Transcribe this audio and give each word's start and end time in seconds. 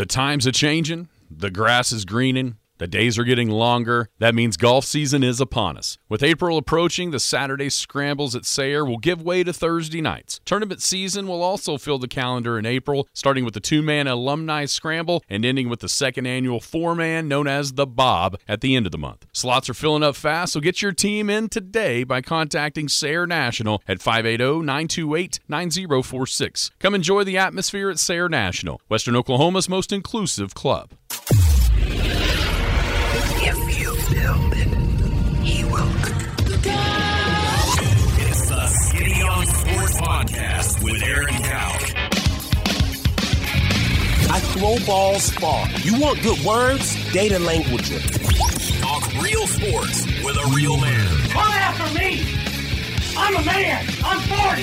The 0.00 0.06
times 0.06 0.46
are 0.46 0.52
changing, 0.52 1.10
the 1.30 1.50
grass 1.50 1.92
is 1.92 2.06
greening. 2.06 2.56
The 2.80 2.86
days 2.86 3.18
are 3.18 3.24
getting 3.24 3.50
longer. 3.50 4.08
That 4.20 4.34
means 4.34 4.56
golf 4.56 4.86
season 4.86 5.22
is 5.22 5.38
upon 5.38 5.76
us. 5.76 5.98
With 6.08 6.22
April 6.22 6.56
approaching, 6.56 7.10
the 7.10 7.20
Saturday 7.20 7.68
scrambles 7.68 8.34
at 8.34 8.46
Sayre 8.46 8.86
will 8.86 8.96
give 8.96 9.20
way 9.20 9.44
to 9.44 9.52
Thursday 9.52 10.00
nights. 10.00 10.40
Tournament 10.46 10.80
season 10.80 11.28
will 11.28 11.42
also 11.42 11.76
fill 11.76 11.98
the 11.98 12.08
calendar 12.08 12.58
in 12.58 12.64
April, 12.64 13.06
starting 13.12 13.44
with 13.44 13.52
the 13.52 13.60
two 13.60 13.82
man 13.82 14.06
alumni 14.06 14.64
scramble 14.64 15.22
and 15.28 15.44
ending 15.44 15.68
with 15.68 15.80
the 15.80 15.90
second 15.90 16.24
annual 16.24 16.58
four 16.58 16.94
man 16.94 17.28
known 17.28 17.46
as 17.46 17.74
the 17.74 17.86
Bob 17.86 18.38
at 18.48 18.62
the 18.62 18.74
end 18.74 18.86
of 18.86 18.92
the 18.92 18.96
month. 18.96 19.26
Slots 19.34 19.68
are 19.68 19.74
filling 19.74 20.02
up 20.02 20.16
fast, 20.16 20.54
so 20.54 20.60
get 20.60 20.80
your 20.80 20.92
team 20.92 21.28
in 21.28 21.50
today 21.50 22.02
by 22.02 22.22
contacting 22.22 22.88
Sayre 22.88 23.26
National 23.26 23.82
at 23.86 24.00
580 24.00 24.64
928 24.64 25.40
9046. 25.46 26.70
Come 26.78 26.94
enjoy 26.94 27.24
the 27.24 27.36
atmosphere 27.36 27.90
at 27.90 27.98
Sayre 27.98 28.30
National, 28.30 28.80
Western 28.88 29.16
Oklahoma's 29.16 29.68
most 29.68 29.92
inclusive 29.92 30.54
club. 30.54 30.94
If 34.10 34.16
build 34.22 34.52
it, 34.56 34.68
he 35.44 35.64
will. 35.64 35.88
It's 38.18 38.48
the 38.48 38.66
Skinny 38.66 39.22
on 39.22 39.46
Sports 39.46 40.00
Podcast 40.00 40.82
with 40.82 41.02
Aaron 41.02 41.34
Cow. 41.42 41.76
I 44.32 44.40
throw 44.40 44.76
balls 44.86 45.30
far. 45.30 45.68
You 45.82 46.00
want 46.00 46.22
good 46.22 46.38
words? 46.44 47.12
Data 47.12 47.38
language. 47.38 47.90
Talk 48.80 49.12
real 49.22 49.46
sports 49.46 50.06
with 50.24 50.36
a 50.36 50.52
real 50.54 50.76
man. 50.76 51.06
Come 51.30 51.42
after 51.42 51.98
me! 51.98 52.22
I'm 53.16 53.36
a 53.36 53.44
man! 53.44 53.86
I'm 54.04 54.20
40! 54.20 54.62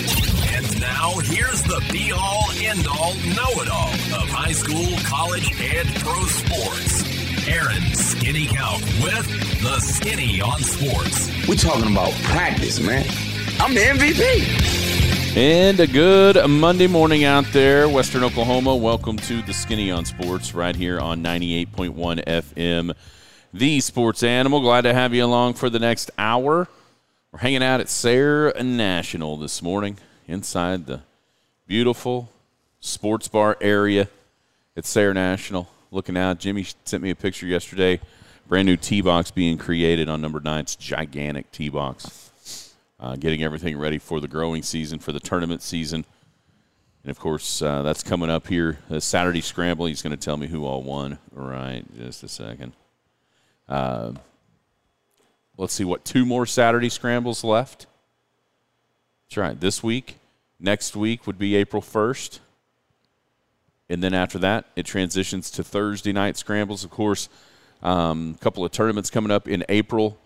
And 0.55 0.81
now 0.81 1.19
here's 1.19 1.61
the 1.63 1.81
be 1.91 2.11
all 2.11 2.45
end 2.57 2.87
all 2.87 3.13
know 3.35 3.61
it 3.61 3.69
all 3.69 3.93
of 4.21 4.29
high 4.29 4.53
school, 4.53 4.87
college, 5.05 5.51
and 5.61 5.87
pro 5.95 6.23
sports. 6.25 7.16
Aaron 7.47 7.81
Skinny 7.95 8.45
Cow 8.47 8.77
with 9.01 9.25
the 9.61 9.79
Skinny 9.79 10.41
on 10.41 10.59
Sports. 10.59 11.47
We're 11.47 11.55
talking 11.55 11.89
about 11.89 12.11
practice, 12.23 12.81
man. 12.81 13.05
I'm 13.61 13.73
the 13.73 13.79
MVP. 13.79 15.37
And 15.37 15.79
a 15.79 15.87
good 15.87 16.45
Monday 16.49 16.87
morning 16.87 17.23
out 17.23 17.45
there, 17.53 17.87
Western 17.87 18.25
Oklahoma. 18.25 18.75
Welcome 18.75 19.15
to 19.19 19.41
the 19.43 19.53
Skinny 19.53 19.91
on 19.91 20.03
Sports 20.03 20.53
right 20.53 20.75
here 20.75 20.99
on 20.99 21.23
98.1 21.23 22.25
FM, 22.25 22.93
the 23.53 23.79
sports 23.79 24.23
animal. 24.23 24.59
Glad 24.59 24.81
to 24.81 24.93
have 24.93 25.13
you 25.13 25.23
along 25.23 25.53
for 25.53 25.69
the 25.69 25.79
next 25.79 26.11
hour. 26.17 26.67
We're 27.31 27.39
hanging 27.39 27.63
out 27.63 27.79
at 27.79 27.87
Sayre 27.87 28.51
National 28.61 29.37
this 29.37 29.61
morning 29.61 29.99
inside 30.27 30.85
the 30.85 30.99
beautiful 31.65 32.29
sports 32.81 33.29
bar 33.29 33.57
area 33.61 34.09
at 34.75 34.85
Sayre 34.85 35.13
National. 35.13 35.69
Looking 35.91 36.17
out, 36.17 36.39
Jimmy 36.39 36.65
sent 36.85 37.01
me 37.01 37.09
a 37.09 37.15
picture 37.15 37.45
yesterday. 37.45 37.99
Brand 38.47 38.65
new 38.65 38.77
tee 38.77 39.01
box 39.01 39.31
being 39.31 39.57
created 39.57 40.09
on 40.09 40.21
number 40.21 40.39
nine. 40.39 40.61
It's 40.61 40.75
gigantic 40.75 41.51
tee 41.51 41.69
box 41.69 42.27
uh, 42.99 43.15
getting 43.15 43.43
everything 43.43 43.77
ready 43.77 43.97
for 43.97 44.19
the 44.19 44.27
growing 44.27 44.63
season, 44.63 44.99
for 44.99 45.11
the 45.11 45.19
tournament 45.19 45.61
season. 45.61 46.05
And 47.03 47.11
of 47.11 47.19
course, 47.19 47.61
uh, 47.61 47.83
that's 47.83 48.03
coming 48.03 48.29
up 48.29 48.47
here. 48.47 48.79
The 48.89 48.99
Saturday 48.99 49.41
Scramble, 49.41 49.85
he's 49.85 50.01
going 50.01 50.11
to 50.11 50.23
tell 50.23 50.37
me 50.37 50.47
who 50.47 50.65
all 50.65 50.83
won. 50.83 51.19
Right, 51.31 51.83
just 51.97 52.23
a 52.23 52.27
second. 52.27 52.73
Uh, 53.69 54.13
let's 55.57 55.73
see 55.73 55.85
what 55.85 56.03
two 56.03 56.25
more 56.25 56.45
Saturday 56.45 56.89
Scrambles 56.89 57.43
left. 57.43 57.85
That's 59.29 59.37
right, 59.37 59.59
this 59.59 59.83
week. 59.83 60.17
Next 60.59 60.95
week 60.95 61.27
would 61.27 61.37
be 61.37 61.55
April 61.55 61.81
1st. 61.81 62.39
And 63.89 64.03
then 64.03 64.13
after 64.13 64.37
that, 64.39 64.65
it 64.75 64.85
transitions 64.85 65.49
to 65.51 65.63
Thursday 65.63 66.11
night 66.11 66.37
scrambles. 66.37 66.83
Of 66.83 66.89
course, 66.89 67.29
um, 67.81 68.35
a 68.39 68.43
couple 68.43 68.65
of 68.65 68.71
tournaments 68.71 69.09
coming 69.09 69.31
up 69.31 69.47
in 69.47 69.63
April 69.69 70.17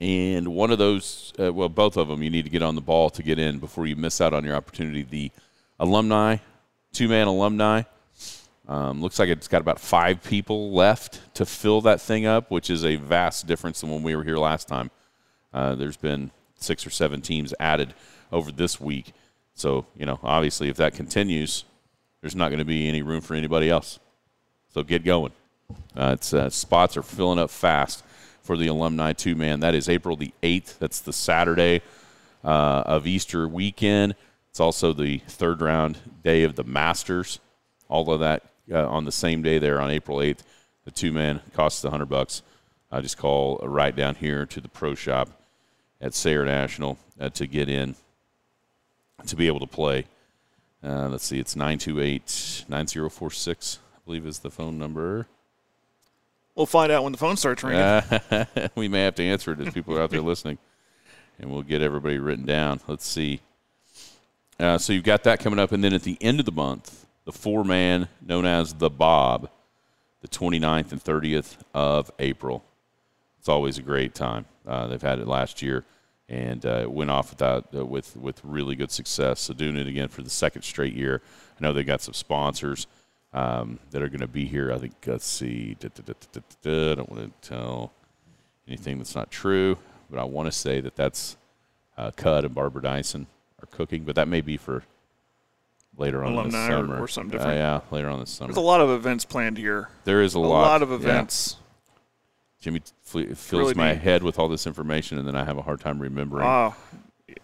and 0.00 0.48
one 0.48 0.70
of 0.70 0.78
those, 0.78 1.32
uh, 1.38 1.52
well, 1.52 1.68
both 1.68 1.96
of 1.96 2.08
them, 2.08 2.22
you 2.22 2.30
need 2.30 2.44
to 2.44 2.50
get 2.50 2.62
on 2.62 2.74
the 2.74 2.80
ball 2.82 3.08
to 3.10 3.22
get 3.22 3.38
in 3.38 3.58
before 3.58 3.86
you 3.86 3.96
miss 3.96 4.20
out 4.20 4.34
on 4.34 4.44
your 4.44 4.54
opportunity. 4.54 5.02
The 5.02 5.30
alumni, 5.80 6.36
two 6.92 7.08
man 7.08 7.26
alumni, 7.26 7.82
um, 8.68 9.00
looks 9.00 9.18
like 9.18 9.28
it's 9.28 9.48
got 9.48 9.60
about 9.60 9.80
five 9.80 10.22
people 10.22 10.72
left 10.72 11.20
to 11.34 11.46
fill 11.46 11.80
that 11.82 12.00
thing 12.00 12.26
up, 12.26 12.50
which 12.50 12.68
is 12.68 12.84
a 12.84 12.96
vast 12.96 13.46
difference 13.46 13.80
than 13.80 13.90
when 13.90 14.02
we 14.02 14.14
were 14.14 14.24
here 14.24 14.38
last 14.38 14.68
time. 14.68 14.90
Uh, 15.54 15.74
there's 15.74 15.96
been 15.96 16.30
six 16.56 16.86
or 16.86 16.90
seven 16.90 17.22
teams 17.22 17.54
added 17.58 17.94
over 18.32 18.52
this 18.52 18.80
week. 18.80 19.12
So, 19.54 19.86
you 19.96 20.04
know, 20.04 20.18
obviously, 20.22 20.68
if 20.68 20.76
that 20.76 20.94
continues, 20.94 21.64
there's 22.20 22.36
not 22.36 22.48
going 22.48 22.58
to 22.58 22.64
be 22.64 22.88
any 22.88 23.02
room 23.02 23.20
for 23.20 23.34
anybody 23.34 23.70
else. 23.70 23.98
So 24.72 24.82
get 24.82 25.04
going. 25.04 25.32
Uh, 25.96 26.12
it's 26.18 26.32
uh, 26.32 26.50
spots 26.50 26.96
are 26.96 27.02
filling 27.02 27.38
up 27.38 27.50
fast 27.50 28.04
for 28.42 28.56
the 28.56 28.66
alumni 28.66 29.12
two 29.12 29.34
man. 29.34 29.60
That 29.60 29.74
is 29.74 29.88
April 29.88 30.16
the 30.16 30.32
8th. 30.42 30.78
That's 30.78 31.00
the 31.00 31.12
Saturday 31.12 31.82
uh, 32.44 32.82
of 32.86 33.06
Easter 33.06 33.48
weekend. 33.48 34.14
It's 34.50 34.60
also 34.60 34.92
the 34.92 35.18
third 35.26 35.60
round 35.60 35.98
day 36.22 36.42
of 36.44 36.56
the 36.56 36.64
Masters. 36.64 37.40
All 37.88 38.10
of 38.10 38.20
that 38.20 38.42
uh, 38.70 38.88
on 38.88 39.04
the 39.04 39.12
same 39.12 39.42
day 39.42 39.58
there 39.58 39.80
on 39.80 39.90
April 39.90 40.18
8th. 40.18 40.40
The 40.84 40.90
two 40.90 41.12
man 41.12 41.40
costs 41.52 41.82
100 41.82 42.06
bucks. 42.06 42.42
I 42.90 43.00
just 43.00 43.18
call 43.18 43.58
right 43.62 43.94
down 43.94 44.14
here 44.14 44.46
to 44.46 44.60
the 44.60 44.68
pro 44.68 44.94
shop 44.94 45.28
at 46.00 46.14
Sayre 46.14 46.44
National 46.44 46.98
uh, 47.20 47.30
to 47.30 47.46
get 47.46 47.68
in 47.68 47.96
to 49.26 49.36
be 49.36 49.46
able 49.46 49.60
to 49.60 49.66
play. 49.66 50.06
Uh, 50.86 51.08
let's 51.08 51.24
see, 51.24 51.40
it's 51.40 51.56
928 51.56 52.64
9046, 52.68 53.78
I 53.92 53.98
believe 54.04 54.24
is 54.24 54.38
the 54.38 54.50
phone 54.50 54.78
number. 54.78 55.26
We'll 56.54 56.66
find 56.66 56.92
out 56.92 57.02
when 57.02 57.10
the 57.10 57.18
phone 57.18 57.36
starts 57.36 57.64
ringing. 57.64 57.80
Uh, 57.80 58.44
we 58.76 58.86
may 58.86 59.02
have 59.02 59.16
to 59.16 59.24
answer 59.24 59.52
it 59.52 59.60
as 59.60 59.74
people 59.74 59.98
are 59.98 60.02
out 60.02 60.10
there 60.10 60.20
listening, 60.20 60.58
and 61.40 61.50
we'll 61.50 61.62
get 61.62 61.82
everybody 61.82 62.18
written 62.18 62.46
down. 62.46 62.80
Let's 62.86 63.04
see. 63.04 63.40
Uh, 64.60 64.78
so 64.78 64.92
you've 64.92 65.02
got 65.02 65.24
that 65.24 65.40
coming 65.40 65.58
up, 65.58 65.72
and 65.72 65.82
then 65.82 65.92
at 65.92 66.04
the 66.04 66.16
end 66.20 66.38
of 66.38 66.46
the 66.46 66.52
month, 66.52 67.04
the 67.24 67.32
four 67.32 67.64
man 67.64 68.06
known 68.24 68.46
as 68.46 68.74
the 68.74 68.88
Bob, 68.88 69.50
the 70.22 70.28
29th 70.28 70.92
and 70.92 71.02
30th 71.02 71.56
of 71.74 72.12
April. 72.20 72.64
It's 73.40 73.48
always 73.48 73.76
a 73.76 73.82
great 73.82 74.14
time. 74.14 74.44
Uh, 74.64 74.86
they've 74.86 75.02
had 75.02 75.18
it 75.18 75.26
last 75.26 75.62
year, 75.62 75.84
and 76.28 76.64
uh, 76.66 76.80
it 76.82 76.90
went 76.90 77.10
off 77.10 77.30
without, 77.30 77.66
uh, 77.74 77.84
with 77.86 78.16
with 78.16 78.40
really 78.44 78.74
good 78.76 78.90
success. 78.90 79.40
So 79.40 79.54
doing 79.54 79.76
it 79.76 79.86
again 79.86 80.08
for 80.08 80.22
the 80.22 80.30
second 80.30 80.62
straight 80.62 80.94
year. 80.94 81.22
I 81.58 81.62
know 81.64 81.72
they 81.72 81.84
got 81.84 82.02
some 82.02 82.14
sponsors 82.14 82.86
um, 83.32 83.78
that 83.90 84.02
are 84.02 84.08
going 84.08 84.20
to 84.20 84.26
be 84.26 84.44
here. 84.46 84.72
I 84.72 84.78
think, 84.78 84.94
let's 85.06 85.26
see, 85.26 85.76
da, 85.80 85.88
da, 85.94 86.12
da, 86.62 86.92
I 86.92 86.94
don't 86.96 87.08
want 87.10 87.42
to 87.42 87.48
tell 87.48 87.92
anything 88.68 88.98
that's 88.98 89.14
not 89.14 89.30
true, 89.30 89.78
but 90.10 90.18
I 90.18 90.24
want 90.24 90.46
to 90.46 90.52
say 90.52 90.80
that 90.80 90.96
that's 90.96 91.36
uh, 91.96 92.10
Cud 92.16 92.44
and 92.44 92.54
Barbara 92.54 92.82
Dyson 92.82 93.26
are 93.62 93.66
cooking, 93.70 94.04
but 94.04 94.16
that 94.16 94.28
may 94.28 94.40
be 94.42 94.56
for 94.56 94.82
later 95.96 96.22
on 96.24 96.32
Alumni 96.34 96.50
this 96.50 96.54
or- 96.76 96.80
summer. 96.82 97.00
or 97.02 97.08
something 97.08 97.34
Uh, 97.38 97.42
different. 97.42 97.58
yeah, 97.58 97.80
later 97.90 98.08
on 98.10 98.20
this 98.20 98.30
summer. 98.30 98.48
There's 98.48 98.58
a 98.58 98.66
lot 98.66 98.80
of 98.80 98.90
events 98.90 99.24
planned 99.24 99.56
here. 99.58 99.88
There 100.04 100.20
is 100.22 100.34
a, 100.34 100.38
A 100.38 100.40
lot. 100.40 100.82
lot 100.82 100.82
of 100.82 100.90
yeah. 100.90 100.96
Jimmy 102.66 102.80
fl- 103.04 103.20
fills 103.34 103.52
Really 103.52 103.74
my 103.74 103.92
neat. 103.92 104.02
head 104.02 104.22
with 104.24 104.40
all 104.40 104.48
this 104.48 104.66
information, 104.66 105.18
and 105.18 105.28
then 105.28 105.36
I 105.36 105.44
have 105.44 105.56
a 105.56 105.62
hard 105.62 105.78
time 105.80 106.00
remembering 106.00 106.44
Oh, 106.44 106.74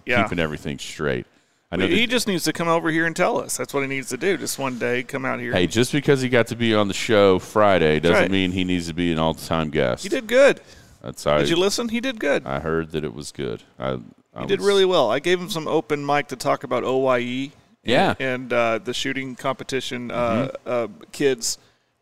yeah. 0.05 0.25
keeping 0.25 0.41
everything 0.41 0.81
straight. 0.81 1.27
I 1.71 1.77
know 1.77 1.87
he 1.87 2.09
just 2.09 2.27
needs 2.27 2.43
to 2.45 2.53
come 2.53 2.67
over 2.67 2.91
here 2.91 3.07
and 3.07 3.15
tell 3.15 3.39
us. 3.41 3.57
That's 3.57 3.73
what 3.73 3.83
he 3.83 3.87
needs 3.87 4.09
to 4.09 4.17
do. 4.17 4.37
Just 4.37 4.59
one 4.59 4.81
day, 4.81 5.05
come 5.05 5.25
out 5.25 5.39
here. 5.39 5.53
Hey, 5.53 5.69
just 5.69 5.93
because 5.93 6.21
he 6.21 6.29
got 6.29 6.49
to 6.49 6.57
be 6.57 6.75
on 6.75 6.89
the 6.89 6.93
show 6.95 7.39
Friday 7.39 8.01
doesn't 8.01 8.17
right. 8.23 8.31
mean 8.33 8.51
he 8.51 8.65
needs 8.65 8.89
to 8.89 8.95
be 8.95 9.13
an 9.13 9.21
all-time 9.21 9.71
guest. 9.71 10.03
he 10.03 10.09
did 10.09 10.27
good. 10.27 10.61
That's 11.03 11.25
I, 11.25 11.39
Did 11.39 11.49
you 11.51 11.57
listen? 11.57 11.89
He 11.89 12.01
did 12.01 12.19
good. 12.19 12.45
I 12.45 12.59
heard 12.59 12.91
that 12.91 13.05
it 13.05 13.15
was 13.15 13.31
good. 13.31 13.63
I, 13.79 13.99
I 14.35 14.41
He 14.41 14.47
did 14.49 14.59
was- 14.59 14.67
really 14.67 14.85
well. 14.85 15.09
I 15.09 15.21
gave 15.21 15.41
him 15.41 15.49
some 15.51 15.69
open 15.69 16.05
mic 16.05 16.27
to 16.29 16.37
talk 16.37 16.65
about 16.65 16.83
OYE. 16.85 17.53
Yeah. 17.85 18.15
And 18.19 18.53
uh, 18.53 18.79
the 18.79 18.93
shooting 18.93 19.37
competition 19.37 20.09
Mm-hmm. 20.09 20.57
uh, 20.67 20.71
uh, 20.71 20.89
kids 21.13 21.59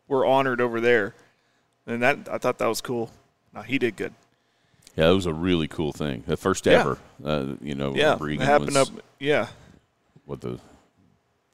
were 0.08 0.24
honored 0.24 0.60
over 0.62 0.80
there. 0.80 1.14
And 1.90 2.02
that 2.02 2.28
I 2.30 2.38
thought 2.38 2.58
that 2.58 2.66
was 2.66 2.80
cool. 2.80 3.10
Now 3.54 3.62
he 3.62 3.78
did 3.78 3.96
good. 3.96 4.12
Yeah, 4.96 5.10
it 5.10 5.14
was 5.14 5.26
a 5.26 5.34
really 5.34 5.68
cool 5.68 5.92
thing. 5.92 6.24
The 6.26 6.36
first 6.36 6.66
Yeah. 6.66 6.80
ever. 6.80 6.98
Uh, 7.24 7.46
you 7.60 7.74
know, 7.74 7.94
Yeah. 7.94 8.16
Regan 8.20 8.42
It 8.42 8.46
happened 8.46 8.74
was 8.74 8.88
up. 8.90 8.94
Yeah. 9.18 9.48
what 10.24 10.40
the 10.40 10.58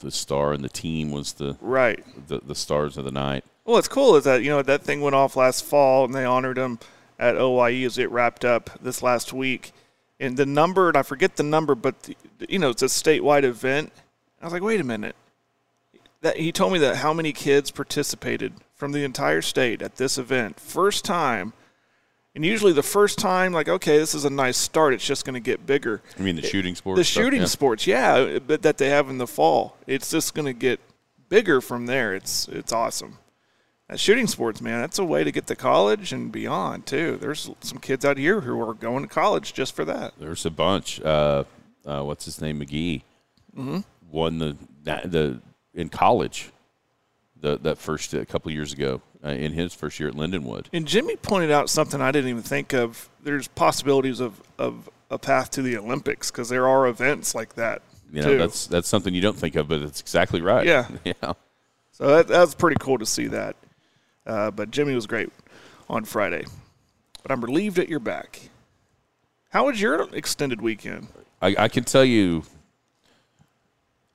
the 0.00 0.10
star 0.10 0.52
and 0.52 0.62
the 0.62 0.68
team 0.68 1.10
was 1.10 1.32
the, 1.34 1.56
Right. 1.60 2.04
the 2.28 2.40
the 2.40 2.54
stars 2.54 2.98
of 2.98 3.04
the 3.04 3.10
night. 3.10 3.44
Well, 3.64 3.76
what's 3.76 3.88
cool 3.88 4.14
is 4.16 4.24
that 4.24 4.42
you 4.42 4.50
know 4.50 4.62
that 4.62 4.82
thing 4.82 5.00
went 5.00 5.14
off 5.14 5.36
last 5.36 5.64
fall, 5.64 6.04
and 6.04 6.14
they 6.14 6.24
honored 6.24 6.58
him 6.58 6.78
at 7.18 7.36
OYE 7.36 7.82
as 7.84 7.96
it 7.96 8.10
wrapped 8.10 8.44
up 8.44 8.70
this 8.82 9.02
last 9.02 9.32
week. 9.32 9.72
And 10.20 10.36
the 10.36 10.44
number, 10.46 10.88
and 10.88 10.96
I 10.98 11.02
forget 11.02 11.36
the 11.36 11.42
number, 11.42 11.74
but 11.74 12.02
the, 12.02 12.14
you 12.48 12.58
know 12.58 12.70
it's 12.70 12.82
a 12.82 12.86
statewide 12.86 13.44
event. 13.44 13.90
I 14.40 14.44
was 14.44 14.52
like, 14.52 14.62
wait 14.62 14.80
a 14.80 14.84
minute. 14.84 15.16
That 16.26 16.38
he 16.38 16.50
told 16.50 16.72
me 16.72 16.80
that 16.80 16.96
how 16.96 17.12
many 17.12 17.32
kids 17.32 17.70
participated 17.70 18.52
from 18.74 18.90
the 18.90 19.04
entire 19.04 19.40
state 19.42 19.80
at 19.80 19.94
this 19.94 20.18
event, 20.18 20.58
first 20.58 21.04
time. 21.04 21.52
And 22.34 22.44
usually 22.44 22.72
the 22.72 22.82
first 22.82 23.16
time, 23.18 23.52
like, 23.52 23.68
okay, 23.68 23.96
this 23.96 24.12
is 24.12 24.24
a 24.24 24.30
nice 24.30 24.56
start. 24.56 24.92
It's 24.92 25.06
just 25.06 25.24
going 25.24 25.34
to 25.34 25.40
get 25.40 25.66
bigger. 25.66 26.02
I 26.18 26.22
mean, 26.22 26.34
the 26.34 26.42
shooting 26.42 26.74
sports. 26.74 26.98
The 26.98 27.04
stuff, 27.04 27.22
shooting 27.22 27.40
yeah. 27.42 27.46
sports, 27.46 27.86
yeah, 27.86 28.40
but 28.44 28.62
that 28.62 28.76
they 28.78 28.88
have 28.88 29.08
in 29.08 29.18
the 29.18 29.26
fall. 29.28 29.76
It's 29.86 30.10
just 30.10 30.34
going 30.34 30.46
to 30.46 30.52
get 30.52 30.80
bigger 31.28 31.60
from 31.60 31.86
there. 31.86 32.12
It's 32.12 32.48
it's 32.48 32.72
awesome. 32.72 33.18
that 33.88 34.00
shooting 34.00 34.26
sports, 34.26 34.60
man, 34.60 34.80
that's 34.80 34.98
a 34.98 35.04
way 35.04 35.22
to 35.22 35.30
get 35.30 35.46
to 35.46 35.54
college 35.54 36.12
and 36.12 36.32
beyond 36.32 36.86
too. 36.86 37.18
There's 37.20 37.48
some 37.60 37.78
kids 37.78 38.04
out 38.04 38.18
here 38.18 38.40
who 38.40 38.60
are 38.68 38.74
going 38.74 39.02
to 39.04 39.08
college 39.08 39.54
just 39.54 39.76
for 39.76 39.84
that. 39.84 40.14
There's 40.18 40.44
a 40.44 40.50
bunch. 40.50 41.00
Uh, 41.00 41.44
uh, 41.86 42.02
what's 42.02 42.24
his 42.24 42.40
name? 42.40 42.58
McGee 42.60 43.02
Mm-hmm. 43.56 43.78
won 44.10 44.38
the 44.38 44.56
the 44.84 45.40
in 45.76 45.88
college. 45.88 46.50
The 47.38 47.58
that 47.58 47.78
first 47.78 48.14
a 48.14 48.24
couple 48.24 48.50
years 48.50 48.72
ago 48.72 49.02
uh, 49.24 49.28
in 49.28 49.52
his 49.52 49.74
first 49.74 50.00
year 50.00 50.08
at 50.08 50.14
Lindenwood. 50.14 50.66
And 50.72 50.86
Jimmy 50.86 51.16
pointed 51.16 51.50
out 51.50 51.68
something 51.68 52.00
I 52.00 52.10
didn't 52.10 52.30
even 52.30 52.42
think 52.42 52.72
of. 52.72 53.08
There's 53.22 53.46
possibilities 53.48 54.20
of, 54.20 54.40
of 54.58 54.88
a 55.10 55.18
path 55.18 55.50
to 55.50 55.62
the 55.62 55.76
Olympics 55.76 56.30
because 56.30 56.48
there 56.48 56.66
are 56.66 56.86
events 56.86 57.34
like 57.34 57.54
that. 57.54 57.82
You 58.10 58.22
know, 58.22 58.28
too. 58.28 58.38
that's 58.38 58.66
that's 58.66 58.88
something 58.88 59.14
you 59.14 59.20
don't 59.20 59.36
think 59.36 59.54
of, 59.54 59.68
but 59.68 59.82
it's 59.82 60.00
exactly 60.00 60.40
right. 60.40 60.66
Yeah. 60.66 60.88
yeah. 61.04 61.32
So 61.92 62.16
that, 62.16 62.28
that's 62.28 62.54
pretty 62.54 62.76
cool 62.80 62.98
to 62.98 63.06
see 63.06 63.26
that. 63.28 63.56
Uh, 64.26 64.50
but 64.50 64.70
Jimmy 64.70 64.94
was 64.94 65.06
great 65.06 65.30
on 65.88 66.04
Friday. 66.04 66.44
But 67.22 67.32
I'm 67.32 67.44
relieved 67.44 67.76
that 67.76 67.88
you're 67.88 68.00
back. 68.00 68.40
How 69.50 69.66
was 69.66 69.80
your 69.80 70.08
extended 70.14 70.60
weekend? 70.60 71.08
I, 71.42 71.54
I 71.58 71.68
can 71.68 71.84
tell 71.84 72.04
you. 72.04 72.44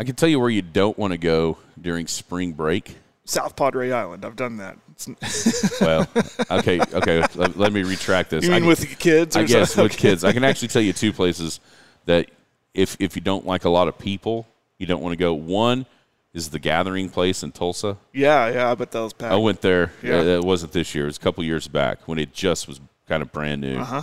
I 0.01 0.03
can 0.03 0.15
tell 0.15 0.27
you 0.27 0.39
where 0.39 0.49
you 0.49 0.63
don't 0.63 0.97
want 0.97 1.11
to 1.11 1.19
go 1.19 1.59
during 1.79 2.07
spring 2.07 2.53
break. 2.53 2.97
South 3.23 3.55
Padre 3.55 3.91
Island. 3.91 4.25
I've 4.25 4.35
done 4.35 4.57
that. 4.57 4.79
Well, 5.79 6.07
okay, 6.49 6.79
okay. 6.79 7.23
Let, 7.35 7.55
let 7.55 7.71
me 7.71 7.83
retract 7.83 8.31
this. 8.31 8.43
you 8.43 8.49
mean 8.49 8.63
I, 8.63 8.67
with 8.67 8.97
kids? 8.97 9.37
Or 9.37 9.41
I 9.41 9.43
guess 9.43 9.73
something? 9.73 9.83
with 9.83 9.97
kids, 9.97 10.23
I 10.23 10.33
can 10.33 10.43
actually 10.49 10.69
tell 10.69 10.81
you 10.81 10.91
two 10.91 11.13
places 11.13 11.59
that 12.05 12.31
if 12.73 12.97
if 12.99 13.15
you 13.15 13.21
don't 13.21 13.45
like 13.45 13.65
a 13.65 13.69
lot 13.69 13.87
of 13.87 13.99
people, 13.99 14.47
you 14.79 14.87
don't 14.87 15.03
want 15.03 15.13
to 15.13 15.17
go. 15.17 15.35
One 15.35 15.85
is 16.33 16.49
the 16.49 16.57
Gathering 16.57 17.09
Place 17.09 17.43
in 17.43 17.51
Tulsa. 17.51 17.95
Yeah, 18.11 18.49
yeah. 18.49 18.71
I 18.71 18.73
bet 18.73 18.89
that 18.89 19.01
was 19.01 19.13
packed. 19.13 19.33
I 19.33 19.37
went 19.37 19.61
there. 19.61 19.91
Yeah. 20.01 20.17
Uh, 20.17 20.23
it 20.23 20.43
wasn't 20.43 20.71
this 20.71 20.95
year. 20.95 21.03
It 21.03 21.09
was 21.09 21.17
a 21.17 21.21
couple 21.21 21.43
years 21.43 21.67
back 21.67 22.07
when 22.07 22.17
it 22.17 22.33
just 22.33 22.67
was 22.67 22.81
kind 23.07 23.21
of 23.21 23.31
brand 23.31 23.61
new. 23.61 23.77
Uh-huh. 23.77 24.01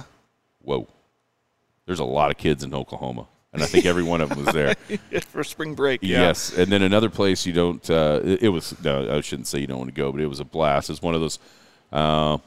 Whoa, 0.63 0.87
there's 1.87 2.01
a 2.01 2.05
lot 2.05 2.31
of 2.31 2.37
kids 2.37 2.63
in 2.63 2.73
Oklahoma, 2.73 3.27
and 3.53 3.63
I 3.63 3.67
think 3.67 3.87
every 3.87 4.03
one 4.03 4.21
of 4.21 4.29
them 4.29 4.45
was 4.45 4.55
there. 4.55 4.75
for 5.29 5.43
spring 5.45 5.75
break. 5.75 6.01
Yeah. 6.03 6.21
Yes, 6.21 6.57
and 6.57 6.71
then 6.71 6.83
another 6.83 7.11
place 7.11 7.47
you 7.47 7.53
don't. 7.53 7.89
Uh, 7.89 8.21
it, 8.25 8.43
it 8.45 8.49
was 8.51 8.75
no, 8.85 9.17
I 9.17 9.21
shouldn't 9.21 9.47
say 9.49 9.59
you 9.59 9.67
don't 9.67 9.79
want 9.79 9.89
to 9.95 9.95
go, 10.01 10.13
but 10.13 10.21
it 10.21 10.27
was 10.27 10.41
a 10.41 10.45
blast. 10.45 10.91
It's 10.91 11.03
one 11.03 11.15
of 11.15 11.21
those. 11.21 11.39
Uh, 11.93 12.39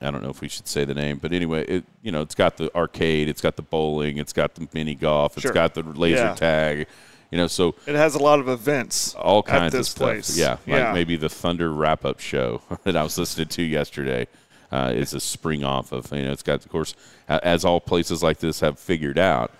I 0.00 0.12
don't 0.12 0.22
know 0.22 0.30
if 0.30 0.40
we 0.40 0.48
should 0.48 0.68
say 0.68 0.84
the 0.84 0.94
name, 0.94 1.18
but 1.18 1.32
anyway, 1.32 1.64
it 1.66 1.84
you 2.02 2.12
know 2.12 2.22
it's 2.22 2.36
got 2.36 2.56
the 2.56 2.72
arcade, 2.76 3.28
it's 3.28 3.40
got 3.40 3.56
the 3.56 3.62
bowling, 3.62 4.18
it's 4.18 4.32
got 4.32 4.54
the 4.54 4.68
mini 4.72 4.94
golf, 4.94 5.36
it's 5.36 5.42
Sure. 5.42 5.52
got 5.52 5.74
the 5.74 5.82
laser 5.82 6.16
Yeah. 6.22 6.34
tag. 6.34 6.86
You 7.30 7.36
know, 7.36 7.46
so 7.46 7.74
It 7.86 7.94
has 7.94 8.14
a 8.14 8.18
lot 8.20 8.38
of 8.38 8.48
events. 8.48 9.14
all 9.14 9.42
kinds 9.42 9.74
of 9.74 9.86
stuff. 9.86 9.98
place. 10.08 10.38
Yeah, 10.38 10.52
like 10.52 10.66
yeah. 10.66 10.92
maybe 10.94 11.16
the 11.16 11.28
Thunder 11.28 11.70
wrap 11.72 12.04
up 12.06 12.20
show 12.20 12.62
that 12.84 12.96
I 12.96 13.02
was 13.02 13.18
listening 13.18 13.48
to 13.48 13.62
yesterday. 13.62 14.28
Uh, 14.70 14.92
is 14.94 15.14
a 15.14 15.20
spring 15.20 15.64
off 15.64 15.92
of 15.92 16.12
you 16.12 16.22
know 16.22 16.30
it's 16.30 16.42
got 16.42 16.62
of 16.64 16.70
course 16.70 16.94
as 17.26 17.64
all 17.64 17.80
places 17.80 18.22
like 18.22 18.38
this 18.38 18.60
have 18.60 18.78
figured 18.78 19.18
out. 19.18 19.50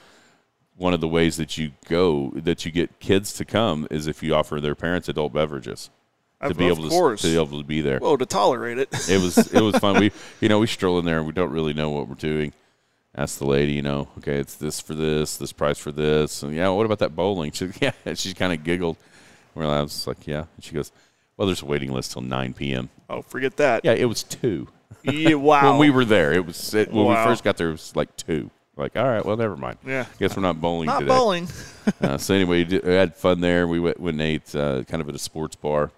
One 0.79 0.95
of 0.95 1.01
the 1.01 1.09
ways 1.09 1.37
that 1.37 1.59
you 1.59 1.73
go 1.89 2.33
that 2.37 2.65
you 2.65 2.71
get 2.73 2.99
kids 3.01 3.33
to 3.35 3.45
come 3.45 3.87
is 3.91 4.07
if 4.07 4.23
you 4.23 4.35
offer 4.35 4.61
their 4.61 4.75
parents 4.75 5.09
adult 5.09 5.33
beverages 5.33 5.91
to 6.41 6.51
Of- 6.51 6.57
be 6.57 6.67
able 6.69 6.89
to, 6.89 7.17
to 7.17 7.23
be 7.29 7.35
able 7.37 7.59
to 7.59 7.65
be 7.67 7.81
there. 7.81 7.99
Well, 8.01 8.17
to 8.17 8.25
tolerate 8.25 8.79
it. 8.79 8.89
It 9.11 9.21
was 9.21 9.37
it 9.53 9.61
was 9.61 9.77
fun. 9.79 9.99
We 10.01 10.13
you 10.41 10.49
know 10.49 10.61
we 10.61 10.67
stroll 10.69 10.99
in 11.01 11.05
there 11.05 11.19
and 11.19 11.27
we 11.27 11.33
don't 11.33 11.51
really 11.51 11.75
know 11.75 11.91
what 11.91 12.09
we're 12.09 12.15
doing. 12.15 12.53
Ask 13.17 13.39
the 13.39 13.47
lady, 13.47 13.73
you 13.73 13.83
know, 13.83 14.07
okay, 14.19 14.37
it's 14.39 14.55
this 14.55 14.81
for 14.81 14.95
this, 14.95 15.39
this 15.39 15.51
price 15.53 15.79
for 15.79 15.91
this, 15.91 16.45
and 16.45 16.55
yeah, 16.55 16.69
what 16.69 16.87
about 16.87 17.01
that 17.01 17.17
bowling? 17.17 17.51
She 17.55 17.69
yeah, 17.81 17.91
she 18.15 18.33
kind 18.35 18.53
of 18.53 18.63
giggled. 18.63 18.97
Where 19.55 19.67
I 19.67 19.83
was 19.83 20.07
like, 20.07 20.25
yeah, 20.29 20.45
and 20.55 20.63
she 20.65 20.73
goes, 20.73 20.93
well, 21.37 21.47
there's 21.47 21.63
a 21.63 21.67
waiting 21.67 21.91
list 21.91 22.13
till 22.13 22.23
9 22.23 22.55
p.m. 22.55 22.91
oh, 23.11 23.23
forget 23.23 23.57
that. 23.57 23.85
Yeah, 23.85 23.95
it 23.95 24.05
was 24.05 24.23
two 24.23 24.69
Yeah, 25.03 25.35
wow. 25.35 25.71
when 25.71 25.79
we 25.81 25.91
were 25.91 26.05
there. 26.05 26.33
It 26.33 26.47
was 26.47 26.73
it, 26.75 26.93
when 26.93 27.07
Wow. 27.07 27.25
we 27.25 27.29
first 27.31 27.43
got 27.43 27.57
there. 27.57 27.71
It 27.71 27.73
was 27.73 27.97
like 27.97 28.15
two. 28.17 28.51
Like, 28.79 28.97
all 28.97 29.05
right, 29.09 29.25
well, 29.25 29.37
never 29.37 29.57
mind. 29.57 29.77
Yeah. 29.85 30.07
guess 30.19 30.37
we're 30.37 30.43
not 30.43 30.61
bowling 30.61 30.87
Not 30.87 31.01
today. 31.01 31.09
bowling. 31.15 31.49
Uh, 32.03 32.19
so 32.19 32.35
anyway, 32.35 32.59
we 32.59 32.65
did- 32.65 32.85
we 32.85 32.93
had 32.93 33.17
fun 33.17 33.41
there. 33.41 33.67
We 33.67 33.81
went, 33.81 33.99
went 33.99 34.15
and 34.17 34.23
ate 34.23 34.55
uh, 34.55 34.85
kind 34.85 35.01
of 35.01 35.09
at 35.09 35.15
a 35.15 35.19
sports 35.19 35.57
bar 35.57 35.91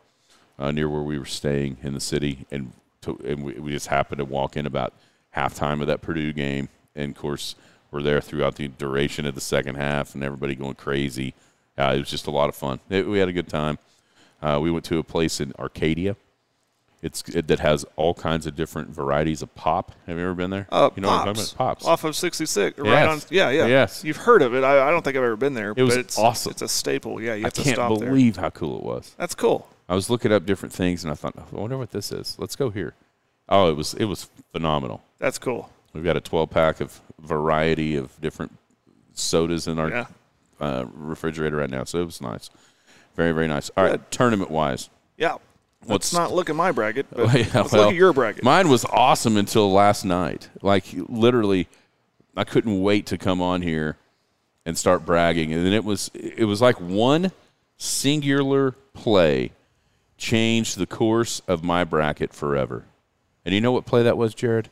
uh, 0.57 0.71
near 0.71 0.89
where 0.89 1.03
we 1.03 1.19
were 1.19 1.25
staying 1.27 1.79
in 1.83 1.95
the 1.95 2.01
city, 2.01 2.47
and 2.53 2.73
to, 3.03 3.19
and 3.25 3.43
we, 3.43 3.55
we 3.55 3.73
just 3.73 3.89
happened 3.89 4.19
to 4.19 4.25
walk 4.25 4.57
in 4.57 4.67
about 4.67 4.93
halftime 5.37 5.81
of 5.81 5.89
that 5.89 6.01
Purdue 6.01 6.33
game, 6.33 6.69
and 6.95 7.11
of 7.11 7.21
course 7.21 7.57
we're 7.91 8.03
there 8.03 8.21
throughout 8.21 8.55
the 8.55 8.69
duration 8.69 9.27
of 9.27 9.35
the 9.35 9.41
second 9.41 9.75
half, 9.75 10.15
and 10.15 10.23
everybody 10.23 10.55
going 10.55 10.77
crazy. 10.77 11.35
Uh, 11.77 11.93
it 11.97 11.99
was 11.99 12.09
just 12.11 12.29
a 12.29 12.31
lot 12.31 12.49
of 12.49 12.55
fun. 12.55 12.79
It, 12.89 13.09
we 13.09 13.19
had 13.19 13.29
a 13.29 13.33
good 13.33 13.49
time. 13.49 13.79
Uh, 14.41 14.61
we 14.63 14.71
went 14.71 14.85
to 14.87 14.99
a 14.99 15.03
place 15.03 15.41
in 15.41 15.53
Arcadia. 15.59 16.15
It's 17.03 17.23
it, 17.31 17.47
that 17.49 17.61
has 17.61 17.87
all 17.97 18.13
kinds 18.13 18.47
of 18.47 18.55
different 18.55 18.91
varieties 18.91 19.41
of 19.41 19.55
pop. 19.55 19.93
Have 20.07 20.19
you 20.19 20.23
ever 20.23 20.35
been 20.35 20.51
there? 20.51 20.67
Uh, 20.71 20.91
you 20.95 21.01
know 21.01 21.09
what 21.09 21.29
I'm 21.29 21.35
Pops. 21.35 21.51
talking 21.53 21.57
about? 21.57 21.79
Pops. 21.79 21.87
Off 21.87 22.05
of 22.05 22.15
66. 22.15 22.79
Right 22.79 22.87
Yes. 22.87 23.25
on. 23.25 23.29
Yeah, 23.31 23.49
yeah. 23.51 23.67
Yes. 23.67 24.05
You've 24.05 24.19
heard 24.19 24.43
of 24.43 24.55
it. 24.55 24.65
I, 24.65 24.87
I 24.89 24.91
don't 24.91 25.03
think 25.03 25.17
I've 25.17 25.23
ever 25.23 25.37
been 25.37 25.55
there. 25.55 25.73
It 25.77 25.83
was 25.83 25.95
but 25.95 26.01
it's, 26.01 26.19
awesome. 26.19 26.51
It's 26.51 26.61
a 26.63 26.69
staple. 26.69 27.21
Yeah, 27.21 27.35
you 27.35 27.45
I 27.45 27.47
have 27.47 27.53
to 27.55 27.63
can't 27.63 27.77
stop 27.77 27.99
believe 27.99 28.37
how 28.37 28.51
cool 28.51 28.77
it 28.77 28.83
was. 28.83 29.15
That's 29.17 29.35
cool. 29.35 29.67
I 29.89 29.95
was 29.95 30.11
looking 30.11 30.31
up 30.31 30.45
different 30.45 30.75
things, 30.75 31.03
and 31.03 31.11
I 31.11 31.15
thought, 31.15 31.35
I 31.39 31.57
wonder 31.57 31.79
what 31.79 31.91
this 31.91 32.13
is. 32.13 32.37
Let's 32.39 32.55
go 32.55 32.69
here. 32.71 32.95
Oh, 33.49 33.71
it 33.71 33.77
was 33.77 33.95
it 33.95 34.05
was 34.05 34.29
phenomenal. 34.53 35.03
That's 35.19 35.39
cool. 35.39 35.71
We've 35.95 36.05
got 36.05 36.17
a 36.17 36.21
12 36.21 36.51
pack 36.51 36.81
of 36.81 37.01
variety 37.19 37.97
of 37.97 38.21
different 38.21 38.53
sodas 39.15 39.67
in 39.67 39.79
our 39.79 39.89
Yeah. 39.89 40.07
uh, 40.61 40.85
refrigerator 40.93 41.57
right 41.57 41.71
now, 41.71 41.85
so 41.85 42.01
it 42.01 42.05
was 42.05 42.21
nice, 42.21 42.51
very 43.17 43.33
very 43.33 43.49
nice. 43.49 43.71
All 43.77 43.85
right, 43.85 44.11
tournament 44.11 44.51
wise, 44.51 44.91
Yeah. 45.17 45.39
What's- 45.85 46.13
Let's 46.13 46.13
not 46.13 46.33
look 46.33 46.51
at 46.51 46.57
my 46.57 46.73
bracket, 46.73 47.07
but 47.11 47.33
yeah, 47.35 47.47
let's 47.55 47.73
well, 47.73 47.83
look 47.83 47.91
at 47.91 47.95
your 47.97 48.13
bracket. 48.13 48.45
Mine 48.45 48.69
was 48.69 48.85
awesome 48.85 49.37
until 49.37 49.73
last 49.73 50.05
night. 50.05 50.49
Like 50.63 50.85
literally, 50.95 51.69
I 52.37 52.45
couldn't 52.45 52.81
wait 52.83 53.07
to 53.07 53.19
come 53.19 53.41
on 53.41 53.63
here 53.63 53.97
and 54.67 54.77
start 54.77 55.07
bragging. 55.07 55.53
And 55.53 55.65
then 55.65 55.73
it 55.73 55.85
was 55.85 56.11
it 56.15 56.45
was 56.45 56.61
like 56.61 56.81
one 56.81 57.33
singular 57.79 58.73
play 58.93 59.53
changed 60.19 60.77
the 60.77 60.87
course 60.87 61.41
of 61.49 61.65
my 61.65 61.83
bracket 61.83 62.35
forever. 62.35 62.85
And 63.45 63.55
you 63.55 63.61
know 63.63 63.73
what 63.73 63.87
play 63.87 64.03
that 64.03 64.19
was, 64.19 64.35
Jared? 64.35 64.69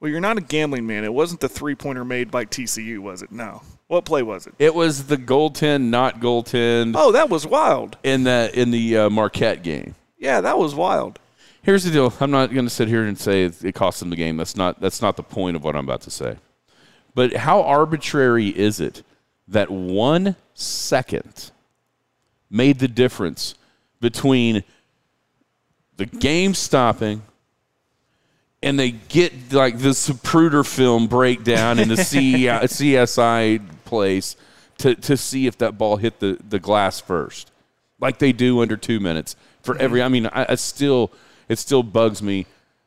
well, 0.00 0.10
you're 0.10 0.20
not 0.20 0.36
a 0.36 0.40
gambling 0.40 0.84
man. 0.84 1.04
It 1.04 1.14
wasn't 1.14 1.40
the 1.40 1.48
three 1.48 1.76
pointer 1.76 2.04
made 2.04 2.28
by 2.28 2.44
TCU, 2.44 2.98
was 2.98 3.22
it? 3.22 3.30
No. 3.30 3.62
What 3.92 4.06
play 4.06 4.22
was 4.22 4.46
it? 4.46 4.54
It 4.58 4.74
was 4.74 5.04
the 5.08 5.18
goaltend, 5.18 5.90
not 5.90 6.18
goaltend 6.18 6.94
Oh, 6.96 7.12
that 7.12 7.28
was 7.28 7.46
wild. 7.46 7.98
in 8.02 8.24
the 8.24 8.50
in 8.54 8.70
the 8.70 8.96
uh, 8.96 9.10
Marquette 9.10 9.62
game. 9.62 9.96
Yeah, 10.16 10.40
that 10.40 10.56
was 10.56 10.74
wild. 10.74 11.18
Here's 11.60 11.84
the 11.84 11.90
deal. 11.90 12.10
I'm 12.18 12.30
not 12.30 12.54
going 12.54 12.64
to 12.64 12.70
sit 12.70 12.88
here 12.88 13.02
and 13.02 13.18
say 13.18 13.42
it 13.44 13.74
cost 13.74 14.00
them 14.00 14.08
the 14.08 14.16
game. 14.16 14.38
That's 14.38 14.56
not 14.56 14.80
that's 14.80 15.02
not 15.02 15.18
the 15.18 15.22
point 15.22 15.56
of 15.56 15.62
what 15.64 15.76
I'm 15.76 15.84
about 15.84 16.00
to 16.02 16.10
say. 16.10 16.38
But 17.14 17.34
how 17.34 17.60
arbitrary 17.60 18.48
is 18.48 18.80
it 18.80 19.02
that 19.46 19.70
one 19.70 20.36
second 20.54 21.50
made 22.48 22.78
the 22.78 22.88
difference 22.88 23.56
between 24.00 24.64
the 25.98 26.06
game 26.06 26.54
stopping 26.54 27.20
and 28.62 28.80
they 28.80 28.92
get 28.92 29.52
like 29.52 29.80
the 29.80 29.90
Zapruder 29.90 30.66
film 30.66 31.08
breakdown 31.08 31.78
and 31.78 31.90
the 31.90 31.96
CSI 31.96 33.60
place 33.92 34.36
to, 34.78 34.94
to 34.94 35.18
see 35.18 35.46
if 35.46 35.58
that 35.58 35.76
ball 35.76 35.98
hit 35.98 36.18
the, 36.18 36.38
the 36.48 36.58
glass 36.58 36.98
first, 36.98 37.52
like 38.00 38.18
they 38.18 38.32
do 38.32 38.62
under 38.62 38.74
two 38.74 38.98
minutes 39.00 39.36
for 39.62 39.76
every. 39.76 40.00
I 40.02 40.08
mean, 40.08 40.26
I, 40.28 40.46
I 40.48 40.54
still 40.54 41.12
it 41.46 41.58
still 41.58 41.82
bugs 41.82 42.22
me 42.22 42.46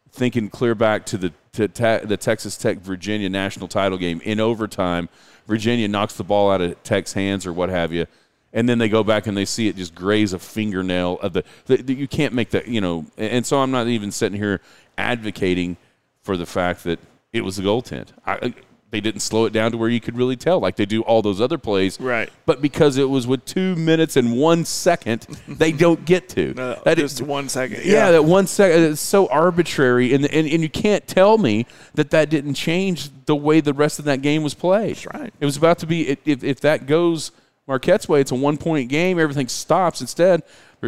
thinking 0.10 0.50
clear 0.50 0.74
back 0.74 1.06
to 1.06 1.18
the 1.18 1.32
to 1.54 1.68
te- 1.68 2.06
the 2.08 2.18
Texas 2.18 2.58
Tech 2.58 2.80
Virginia 2.80 3.30
national 3.30 3.68
title 3.68 4.00
game 4.00 4.20
in 4.26 4.40
overtime. 4.40 5.08
Virginia 5.46 5.88
knocks 5.88 6.16
the 6.16 6.24
ball 6.24 6.50
out 6.52 6.60
of 6.62 6.82
Tech's 6.82 7.14
hands 7.14 7.46
or 7.46 7.54
what 7.54 7.70
have 7.70 7.94
you, 7.94 8.08
and 8.52 8.68
then 8.68 8.80
they 8.80 8.90
go 8.90 9.04
back 9.04 9.28
and 9.28 9.38
they 9.38 9.46
see 9.46 9.68
it 9.68 9.76
just 9.76 9.94
graze 9.94 10.34
a 10.34 10.40
fingernail 10.40 11.20
of 11.22 11.34
the, 11.34 11.44
the, 11.68 11.78
the- 11.78 11.94
you 11.94 12.08
can't 12.08 12.34
make 12.34 12.50
that 12.50 12.68
you 12.68 12.82
know. 12.82 13.06
And 13.16 13.46
so 13.46 13.60
I'm 13.60 13.70
not 13.70 13.88
even 13.88 14.12
sitting 14.12 14.40
here 14.40 14.60
advocating 14.98 15.78
for 16.24 16.36
the 16.36 16.48
fact 16.48 16.84
that 16.86 17.00
it 17.32 17.42
was 17.42 17.60
a 17.60 17.62
goaltend. 17.62 18.08
I, 18.26 18.56
they 18.96 19.02
didn't 19.02 19.20
slow 19.22 19.44
it 19.44 19.52
down 19.52 19.72
to 19.72 19.78
where 19.78 19.90
you 19.90 20.00
could 20.00 20.16
really 20.16 20.38
tell, 20.38 20.60
like 20.62 20.78
they 20.78 20.86
do 20.86 21.02
all 21.02 21.22
those 21.22 21.42
other 21.42 21.58
plays. 21.58 22.00
Right. 22.00 22.30
But 22.46 22.62
because 22.62 22.96
it 22.98 23.10
was 23.10 23.28
with 23.28 23.44
two 23.44 23.76
minutes 23.76 24.16
and 24.16 24.38
one 24.38 24.64
second, 24.64 25.24
they 25.50 25.74
don't 25.74 26.06
get 26.06 26.30
to. 26.30 26.54
No, 26.54 26.82
That 26.86 26.98
just 26.98 27.16
is- 27.16 27.22
one 27.28 27.50
second. 27.50 27.84
yeah, 27.84 28.12
that 28.12 28.24
one 28.24 28.48
second 28.48 28.84
it's 28.84 29.02
so 29.02 29.28
arbitrary, 29.28 30.14
and, 30.14 30.24
and 30.26 30.48
and 30.48 30.62
you 30.64 30.70
can't 30.70 31.06
tell 31.08 31.38
me 31.38 31.66
that 31.96 32.12
that 32.12 32.30
didn't 32.30 32.54
change 32.54 33.10
the 33.26 33.36
way 33.36 33.60
the 33.60 33.74
rest 33.74 34.00
of 34.00 34.06
that 34.06 34.22
game 34.22 34.42
was 34.44 34.54
played. 34.54 34.96
That's 34.96 35.08
right. 35.14 35.34
It 35.42 35.46
was 35.46 35.58
about 35.58 35.80
to 35.80 35.86
be 35.88 36.08
if 36.10 36.42
if 36.44 36.62
that 36.62 36.86
goes 36.88 37.32
Marquette's 37.68 38.08
way, 38.08 38.22
it's 38.22 38.32
a 38.32 38.36
one 38.36 38.56
point 38.58 38.88
game. 38.90 39.20
Everything 39.20 39.50
stops. 39.50 40.00
Instead, 40.00 40.44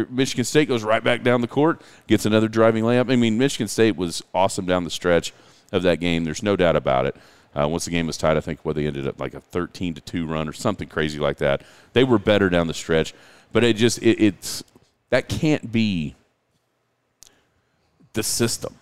Michigan 0.08 0.44
State 0.44 0.68
goes 0.68 0.82
right 0.82 1.04
back 1.04 1.22
down 1.22 1.40
the 1.42 1.48
court, 1.48 1.82
gets 2.06 2.24
another 2.24 2.48
driving 2.48 2.84
layup. 2.84 3.12
I 3.12 3.16
mean, 3.16 3.36
Michigan 3.36 3.68
State 3.68 3.96
was 3.96 4.22
awesome 4.32 4.64
down 4.64 4.84
the 4.84 4.90
stretch 4.90 5.34
of 5.72 5.82
that 5.82 6.00
game. 6.00 6.24
There's 6.24 6.42
no 6.42 6.56
doubt 6.56 6.76
about 6.76 7.04
it. 7.04 7.14
Uh, 7.54 7.66
once 7.66 7.86
the 7.86 7.90
game 7.90 8.06
was 8.06 8.16
tied, 8.16 8.36
I 8.36 8.40
think 8.40 8.64
what 8.64 8.76
they 8.76 8.86
ended 8.86 9.06
up 9.06 9.18
like 9.18 9.34
a 9.34 9.40
13 9.40 9.94
to 9.94 10.00
two 10.00 10.26
run 10.26 10.48
or 10.48 10.52
something 10.52 10.88
crazy 10.88 11.18
like 11.18 11.38
that. 11.38 11.62
They 11.92 12.04
were 12.04 12.18
better 12.18 12.48
down 12.48 12.66
the 12.66 12.74
stretch, 12.74 13.14
but 13.52 13.64
it 13.64 13.76
just 13.76 13.98
it, 14.02 14.20
it's 14.22 14.62
that 15.10 15.28
can't 15.28 15.72
be 15.72 16.14
the 18.12 18.22
system 18.22 18.74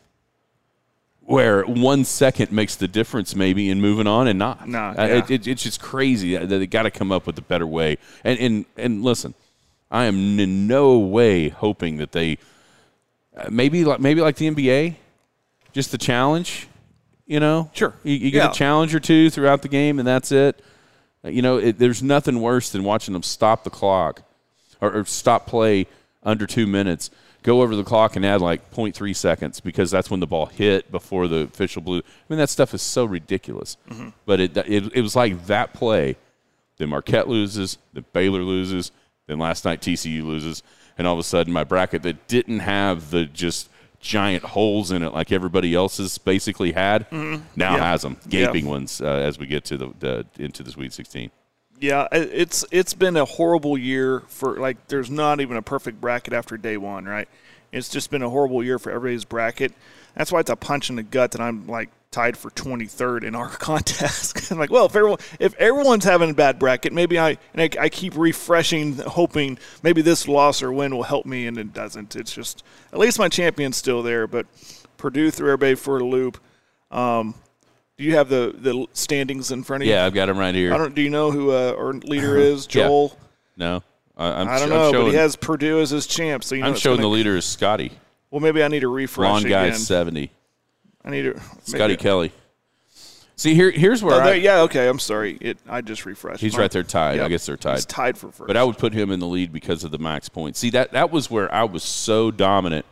where 1.20 1.62
one 1.64 2.04
second 2.04 2.52
makes 2.52 2.76
the 2.76 2.87
difference 2.87 3.35
maybe 3.35 3.68
in 3.70 3.80
moving 3.80 4.06
on 4.06 4.28
and 4.28 4.38
not. 4.38 4.68
No, 4.68 4.78
Uh, 4.78 4.94
yeah. 4.96 5.04
it, 5.06 5.30
it, 5.30 5.46
it's 5.46 5.62
just 5.62 5.80
crazy 5.80 6.37
that 6.37 6.46
they 6.46 6.66
got 6.66 6.82
to 6.85 6.90
come 6.90 7.11
up 7.11 7.26
with 7.26 7.37
a 7.38 7.42
better 7.42 7.66
way. 7.66 7.99
And 8.25 8.38
and 8.38 8.64
and 8.76 9.02
listen, 9.02 9.35
I 9.90 10.04
am 10.04 10.38
in 10.38 10.66
no 10.66 10.99
way 10.99 11.49
hoping 11.49 11.96
that 11.99 12.12
they 12.12 12.38
uh, 13.37 13.49
maybe 13.50 13.85
like 13.85 14.00
maybe 14.00 14.20
like 14.20 14.37
the 14.37 14.50
NBA, 14.50 14.96
just 15.73 15.90
the 15.92 15.99
challenge. 15.99 16.68
You 17.26 17.40
know, 17.40 17.71
Sure. 17.75 17.92
You, 18.04 18.14
you 18.14 18.30
get 18.30 18.45
Yeah. 18.45 18.50
a 18.50 18.54
challenge 18.54 18.95
or 18.95 19.00
two 19.00 19.30
throughout 19.30 19.62
the 19.62 19.68
game, 19.68 19.99
and 19.99 20.06
that's 20.06 20.30
it. 20.33 20.62
Uh, 21.25 21.28
You 21.28 21.42
know, 21.42 21.56
it, 21.56 21.78
there's 21.78 22.02
nothing 22.02 22.40
worse 22.40 22.71
than 22.71 22.85
watching 22.85 23.12
them 23.14 23.23
stop 23.23 23.64
the 23.64 23.71
clock 23.71 24.23
or, 24.80 24.92
or 24.99 25.04
stop 25.04 25.47
play 25.47 25.87
under 26.23 26.47
two 26.47 26.66
minutes, 26.66 27.11
go 27.42 27.62
over 27.62 27.75
the 27.76 27.85
clock 27.85 28.16
and 28.16 28.25
add 28.26 28.40
like 28.40 28.71
0.3 28.73 29.14
seconds 29.14 29.61
because 29.61 29.90
that's 29.90 30.11
when 30.11 30.21
the 30.21 30.26
ball 30.26 30.47
hit 30.47 30.90
before 30.90 31.26
the 31.28 31.38
official 31.38 31.83
blew. 31.83 31.99
I 31.99 32.02
mean, 32.28 32.38
that 32.38 32.50
stuff 32.50 32.75
is 32.75 32.83
so 32.83 33.04
ridiculous. 33.04 33.76
But 34.25 34.40
it, 34.40 34.56
it, 34.56 34.92
it 34.95 35.00
was 35.02 35.14
like 35.16 35.47
that 35.47 35.73
play. 35.73 36.16
Then 36.78 36.90
Marquette 36.90 37.28
loses, 37.28 37.78
then 37.92 38.04
Baylor 38.12 38.42
loses, 38.42 38.92
then 39.26 39.38
last 39.38 39.64
night 39.64 39.80
TCU 39.80 40.25
loses, 40.25 40.62
and 40.99 41.06
all 41.06 41.14
of 41.14 41.18
a 41.21 41.23
sudden 41.25 41.52
my 41.52 41.64
bracket 41.64 42.02
that 42.02 42.28
didn't 42.28 42.59
have 42.61 43.11
the 43.11 43.25
just 43.25 43.68
giant 44.06 44.44
holes 44.44 44.90
in 44.90 45.02
it 45.02 45.12
like 45.12 45.32
everybody 45.32 45.75
else's 45.75 46.18
basically 46.18 46.72
had 46.72 47.06
now 47.12 47.40
Yeah. 47.56 47.78
has 47.78 48.02
them 48.02 48.16
Yeah. 48.28 48.46
gaping 48.46 48.66
ones 48.66 49.00
uh, 49.00 49.04
as 49.06 49.38
we 49.38 49.46
get 49.46 49.64
to 49.66 49.76
the, 49.76 49.92
the 49.98 50.26
into 50.38 50.62
the 50.62 50.70
Sweet 50.70 50.92
16. 50.92 51.30
Yeah, 51.78 52.08
it's 52.12 52.64
it's 52.70 52.94
been 52.94 53.16
a 53.18 53.26
horrible 53.26 53.76
year 53.76 54.20
for 54.28 54.56
like. 54.58 54.88
There's 54.88 55.10
not 55.10 55.42
even 55.42 55.58
a 55.58 55.62
perfect 55.62 56.00
bracket 56.00 56.32
after 56.32 56.56
day 56.56 56.78
one, 56.78 57.04
right? 57.04 57.28
It's 57.70 57.90
just 57.90 58.10
been 58.10 58.22
a 58.22 58.30
horrible 58.30 58.64
year 58.64 58.78
for 58.78 58.90
everybody's 58.90 59.26
bracket. 59.26 59.75
That's 60.16 60.32
why 60.32 60.40
it's 60.40 60.50
a 60.50 60.56
punch 60.56 60.90
in 60.90 60.96
the 60.96 61.02
gut 61.02 61.32
that 61.32 61.40
I'm 61.40 61.66
like 61.66 61.90
tied 62.11 62.37
for 62.37 62.50
23rd 62.50 63.25
in 63.25 63.35
our 63.35 63.49
contest. 63.58 64.50
I'm 64.50 64.58
like, 64.58 64.70
well, 64.70 64.87
if 64.87 64.96
everyone 64.96 65.18
if 65.38 65.54
everyone's 65.56 66.04
having 66.04 66.30
a 66.30 66.35
bad 66.35 66.58
bracket, 66.58 66.92
maybe 66.92 67.18
I 67.18 67.37
and 67.54 67.61
I, 67.61 67.85
I 67.85 67.88
keep 67.88 68.16
refreshing, 68.16 68.96
hoping 68.96 69.58
maybe 69.82 70.02
this 70.02 70.26
loss 70.26 70.62
or 70.62 70.73
win 70.73 70.96
will 70.96 71.02
help 71.02 71.26
me, 71.26 71.46
and 71.46 71.58
it 71.58 71.73
doesn't. 71.73 72.16
It's 72.16 72.32
just 72.32 72.64
at 72.92 72.99
least 72.99 73.18
my 73.18 73.28
champion's 73.28 73.76
still 73.76 74.02
there, 74.02 74.26
but 74.26 74.46
Purdue 74.96 75.30
threw 75.30 75.49
everybody 75.49 75.75
for 75.75 75.99
a 75.99 76.04
loop. 76.04 76.38
Um, 76.90 77.35
do 77.99 78.04
you 78.04 78.14
have 78.16 78.28
the 78.28 78.54
the 78.56 78.87
standings 78.94 79.50
in 79.50 79.62
front 79.62 79.82
of 79.82 79.87
you? 79.87 79.92
Yeah, 79.92 80.06
I've 80.06 80.14
got 80.14 80.26
them 80.26 80.38
right 80.38 80.54
here. 80.54 80.73
I 80.73 80.78
don't. 80.78 80.94
Do 80.94 81.02
you 81.02 81.11
know 81.11 81.30
who 81.30 81.50
uh, 81.50 81.75
our 81.76 81.92
leader 81.92 82.37
is? 82.38 82.66
Yeah. 82.66 82.87
Joel. 82.87 83.18
no, 83.56 83.82
I, 84.16 84.28
I'm, 84.28 84.49
I 84.49 84.58
don't 84.58 84.64
I'm 84.64 84.68
know, 84.70 84.92
showing, 84.92 85.04
but 85.06 85.11
he 85.11 85.16
has 85.16 85.37
Purdue 85.37 85.80
as 85.80 85.90
his 85.90 86.06
champ. 86.06 86.44
So 86.44 86.54
you 86.54 86.62
know 86.62 86.68
I'm 86.68 86.76
showing 86.76 86.96
gonna, 86.96 87.08
the 87.08 87.14
leader 87.14 87.37
is 87.37 87.44
Scotty. 87.44 87.92
Well, 88.30 88.40
maybe 88.40 88.62
I 88.62 88.68
need 88.68 88.80
to 88.80 88.88
refresh 88.88 89.28
Lawn 89.28 89.42
guy 89.42 89.66
again. 89.66 89.78
70. 89.78 90.30
I 91.04 91.11
need 91.11 91.23
to. 91.23 91.40
Scotty 91.64 91.97
Kelly. 91.97 92.33
See 93.37 93.54
here, 93.54 93.71
here's 93.71 94.02
where 94.02 94.14
Oh, 94.14 94.21
I, 94.21 94.25
there, 94.25 94.37
yeah. 94.37 94.61
Okay. 94.62 94.88
I'm 94.88 94.99
sorry. 94.99 95.37
It. 95.40 95.59
I 95.68 95.83
just 95.83 96.06
refreshed. 96.06 96.40
he's 96.40 96.54
Mine. 96.54 96.62
right 96.62 96.71
there 96.71 96.83
tied. 96.83 97.21
I 97.21 97.28
guess 97.28 97.45
they're 97.45 97.59
tied. 97.59 97.75
He's 97.75 97.87
tied 97.87 98.16
for 98.16 98.33
first. 98.33 98.47
But 98.47 98.56
I 98.56 98.64
would 98.64 98.78
put 98.78 98.95
him 98.95 99.11
in 99.11 99.21
the 99.21 99.26
lead 99.26 99.52
because 99.52 99.85
of 99.85 99.90
the 99.90 99.99
max 99.99 100.28
points. 100.28 100.59
See 100.59 100.71
that 100.71 100.92
that 100.92 101.11
was 101.11 101.30
where 101.30 101.52
I 101.54 101.64
was 101.64 101.83
so 101.83 102.30
dominant 102.30 102.87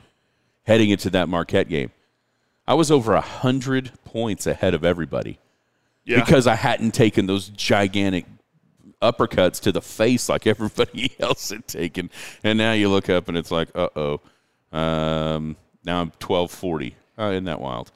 heading 0.64 0.90
into 0.90 1.08
that 1.10 1.28
Marquette 1.30 1.68
game. 1.68 1.90
I 2.66 2.74
was 2.74 2.90
over 2.90 3.14
a 3.14 3.20
hundred 3.22 3.92
points 4.04 4.46
ahead 4.46 4.74
of 4.74 4.84
everybody 4.84 5.38
yeah. 6.04 6.20
because 6.20 6.46
I 6.46 6.54
hadn't 6.54 6.92
taken 6.92 7.26
those 7.26 7.48
gigantic 7.48 8.26
uppercuts 9.02 9.60
to 9.62 9.72
the 9.72 9.82
face 9.82 10.28
like 10.28 10.46
everybody 10.46 11.12
else 11.18 11.50
had 11.50 11.66
taken. 11.66 12.10
And 12.42 12.58
now 12.58 12.72
you 12.72 12.88
look 12.88 13.08
up 13.08 13.28
and 13.28 13.36
it's 13.36 13.50
like, 13.50 13.68
uh 13.74 13.88
oh. 13.96 14.20
Um, 14.74 15.56
now 15.84 16.02
I'm 16.02 16.10
twelve 16.18 16.50
forty. 16.50 16.96
Uh, 17.18 17.30
isn't 17.30 17.44
that 17.44 17.60
wild? 17.60 17.90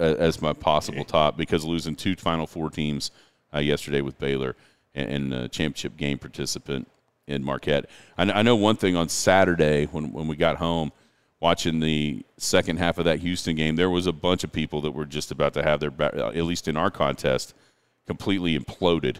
As 0.00 0.42
my 0.42 0.52
possible 0.52 1.04
top 1.04 1.36
because 1.36 1.64
losing 1.64 1.94
two 1.94 2.16
Final 2.16 2.46
Four 2.46 2.70
teams 2.70 3.12
uh, 3.54 3.60
yesterday 3.60 4.00
with 4.00 4.18
Baylor 4.18 4.56
and, 4.94 5.10
and 5.10 5.34
a 5.34 5.48
championship 5.48 5.96
game 5.96 6.18
participant 6.18 6.88
in 7.26 7.44
Marquette. 7.44 7.86
I, 8.16 8.22
I 8.30 8.42
know 8.42 8.56
one 8.56 8.76
thing 8.76 8.96
on 8.96 9.08
Saturday 9.08 9.84
when 9.84 10.12
when 10.12 10.26
we 10.26 10.34
got 10.34 10.56
home. 10.56 10.90
Watching 11.40 11.78
the 11.78 12.24
second 12.36 12.78
half 12.78 12.98
of 12.98 13.04
that 13.04 13.20
Houston 13.20 13.54
game, 13.54 13.76
there 13.76 13.88
was 13.88 14.08
a 14.08 14.12
bunch 14.12 14.42
of 14.42 14.50
people 14.50 14.80
that 14.80 14.90
were 14.90 15.06
just 15.06 15.30
about 15.30 15.54
to 15.54 15.62
have 15.62 15.78
their, 15.78 15.92
uh, 16.00 16.30
at 16.30 16.42
least 16.42 16.66
in 16.66 16.76
our 16.76 16.90
contest, 16.90 17.54
completely 18.08 18.58
imploded. 18.58 19.18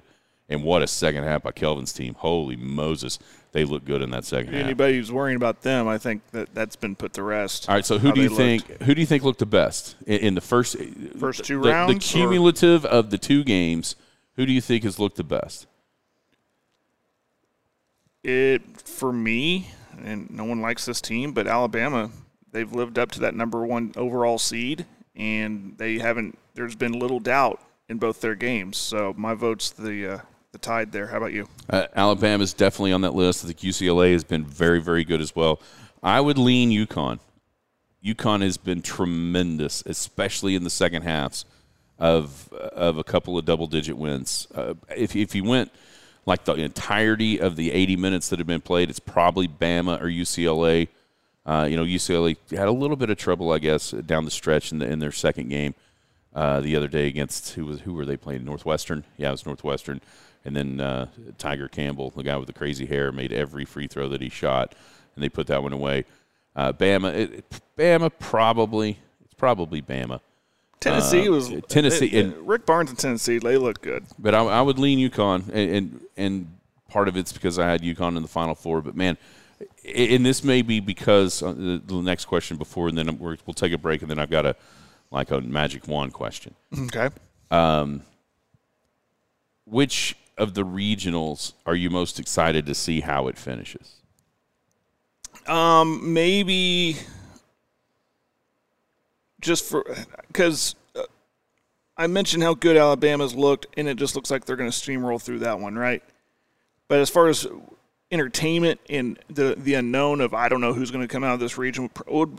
And 0.49 0.65
what 0.65 0.83
a 0.83 0.89
second 0.89 1.23
half 1.23 1.45
by 1.45 1.53
Kelvin's 1.53 1.93
team! 1.93 2.15
Holy 2.15 2.57
Moses, 2.57 3.21
they 3.53 3.65
look 3.65 3.85
good 3.85 4.03
in 4.03 4.11
that 4.11 4.25
second 4.25 4.53
half. 4.55 4.65
Anybody 4.65 4.97
who's 4.97 5.11
worrying 5.11 5.37
about 5.37 5.63
them, 5.63 5.89
I 5.89 5.99
think 5.99 6.23
that 6.33 6.55
that's 6.55 6.77
been 6.77 6.95
put 6.97 7.15
to 7.15 7.23
rest. 7.23 7.69
All 7.69 7.75
right, 7.75 7.85
so 7.85 7.99
who 7.99 8.13
do 8.13 8.21
you 8.21 8.29
think? 8.29 8.69
looked. 8.69 8.83
Who 8.83 8.95
do 8.95 9.01
you 9.01 9.07
think 9.07 9.23
looked 9.25 9.39
the 9.39 9.47
best 9.47 9.97
in, 10.07 10.19
in 10.21 10.35
the 10.35 10.41
first 10.41 10.77
First 11.19 11.45
two 11.45 11.61
the, 11.61 11.71
rounds, 11.71 11.93
The 11.93 11.97
or- 11.97 12.01
cumulative 12.23 12.85
of 12.85 13.11
the 13.11 13.19
two 13.19 13.45
games, 13.45 13.97
who 14.37 14.45
do 14.47 14.53
you 14.53 14.61
think 14.61 14.85
has 14.85 14.99
looked 14.99 15.17
the 15.17 15.25
best? 15.25 15.67
It 18.25 18.81
for 18.83 19.13
me, 19.13 19.71
and 20.03 20.29
no 20.31 20.45
one 20.45 20.61
likes 20.61 20.85
this 20.85 21.01
team, 21.01 21.33
but 21.33 21.47
Alabama, 21.47 22.11
they've 22.53 22.71
lived 22.73 22.99
up 22.99 23.11
to 23.13 23.21
that 23.21 23.35
number 23.35 23.65
one 23.65 23.93
overall 23.97 24.39
seed, 24.39 24.87
and 25.17 25.75
they 25.79 25.99
haven't. 25.99 26.39
There's 26.55 26.75
been 26.77 26.93
little 26.93 27.21
doubt 27.21 27.61
in 27.89 27.99
both 27.99 28.21
their 28.21 28.35
games. 28.35 28.77
So 28.77 29.15
my 29.17 29.35
vote's 29.35 29.71
the 29.71 30.15
uh, 30.15 30.19
the 30.53 30.59
tide 30.59 30.93
there. 30.93 31.07
How 31.07 31.19
about 31.19 31.33
you? 31.33 31.49
Uh, 31.69 31.87
is 32.41 32.55
definitely 32.55 32.93
on 32.93 33.03
that 33.03 33.15
list. 33.15 33.45
I 33.45 33.49
think 33.49 33.59
UCLA 33.59 34.13
has 34.13 34.25
been 34.25 34.45
very, 34.45 34.81
very 34.81 35.05
good 35.05 35.21
as 35.21 35.35
well. 35.37 35.61
I 36.03 36.21
would 36.21 36.39
lean 36.39 36.71
UConn. 36.71 37.19
UConn 38.05 38.43
has 38.43 38.57
been 38.57 38.81
tremendous, 38.81 39.83
especially 39.85 40.55
in 40.55 40.65
the 40.65 40.71
second 40.71 41.03
halves 41.03 41.45
of 41.99 42.53
of 42.53 42.97
a 42.97 43.05
couple 43.05 43.37
of 43.37 43.45
double 43.45 43.67
digit 43.67 43.97
wins. 43.97 44.47
Uh, 44.55 44.75
if 44.97 45.17
if 45.17 45.35
you 45.35 45.45
went 45.45 45.73
like 46.25 46.45
the 46.45 46.55
entirety 46.55 47.41
of 47.41 47.57
the 47.57 47.73
80 47.73 47.97
minutes 47.97 48.29
that 48.29 48.39
have 48.39 48.47
been 48.47 48.61
played, 48.61 48.91
it's 48.91 49.01
probably 49.01 49.49
Bama 49.49 50.01
or 50.01 50.07
UCLA. 50.07 50.89
Uh, 51.45 51.67
you 51.69 51.77
know, 51.77 51.85
UCLA 51.85 52.37
had 52.51 52.69
a 52.69 52.73
little 52.73 52.97
bit 52.97 53.09
of 53.09 53.17
trouble, 53.17 53.51
I 53.51 53.59
guess, 53.59 53.91
down 53.91 54.27
the 54.27 54.31
stretch 54.31 54.71
in, 54.71 54.79
the, 54.79 54.87
in 54.87 54.99
their 54.99 55.13
second 55.13 55.49
game 55.49 55.75
uh, 56.35 56.61
the 56.61 56.77
other 56.77 56.89
day 56.89 57.07
against 57.09 57.55
who 57.55 57.65
was 57.67 57.81
who 57.81 57.95
were 57.95 58.05
they 58.07 58.17
playing? 58.17 58.45
Northwestern. 58.45 59.05
Yeah, 59.17 59.29
it 59.29 59.33
was 59.33 59.47
Northwestern. 59.47 60.01
And 60.45 60.55
then 60.57 60.81
uh, 60.81 61.09
Tiger 61.37 61.69
Campbell, 61.69 62.11
the 62.11 62.23
guy 62.23 62.37
with 62.37 62.47
the 62.47 62.53
crazy 62.53 62.87
hair, 62.87 63.11
made 63.13 63.33
every 63.33 63.65
free 63.65 63.87
throw 63.89 64.09
that 64.09 64.21
he 64.21 64.29
shot, 64.29 64.75
and 65.15 65.23
they 65.23 65.29
put 65.29 65.47
that 65.49 65.63
one 65.63 65.73
away. 65.73 66.05
Uh, 66.57 66.73
Bama, 66.73 67.15
it, 67.15 67.33
it- 67.35 67.61
Bama 67.77 68.11
probably 68.19 68.99
it's 69.25 69.35
probably 69.35 69.83
Bama, 69.83 70.21
Tennessee 70.81 71.29
Uh, 71.29 71.33
was 71.33 71.53
Tennessee 71.69 72.07
it- 72.07 72.25
and- 72.25 72.49
Rick 72.49 72.67
Barnes 72.67 72.91
and 72.91 72.99
Tennessee. 72.99 73.39
They 73.39 73.57
look 73.57 73.81
good. 73.83 74.05
but 74.19 74.35
I, 74.35 74.41
I 74.45 74.61
would 74.63 74.79
lean 74.79 74.99
UConn, 75.11 75.49
and, 75.49 75.71
and 75.71 76.01
and 76.17 76.59
part 76.89 77.09
of 77.09 77.17
it's 77.17 77.33
because 77.33 77.59
I 77.59 77.67
had 77.69 77.83
UConn 77.83 78.17
in 78.17 78.23
the 78.23 78.29
Final 78.29 78.55
Four. 78.55 78.81
But 78.81 78.97
man, 78.97 79.19
and 79.95 80.25
this 80.25 80.43
may 80.45 80.63
be 80.63 80.81
because 80.81 81.43
uh, 81.43 81.53
the, 81.53 81.95
next 82.03 82.25
question 82.27 82.57
before, 82.57 82.89
and 82.89 82.97
then 82.97 83.19
we're, 83.19 83.37
we'll 83.47 83.55
take 83.55 83.73
a 83.73 83.79
break, 83.79 84.03
and 84.03 84.11
then 84.11 84.19
I've 84.19 84.31
got 84.31 84.47
a 84.47 84.57
like 85.11 85.31
a 85.31 85.41
magic 85.41 85.89
wand 85.89 86.13
question. 86.13 86.55
Okay. 86.87 87.09
Which 89.65 90.17
of 90.39 90.55
the 90.55 90.65
regionals 90.65 91.53
are 91.67 91.75
you 91.75 91.91
most 91.91 92.19
excited 92.19 92.65
to 92.67 92.75
see 92.75 93.01
how 93.01 93.29
it 93.29 93.37
finishes? 93.37 93.97
Um, 95.47 96.13
maybe 96.13 96.97
just 99.41 99.65
for 99.65 99.85
because 100.29 100.75
uh, 100.95 101.03
I 101.97 102.07
mentioned 102.07 102.43
how 102.43 102.55
good 102.55 102.77
Alabama's 102.77 103.35
looked, 103.35 103.67
and 103.77 103.89
it 103.89 103.97
just 103.97 104.15
looks 104.15 104.31
like 104.31 104.45
they're 104.45 104.57
going 104.57 104.71
to 104.71 104.77
steamroll 104.77 105.21
through 105.21 105.41
that 105.41 105.59
one, 105.59 105.77
right? 105.77 106.03
But 106.87 107.01
as 107.01 107.11
far 107.11 107.29
as 107.29 107.47
entertainment 108.11 108.81
and 108.89 109.19
the 109.29 109.55
the 109.57 109.75
unknown 109.75 110.21
of 110.21 110.35
I 110.35 110.49
don't 110.49 110.61
know 110.61 110.73
who's 110.73 110.91
going 110.91 111.07
to 111.07 111.13
come 111.13 111.25
out 111.25 111.35
of 111.35 111.41
this 111.41 111.59
region, 111.59 111.91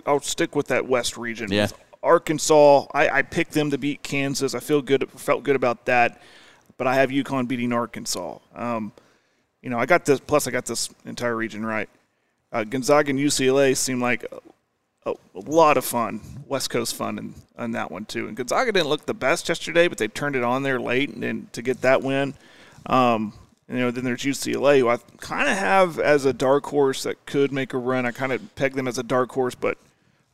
I'll 0.05 0.21
stick 0.21 0.55
with 0.55 0.67
that 0.67 0.87
West 0.87 1.17
region. 1.17 1.51
Yeah. 1.51 1.67
Arkansas, 2.01 2.85
I, 2.93 3.09
I 3.09 3.21
picked 3.21 3.51
them 3.51 3.71
to 3.71 3.77
beat 3.77 4.03
Kansas. 4.03 4.55
I 4.55 4.59
feel 4.59 4.81
good, 4.81 5.09
felt 5.11 5.43
good 5.43 5.55
about 5.55 5.85
that. 5.85 6.21
But 6.77 6.87
I 6.87 6.95
have 6.95 7.09
UConn 7.09 7.47
beating 7.47 7.73
Arkansas. 7.73 8.37
Um, 8.55 8.93
you 9.61 9.69
know, 9.69 9.77
I 9.77 9.85
got 9.85 10.05
this. 10.05 10.19
Plus, 10.19 10.47
I 10.47 10.51
got 10.51 10.65
this 10.65 10.89
entire 11.05 11.35
region 11.35 11.65
right. 11.65 11.89
Uh, 12.51 12.63
Gonzaga 12.63 13.09
and 13.09 13.19
UCLA 13.19 13.75
seem 13.75 14.01
like 14.01 14.25
a, 15.05 15.11
a 15.11 15.39
lot 15.39 15.77
of 15.77 15.85
fun, 15.85 16.21
West 16.47 16.69
Coast 16.69 16.95
fun, 16.95 17.17
in, 17.19 17.35
on 17.57 17.71
that 17.71 17.91
one 17.91 18.05
too. 18.05 18.27
And 18.27 18.35
Gonzaga 18.35 18.71
didn't 18.71 18.87
look 18.87 19.05
the 19.05 19.13
best 19.13 19.49
yesterday, 19.49 19.87
but 19.87 19.97
they 19.97 20.07
turned 20.07 20.35
it 20.35 20.43
on 20.43 20.63
there 20.63 20.79
late 20.79 21.09
and, 21.09 21.23
and 21.23 21.53
to 21.53 21.61
get 21.61 21.81
that 21.81 22.01
win. 22.01 22.33
Um, 22.85 23.33
you 23.67 23.77
know, 23.77 23.91
then 23.91 24.03
there's 24.03 24.23
UCLA, 24.23 24.79
who 24.79 24.89
I 24.89 24.97
kind 25.17 25.47
of 25.47 25.55
have 25.55 25.99
as 25.99 26.25
a 26.25 26.33
dark 26.33 26.65
horse 26.65 27.03
that 27.03 27.23
could 27.27 27.51
make 27.51 27.73
a 27.73 27.77
run. 27.77 28.05
I 28.05 28.11
kind 28.11 28.31
of 28.31 28.55
peg 28.55 28.73
them 28.73 28.87
as 28.87 28.97
a 28.97 29.03
dark 29.03 29.31
horse, 29.31 29.53
but 29.53 29.77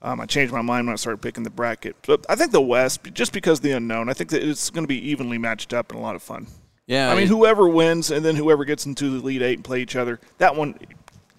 um, 0.06 0.22
I 0.22 0.28
changed 0.28 0.54
my 0.54 0.62
mind 0.62 0.86
when 0.86 0.94
I 0.94 0.98
started 0.98 1.18
picking 1.18 1.44
the 1.44 1.50
bracket. 1.50 1.96
But 2.06 2.26
I 2.30 2.36
think 2.36 2.52
the 2.52 2.62
West, 2.62 3.02
just 3.14 3.34
because 3.34 3.58
of 3.60 3.64
the 3.64 3.72
unknown, 3.72 4.08
I 4.08 4.14
think 4.14 4.30
that 4.30 4.44
it's 4.44 4.70
going 4.70 4.84
to 4.84 4.88
be 4.88 5.10
evenly 5.10 5.40
matched 5.40 5.74
up 5.74 5.92
and 5.92 6.00
a 6.00 6.02
lot 6.02 6.16
of 6.16 6.22
fun. 6.22 6.46
Yeah, 6.86 7.12
I 7.12 7.16
mean, 7.16 7.28
whoever 7.28 7.68
wins 7.68 8.12
and 8.12 8.24
then 8.24 8.36
whoever 8.36 8.64
gets 8.64 8.86
into 8.86 9.10
the 9.10 9.26
lead 9.26 9.42
eight 9.42 9.56
and 9.56 9.64
play 9.66 9.82
each 9.82 9.96
other, 9.96 10.20
that 10.38 10.56
one, 10.56 10.78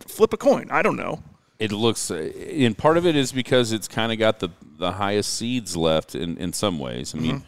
flip 0.00 0.32
a 0.32 0.36
coin. 0.36 0.66
I 0.72 0.82
don't 0.82 0.96
know. 0.96 1.22
It 1.60 1.70
looks, 1.70 2.10
and 2.10 2.76
part 2.76 2.96
of 2.96 3.06
it 3.06 3.14
is 3.14 3.30
because 3.30 3.70
it's 3.70 3.86
kind 3.86 4.10
of 4.10 4.18
got 4.18 4.40
the 4.40 4.48
the 4.78 4.92
highest 4.92 5.34
seeds 5.34 5.76
left 5.76 6.16
in 6.16 6.36
in 6.38 6.52
some 6.52 6.80
ways. 6.80 7.14
I 7.14 7.18
mean, 7.18 7.44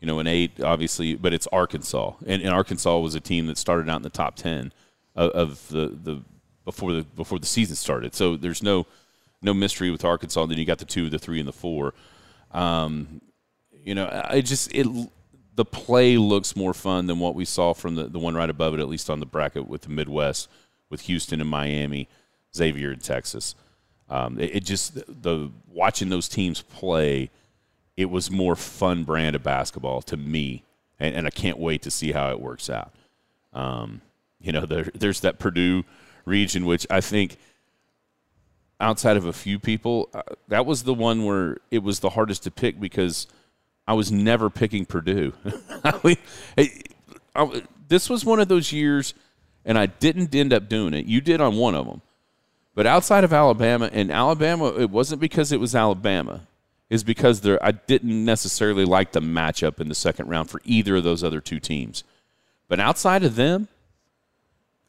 you 0.00 0.06
know, 0.06 0.20
an 0.20 0.28
eight 0.28 0.62
obviously, 0.62 1.16
but 1.16 1.34
it's 1.34 1.48
Arkansas, 1.48 2.12
and, 2.24 2.40
and 2.40 2.52
Arkansas 2.52 2.96
was 2.98 3.16
a 3.16 3.20
team 3.20 3.48
that 3.48 3.58
started 3.58 3.90
out 3.90 3.96
in 3.96 4.02
the 4.02 4.10
top 4.10 4.36
ten 4.36 4.72
of, 5.16 5.30
of 5.32 5.68
the 5.68 5.88
the 5.88 6.22
before 6.64 6.92
the 6.92 7.02
before 7.02 7.40
the 7.40 7.46
season 7.46 7.74
started. 7.74 8.14
So 8.14 8.36
there's 8.36 8.62
no 8.62 8.86
no 9.42 9.54
mystery 9.54 9.90
with 9.90 10.04
Arkansas. 10.04 10.46
Then 10.46 10.58
you 10.58 10.64
got 10.64 10.78
the 10.78 10.84
two, 10.84 11.08
the 11.08 11.18
three, 11.18 11.38
and 11.38 11.48
the 11.48 11.52
four. 11.52 11.94
Um, 12.52 13.20
you 13.72 13.94
know, 13.94 14.08
I 14.28 14.40
just 14.40 14.74
it 14.74 14.86
the 15.54 15.64
play 15.64 16.16
looks 16.16 16.56
more 16.56 16.74
fun 16.74 17.06
than 17.06 17.18
what 17.18 17.34
we 17.34 17.44
saw 17.44 17.74
from 17.74 17.94
the 17.94 18.04
the 18.04 18.18
one 18.18 18.34
right 18.34 18.50
above 18.50 18.74
it, 18.74 18.80
at 18.80 18.88
least 18.88 19.10
on 19.10 19.20
the 19.20 19.26
bracket 19.26 19.68
with 19.68 19.82
the 19.82 19.90
Midwest, 19.90 20.48
with 20.88 21.02
Houston 21.02 21.40
and 21.40 21.50
Miami, 21.50 22.08
Xavier 22.54 22.90
and 22.90 23.02
Texas. 23.02 23.54
Um, 24.08 24.38
it, 24.38 24.56
it 24.56 24.64
just 24.64 24.94
the 24.94 25.50
watching 25.68 26.08
those 26.08 26.28
teams 26.28 26.62
play, 26.62 27.30
it 27.96 28.06
was 28.10 28.30
more 28.30 28.56
fun 28.56 29.04
brand 29.04 29.36
of 29.36 29.42
basketball 29.42 30.02
to 30.02 30.16
me, 30.16 30.64
and, 30.98 31.14
and 31.14 31.26
I 31.26 31.30
can't 31.30 31.58
wait 31.58 31.82
to 31.82 31.90
see 31.90 32.12
how 32.12 32.30
it 32.30 32.40
works 32.40 32.68
out. 32.68 32.92
Um, 33.52 34.00
you 34.40 34.52
know, 34.52 34.66
there, 34.66 34.88
there's 34.94 35.20
that 35.20 35.38
Purdue 35.38 35.84
region, 36.24 36.64
which 36.64 36.86
I 36.90 37.00
think 37.00 37.36
outside 38.80 39.16
of 39.16 39.24
a 39.26 39.32
few 39.32 39.58
people, 39.58 40.08
uh, 40.14 40.22
that 40.48 40.66
was 40.66 40.82
the 40.84 40.94
one 40.94 41.24
where 41.24 41.58
it 41.70 41.82
was 41.82 42.00
the 42.00 42.10
hardest 42.10 42.42
to 42.44 42.50
pick 42.50 42.80
because 42.80 43.26
I 43.86 43.92
was 43.94 44.10
never 44.10 44.50
picking 44.50 44.86
Purdue. 44.86 45.32
I 45.84 46.00
mean, 46.02 46.16
it- 46.56 46.92
I- 47.34 47.62
this 47.88 48.08
was 48.08 48.24
one 48.24 48.38
of 48.40 48.48
those 48.48 48.72
years, 48.72 49.14
and 49.64 49.76
I 49.76 49.86
didn't 49.86 50.34
end 50.34 50.52
up 50.52 50.68
doing 50.68 50.94
it. 50.94 51.06
You 51.06 51.20
did 51.20 51.40
on 51.40 51.56
one 51.56 51.74
of 51.74 51.86
them. 51.86 52.02
But 52.74 52.86
outside 52.86 53.24
of 53.24 53.32
Alabama, 53.32 53.90
and 53.92 54.10
Alabama, 54.12 54.66
it 54.78 54.90
wasn't 54.90 55.20
because 55.20 55.50
it 55.52 55.58
was 55.60 55.74
Alabama. 55.74 56.42
Is 56.88 57.04
because 57.04 57.42
there 57.42 57.64
I 57.64 57.70
didn't 57.70 58.24
necessarily 58.24 58.84
like 58.84 59.12
the 59.12 59.20
matchup 59.20 59.80
in 59.80 59.88
the 59.88 59.94
second 59.94 60.28
round 60.28 60.50
for 60.50 60.60
either 60.64 60.96
of 60.96 61.04
those 61.04 61.22
other 61.22 61.40
two 61.40 61.60
teams. 61.60 62.02
But 62.66 62.80
outside 62.80 63.22
of 63.22 63.36
them, 63.36 63.68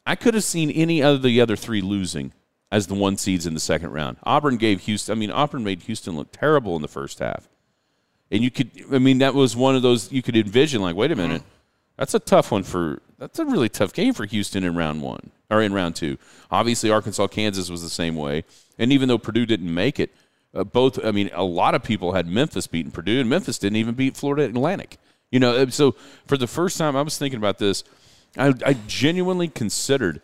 I 0.04 0.16
could 0.16 0.34
have 0.34 0.42
seen 0.42 0.70
any 0.72 1.00
of 1.00 1.22
the 1.22 1.40
other 1.40 1.54
three 1.54 1.80
losing 1.80 2.32
as 2.72 2.86
the 2.86 2.94
one 2.94 3.18
seeds 3.18 3.46
in 3.46 3.52
the 3.52 3.60
second 3.60 3.90
round. 3.92 4.16
Auburn 4.24 4.56
gave 4.56 4.80
Houston. 4.80 5.12
I 5.12 5.20
mean, 5.20 5.30
Auburn 5.30 5.62
made 5.62 5.82
Houston 5.82 6.16
look 6.16 6.32
terrible 6.32 6.74
in 6.74 6.82
the 6.82 6.88
first 6.88 7.18
half, 7.18 7.48
and 8.32 8.42
you 8.42 8.50
could. 8.50 8.70
I 8.90 8.98
mean, 8.98 9.18
that 9.18 9.34
was 9.34 9.54
one 9.54 9.76
of 9.76 9.82
those 9.82 10.10
you 10.10 10.22
could 10.22 10.36
envision. 10.36 10.80
Like, 10.80 10.96
wait 10.96 11.12
a 11.12 11.16
minute, 11.16 11.42
that's 11.96 12.14
a 12.14 12.18
tough 12.18 12.50
one 12.50 12.64
for. 12.64 13.00
That's 13.18 13.38
a 13.38 13.44
really 13.44 13.68
tough 13.68 13.92
game 13.92 14.14
for 14.14 14.24
Houston 14.24 14.64
in 14.64 14.74
round 14.74 15.02
one 15.02 15.30
or 15.48 15.62
in 15.62 15.72
round 15.72 15.94
two. 15.94 16.18
Obviously, 16.50 16.90
Arkansas, 16.90 17.28
Kansas 17.28 17.70
was 17.70 17.82
the 17.82 17.90
same 17.90 18.16
way, 18.16 18.42
and 18.78 18.90
even 18.90 19.06
though 19.06 19.18
Purdue 19.18 19.46
didn't 19.46 19.72
make 19.72 20.00
it, 20.00 20.10
uh, 20.54 20.64
both. 20.64 21.04
I 21.04 21.12
mean, 21.12 21.30
a 21.34 21.44
lot 21.44 21.74
of 21.74 21.84
people 21.84 22.14
had 22.14 22.26
Memphis 22.26 22.66
beating 22.66 22.90
Purdue, 22.90 23.20
and 23.20 23.28
Memphis 23.28 23.58
didn't 23.58 23.76
even 23.76 23.94
beat 23.94 24.16
Florida 24.16 24.44
Atlantic. 24.44 24.96
You 25.30 25.40
know, 25.40 25.54
uh, 25.56 25.66
so 25.68 25.94
for 26.26 26.38
the 26.38 26.46
first 26.46 26.78
time, 26.78 26.96
I 26.96 27.02
was 27.02 27.18
thinking 27.18 27.38
about 27.38 27.58
this. 27.58 27.84
I, 28.38 28.54
I 28.64 28.72
genuinely 28.86 29.48
considered 29.48 30.22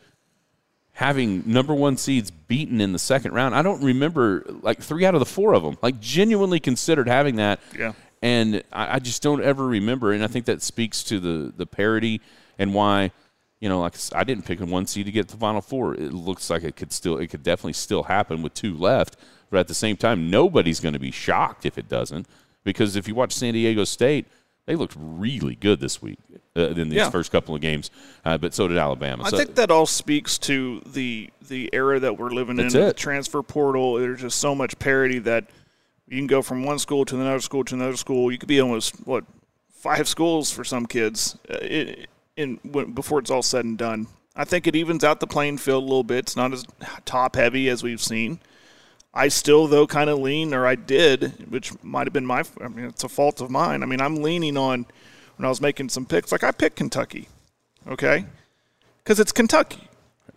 having 0.99 1.45
number 1.47 1.73
one 1.73 1.97
seeds 1.97 2.29
beaten 2.33 2.81
in 2.81 2.91
the 2.91 2.99
second 2.99 3.33
round. 3.33 3.55
I 3.55 3.63
don't 3.63 3.81
remember 3.85 4.45
like 4.63 4.81
three 4.81 5.07
out 5.07 5.15
of 5.15 5.21
the 5.21 5.27
four 5.27 5.55
of 5.55 5.63
them. 5.63 5.79
Like 5.81 6.01
genuinely 6.01 6.59
considered 6.59 7.07
having 7.07 7.37
that. 7.37 7.61
Yeah. 7.79 7.93
And 8.21 8.65
I, 8.73 8.97
I 8.97 8.99
just 8.99 9.23
don't 9.23 9.41
ever 9.41 9.65
remember. 9.65 10.11
And 10.11 10.25
I 10.25 10.27
think 10.27 10.47
that 10.47 10.61
speaks 10.61 11.05
to 11.05 11.21
the 11.21 11.53
the 11.57 11.67
parity 11.67 12.21
and 12.59 12.75
why, 12.75 13.13
you 13.61 13.69
know, 13.69 13.79
like 13.79 13.95
I 14.13 14.25
didn't 14.25 14.45
pick 14.45 14.61
a 14.61 14.67
one 14.67 14.89
seed 14.89 15.07
to 15.07 15.13
get 15.13 15.29
to 15.29 15.37
the 15.37 15.41
final 15.41 15.61
four. 15.61 15.95
It 15.95 16.13
looks 16.13 16.51
like 16.51 16.65
it 16.65 16.75
could 16.75 16.93
still, 16.93 17.17
it 17.19 17.29
could 17.29 17.45
definitely 17.45 17.75
still 17.75 18.03
happen 18.03 18.43
with 18.43 18.55
two 18.55 18.77
left. 18.77 19.17
But 19.51 19.61
at 19.61 19.69
the 19.69 19.75
same 19.75 19.97
time, 19.97 20.31
nobody's 20.31 20.81
going 20.81 20.95
to 20.95 20.99
be 20.99 21.13
shocked 21.13 21.65
if 21.65 21.79
it 21.79 21.89
doesn't, 21.89 22.27
because 22.65 22.97
if 22.97 23.07
you 23.07 23.15
watch 23.15 23.33
San 23.33 23.55
Diego 23.55 23.85
State, 23.85 24.27
they 24.69 24.77
looked 24.77 24.95
really 24.99 25.55
good 25.55 25.81
this 25.81 26.03
week 26.03 26.19
uh, 26.55 26.69
in 26.69 26.91
these 26.91 26.99
Yeah. 26.99 27.09
first 27.11 27.33
couple 27.33 27.55
of 27.55 27.61
games. 27.63 27.91
Uh, 28.23 28.37
but 28.37 28.53
so 28.53 28.69
did 28.69 28.77
Alabama. 28.77 29.25
I 29.25 29.31
So- 29.31 29.39
think 29.39 29.55
that 29.55 29.71
all 29.71 29.87
speaks 29.87 30.37
to 30.41 30.83
the 30.87 31.31
the 31.49 31.71
era 31.73 31.99
that 31.99 32.19
we're 32.19 32.29
living 32.31 32.59
in. 32.61 32.69
The 32.69 32.93
transfer 32.93 33.43
portal. 33.43 33.95
There's 33.95 34.21
just 34.21 34.39
so 34.39 34.55
much 34.55 34.79
parity 34.79 35.19
that 35.21 35.47
you 36.07 36.19
can 36.19 36.27
go 36.27 36.43
from 36.43 36.65
one 36.65 36.79
school 36.79 37.07
to 37.07 37.15
another 37.19 37.41
school 37.41 37.65
to 37.65 37.75
another 37.75 37.97
school. 37.97 38.31
You 38.31 38.37
could 38.37 38.49
be 38.49 38.61
almost 38.61 38.95
what 39.07 39.25
five 39.73 40.07
schools 40.07 40.51
for 40.51 40.65
some 40.65 40.85
kids 40.85 41.39
uh, 41.51 41.57
in, 41.59 42.05
in 42.37 42.61
when, 42.63 42.93
before 42.93 43.19
it's 43.21 43.31
all 43.31 43.43
said 43.43 43.65
and 43.65 43.79
done. 43.79 44.07
I 44.37 44.45
think 44.45 44.67
it 44.67 44.77
evens 44.77 45.03
out 45.03 45.21
the 45.21 45.27
playing 45.27 45.57
field 45.59 45.83
a 45.83 45.87
little 45.87 46.05
bit. 46.05 46.19
It's 46.19 46.37
not 46.37 46.53
as 46.53 46.67
top 47.07 47.37
heavy 47.37 47.71
as 47.71 47.83
we've 47.83 48.03
seen. 48.03 48.39
I 49.15 49.29
still, 49.29 49.67
though, 49.67 49.87
kind 49.87 50.11
of 50.11 50.19
lean, 50.19 50.55
or 50.55 50.67
I 50.67 50.75
did, 50.75 51.51
which 51.51 51.73
might 51.83 52.07
have 52.07 52.13
been 52.13 52.27
my. 52.27 52.45
I 52.61 52.69
mean, 52.69 52.85
it's 52.85 53.05
a 53.05 53.09
fault 53.09 53.41
of 53.41 53.51
mine. 53.51 53.83
I 53.83 53.87
mean, 53.87 54.01
I'm 54.01 54.17
leaning 54.17 54.57
on 54.57 54.87
when 55.37 55.47
I 55.47 55.49
was 55.49 55.61
making 55.61 55.89
some 55.89 56.05
picks. 56.05 56.31
Like 56.31 56.45
I 56.45 56.51
picked 56.51 56.77
Kentucky, 56.77 57.29
okay, 57.87 58.27
because 58.99 59.19
it's 59.19 59.33
Kentucky, 59.33 59.89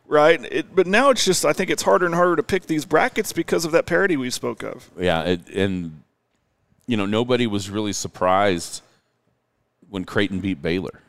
right? 0.07 0.41
It, 0.51 0.73
but 0.73 0.87
now 0.87 1.09
it's 1.09 1.25
just 1.25 1.43
I 1.43 1.53
think 1.53 1.69
it's 1.69 1.83
harder 1.83 2.05
and 2.05 2.15
harder 2.15 2.37
to 2.37 2.43
pick 2.43 2.67
these 2.67 2.85
brackets 2.85 3.33
because 3.33 3.65
of 3.65 3.71
that 3.73 3.85
parity 3.85 4.15
we 4.15 4.29
spoke 4.29 4.63
of. 4.63 4.89
Yeah, 4.97 5.23
it, 5.23 5.49
and 5.49 6.01
you 6.87 6.95
know 6.95 7.05
nobody 7.05 7.47
was 7.47 7.69
really 7.69 7.93
surprised 7.93 8.81
when 9.89 10.05
Creighton 10.05 10.39
beat 10.39 10.61
Baylor. 10.61 11.01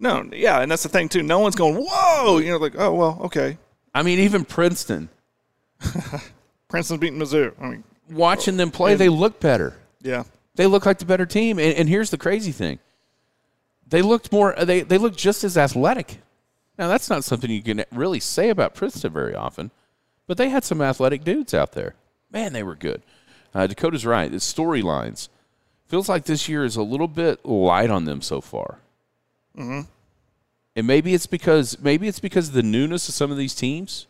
No, 0.00 0.28
yeah, 0.32 0.60
and 0.60 0.70
that's 0.70 0.82
the 0.82 0.88
thing 0.88 1.08
too. 1.08 1.22
No 1.22 1.38
one's 1.38 1.54
going, 1.54 1.76
whoa, 1.76 2.38
you 2.38 2.50
know, 2.50 2.56
like 2.56 2.74
oh 2.76 2.94
well, 2.94 3.18
okay. 3.24 3.58
I 3.94 4.02
mean, 4.02 4.20
even 4.20 4.44
Princeton, 4.44 5.08
Princeton's 6.70 7.00
beating 7.00 7.18
Mizzou. 7.18 7.52
I 7.60 7.68
mean, 7.68 7.84
watching 8.10 8.56
them 8.56 8.70
play, 8.70 8.94
they 8.94 9.08
look 9.10 9.40
better. 9.40 9.74
yeah, 10.00 10.24
They 10.54 10.66
look 10.66 10.86
like 10.86 10.98
the 10.98 11.04
better 11.04 11.26
team. 11.26 11.58
And, 11.58 11.74
and 11.76 11.88
here's 11.88 12.10
the 12.10 12.16
crazy 12.18 12.52
thing: 12.52 12.78
they 13.86 14.00
looked 14.02 14.32
more. 14.32 14.54
They 14.62 14.80
they 14.82 14.96
looked 14.98 15.18
just 15.18 15.44
as 15.44 15.58
athletic. 15.58 16.18
Now 16.78 16.88
that's 16.88 17.10
not 17.10 17.24
something 17.24 17.50
you 17.50 17.62
can 17.62 17.84
really 17.92 18.20
say 18.20 18.48
about 18.48 18.74
Princeton 18.74 19.12
very 19.12 19.34
often, 19.34 19.70
but 20.26 20.38
they 20.38 20.48
had 20.48 20.64
some 20.64 20.80
athletic 20.80 21.24
dudes 21.24 21.52
out 21.52 21.72
there. 21.72 21.94
Man, 22.32 22.52
they 22.54 22.62
were 22.62 22.76
good. 22.76 23.02
Uh, 23.54 23.66
Dakota's 23.66 24.06
right. 24.06 24.30
The 24.30 24.36
storylines 24.38 25.28
feels 25.86 26.08
like 26.08 26.24
this 26.24 26.48
year 26.48 26.64
is 26.64 26.76
a 26.76 26.82
little 26.82 27.08
bit 27.08 27.44
light 27.44 27.90
on 27.90 28.04
them 28.04 28.22
so 28.22 28.40
far. 28.40 28.78
Mm-hmm. 29.58 29.80
And 30.76 30.86
maybe 30.86 31.12
it's 31.14 31.26
because 31.26 31.78
maybe 31.80 32.06
it's 32.06 32.20
because 32.20 32.48
of 32.48 32.54
the 32.54 32.62
newness 32.62 33.08
of 33.08 33.14
some 33.14 33.32
of 33.32 33.36
these 33.36 33.54
teams, 33.56 34.06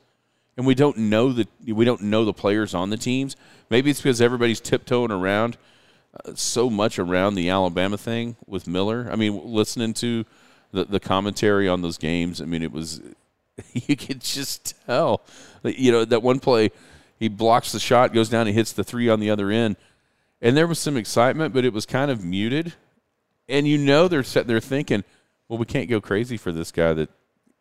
and 0.56 0.66
we 0.66 0.74
don't 0.74 0.96
know 0.96 1.32
the 1.32 1.46
we 1.66 1.84
don't 1.84 2.02
know 2.02 2.24
the 2.24 2.32
players 2.32 2.74
on 2.74 2.90
the 2.90 2.96
teams. 2.96 3.36
Maybe 3.70 3.90
it's 3.90 4.00
because 4.00 4.20
everybody's 4.20 4.60
tiptoeing 4.60 5.10
around 5.10 5.56
uh, 6.24 6.32
so 6.34 6.68
much 6.68 6.98
around 6.98 7.34
the 7.34 7.48
Alabama 7.50 7.96
thing 7.96 8.36
with 8.46 8.66
Miller. 8.66 9.08
I 9.10 9.16
mean, 9.16 9.40
listening 9.44 9.94
to 9.94 10.24
the 10.72 10.84
the 10.84 11.00
commentary 11.00 11.68
on 11.68 11.82
those 11.82 11.98
games, 11.98 12.40
I 12.40 12.44
mean, 12.44 12.62
it 12.62 12.72
was 12.72 13.00
you 13.72 13.96
could 13.96 14.20
just 14.20 14.74
tell. 14.86 15.22
that, 15.62 15.78
You 15.78 15.92
know, 15.92 16.04
that 16.04 16.22
one 16.22 16.40
play, 16.40 16.70
he 17.18 17.28
blocks 17.28 17.72
the 17.72 17.80
shot, 17.80 18.12
goes 18.12 18.28
down, 18.28 18.46
he 18.46 18.52
hits 18.52 18.72
the 18.72 18.84
three 18.84 19.08
on 19.08 19.20
the 19.20 19.30
other 19.30 19.50
end, 19.50 19.76
and 20.42 20.56
there 20.56 20.66
was 20.66 20.78
some 20.78 20.96
excitement, 20.96 21.52
but 21.54 21.64
it 21.64 21.72
was 21.72 21.86
kind 21.86 22.10
of 22.10 22.24
muted. 22.24 22.72
And 23.48 23.66
you 23.66 23.78
know, 23.78 24.08
they're 24.08 24.22
sitting 24.22 24.46
there 24.48 24.60
thinking, 24.60 25.02
"Well, 25.48 25.58
we 25.58 25.66
can't 25.66 25.88
go 25.90 26.00
crazy 26.00 26.36
for 26.36 26.52
this 26.52 26.70
guy 26.70 26.92
that 26.94 27.08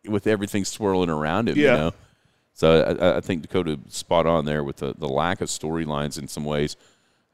with 0.06 0.26
everything 0.26 0.64
swirling 0.64 1.10
around 1.10 1.48
him." 1.48 1.56
You 1.58 1.64
Yeah. 1.64 1.76
know. 1.76 1.94
So 2.54 2.82
I, 3.00 3.16
I 3.16 3.20
think 3.20 3.42
Dakota 3.42 3.78
spot 3.88 4.26
on 4.26 4.44
there 4.44 4.62
with 4.62 4.76
the, 4.76 4.94
the 4.96 5.08
lack 5.08 5.40
of 5.40 5.48
storylines 5.48 6.18
in 6.18 6.28
some 6.28 6.44
ways 6.44 6.76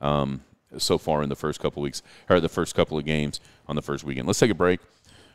um, 0.00 0.40
so 0.78 0.98
far 0.98 1.22
in 1.22 1.28
the 1.28 1.36
first 1.36 1.58
couple 1.60 1.82
weeks 1.82 2.02
or 2.28 2.38
the 2.40 2.48
first 2.48 2.74
couple 2.74 2.96
of 2.98 3.04
games 3.04 3.40
on 3.66 3.76
the 3.76 3.82
first 3.82 4.04
weekend. 4.04 4.26
Let's 4.26 4.38
take 4.38 4.50
a 4.50 4.54
break. 4.54 4.80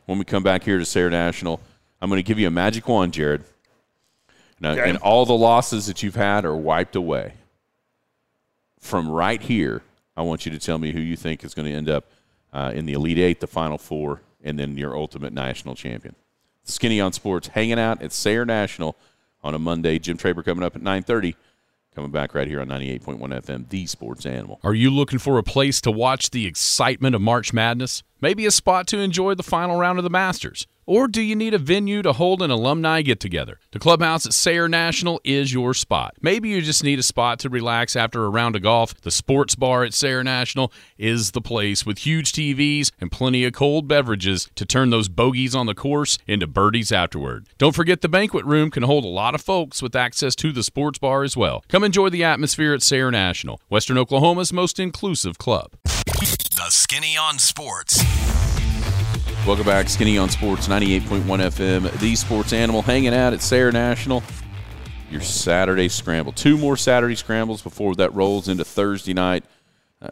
When 0.05 0.17
we 0.17 0.23
come 0.25 0.43
back 0.43 0.63
here 0.63 0.77
to 0.79 0.85
Sayre 0.85 1.09
National, 1.09 1.59
I'm 2.01 2.09
going 2.09 2.19
to 2.19 2.23
give 2.27 2.39
you 2.39 2.47
a 2.47 2.51
magic 2.51 2.87
wand, 2.87 3.13
Jared. 3.13 3.43
Now, 4.59 4.71
Okay. 4.71 4.89
and 4.89 4.97
all 4.99 5.25
the 5.25 5.33
losses 5.35 5.87
that 5.87 6.03
you've 6.03 6.15
had 6.15 6.45
are 6.45 6.55
wiped 6.55 6.95
away. 6.95 7.33
From 8.79 9.09
right 9.09 9.41
here, 9.41 9.83
I 10.17 10.21
want 10.23 10.45
you 10.45 10.51
to 10.51 10.59
tell 10.59 10.77
me 10.77 10.91
who 10.91 10.99
you 10.99 11.15
think 11.15 11.43
is 11.43 11.53
going 11.53 11.67
to 11.67 11.73
end 11.73 11.89
up 11.89 12.05
uh, 12.53 12.71
in 12.73 12.85
the 12.85 12.93
Elite 12.93 13.17
Eight, 13.19 13.39
the 13.39 13.47
Final 13.47 13.77
Four, 13.77 14.21
and 14.43 14.57
then 14.57 14.77
your 14.77 14.95
ultimate 14.95 15.33
national 15.33 15.75
champion. 15.75 16.15
Skinny 16.63 16.99
on 16.99 17.13
Sports, 17.13 17.49
hanging 17.49 17.79
out 17.79 18.01
at 18.01 18.11
Sayre 18.11 18.45
National 18.45 18.95
on 19.43 19.53
a 19.55 19.59
Monday. 19.59 19.99
Jim 19.99 20.17
Traber 20.17 20.43
coming 20.43 20.63
up 20.63 20.75
at 20.75 20.81
9:30. 20.81 21.35
Coming 21.93 22.11
back 22.11 22.33
right 22.33 22.47
here 22.47 22.61
on 22.61 22.69
98.1 22.69 23.33
FM, 23.33 23.67
the 23.67 23.85
Sports 23.85 24.25
Animal. 24.25 24.61
Are 24.63 24.73
you 24.73 24.89
looking 24.89 25.19
for 25.19 25.37
a 25.37 25.43
place 25.43 25.81
to 25.81 25.91
watch 25.91 26.29
the 26.29 26.45
excitement 26.45 27.15
of 27.15 27.21
March 27.21 27.51
Madness? 27.51 28.01
Maybe 28.21 28.45
a 28.45 28.51
spot 28.51 28.87
to 28.87 28.99
enjoy 28.99 29.35
the 29.35 29.43
final 29.43 29.77
round 29.77 29.99
of 29.99 30.05
the 30.05 30.09
Masters? 30.09 30.67
Or 30.85 31.07
do 31.07 31.21
you 31.21 31.35
need 31.35 31.53
a 31.53 31.57
venue 31.57 32.01
to 32.01 32.13
hold 32.13 32.41
an 32.41 32.51
alumni 32.51 33.01
get 33.01 33.19
together? 33.19 33.59
The 33.71 33.79
clubhouse 33.79 34.25
at 34.25 34.33
Sayre 34.33 34.67
National 34.67 35.21
is 35.23 35.53
your 35.53 35.73
spot. 35.73 36.15
Maybe 36.21 36.49
you 36.49 36.61
just 36.61 36.83
need 36.83 36.99
a 36.99 37.03
spot 37.03 37.39
to 37.39 37.49
relax 37.49 37.95
after 37.95 38.25
a 38.25 38.29
round 38.29 38.55
of 38.55 38.63
golf. 38.63 38.99
The 39.01 39.11
sports 39.11 39.55
bar 39.55 39.83
at 39.83 39.93
Sayre 39.93 40.23
National 40.23 40.71
is 40.97 41.31
the 41.31 41.41
place 41.41 41.85
with 41.85 41.99
huge 41.99 42.31
TVs 42.31 42.91
and 42.99 43.11
plenty 43.11 43.45
of 43.45 43.53
cold 43.53 43.87
beverages 43.87 44.49
to 44.55 44.65
turn 44.65 44.89
those 44.89 45.07
bogeys 45.07 45.55
on 45.55 45.67
the 45.67 45.75
course 45.75 46.17
into 46.27 46.47
birdies 46.47 46.91
afterward. 46.91 47.47
Don't 47.57 47.75
forget 47.75 48.01
the 48.01 48.09
banquet 48.09 48.45
room 48.45 48.71
can 48.71 48.83
hold 48.83 49.05
a 49.05 49.07
lot 49.07 49.35
of 49.35 49.41
folks 49.41 49.81
with 49.81 49.95
access 49.95 50.35
to 50.35 50.51
the 50.51 50.63
sports 50.63 50.99
bar 50.99 51.23
as 51.23 51.37
well. 51.37 51.63
Come 51.67 51.83
enjoy 51.83 52.09
the 52.09 52.23
atmosphere 52.23 52.73
at 52.73 52.81
Sayre 52.81 53.11
National, 53.11 53.61
Western 53.69 53.97
Oklahoma's 53.97 54.51
most 54.51 54.79
inclusive 54.79 55.37
club. 55.37 55.71
The 55.85 56.67
Skinny 56.69 57.17
on 57.17 57.39
Sports. 57.39 58.03
Welcome 59.47 59.65
back, 59.65 59.89
Skinny 59.89 60.19
on 60.19 60.29
Sports 60.29 60.67
98.1 60.67 61.23
FM, 61.23 61.99
the 61.99 62.15
sports 62.15 62.53
animal 62.53 62.83
hanging 62.83 63.15
out 63.15 63.33
at 63.33 63.41
Sayre 63.41 63.71
National. 63.71 64.21
Your 65.09 65.21
Saturday 65.21 65.89
scramble. 65.89 66.31
Two 66.31 66.59
more 66.59 66.77
Saturday 66.77 67.15
scrambles 67.15 67.63
before 67.63 67.95
that 67.95 68.13
rolls 68.13 68.47
into 68.47 68.63
Thursday 68.63 69.15
night, 69.15 69.43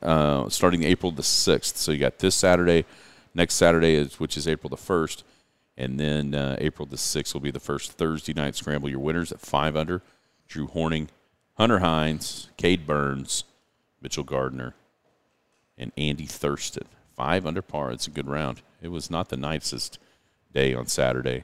uh, 0.02 0.50
starting 0.50 0.82
April 0.82 1.12
the 1.12 1.22
6th. 1.22 1.78
So 1.78 1.92
you 1.92 2.00
got 2.00 2.18
this 2.18 2.34
Saturday, 2.34 2.86
next 3.36 3.54
Saturday, 3.54 3.94
is, 3.94 4.20
which 4.20 4.36
is 4.36 4.48
April 4.48 4.68
the 4.68 4.76
1st, 4.76 5.22
and 5.78 6.00
then 6.00 6.34
uh, 6.34 6.58
April 6.60 6.88
the 6.88 6.98
6th 6.98 7.32
will 7.32 7.42
be 7.42 7.52
the 7.52 7.60
first 7.60 7.92
Thursday 7.92 8.34
night 8.34 8.56
scramble. 8.56 8.90
Your 8.90 9.00
winners 9.00 9.32
at 9.32 9.40
5 9.40 9.76
under 9.76 10.02
Drew 10.48 10.66
Horning, 10.66 11.08
Hunter 11.54 11.80
Hines, 11.80 12.50
Cade 12.58 12.88
Burns, 12.88 13.44
Mitchell 14.02 14.24
Gardner, 14.24 14.74
and 15.78 15.92
Andy 15.98 16.26
Thurston. 16.26 16.88
Five 17.16 17.46
under 17.46 17.62
par. 17.62 17.92
It's 17.92 18.08
a 18.08 18.12
good 18.12 18.28
round. 18.28 18.62
It 18.82 18.90
was 18.90 19.12
not 19.12 19.30
the 19.30 19.38
nicest 19.38 20.00
day 20.54 20.74
on 20.74 20.88
Saturday. 20.88 21.44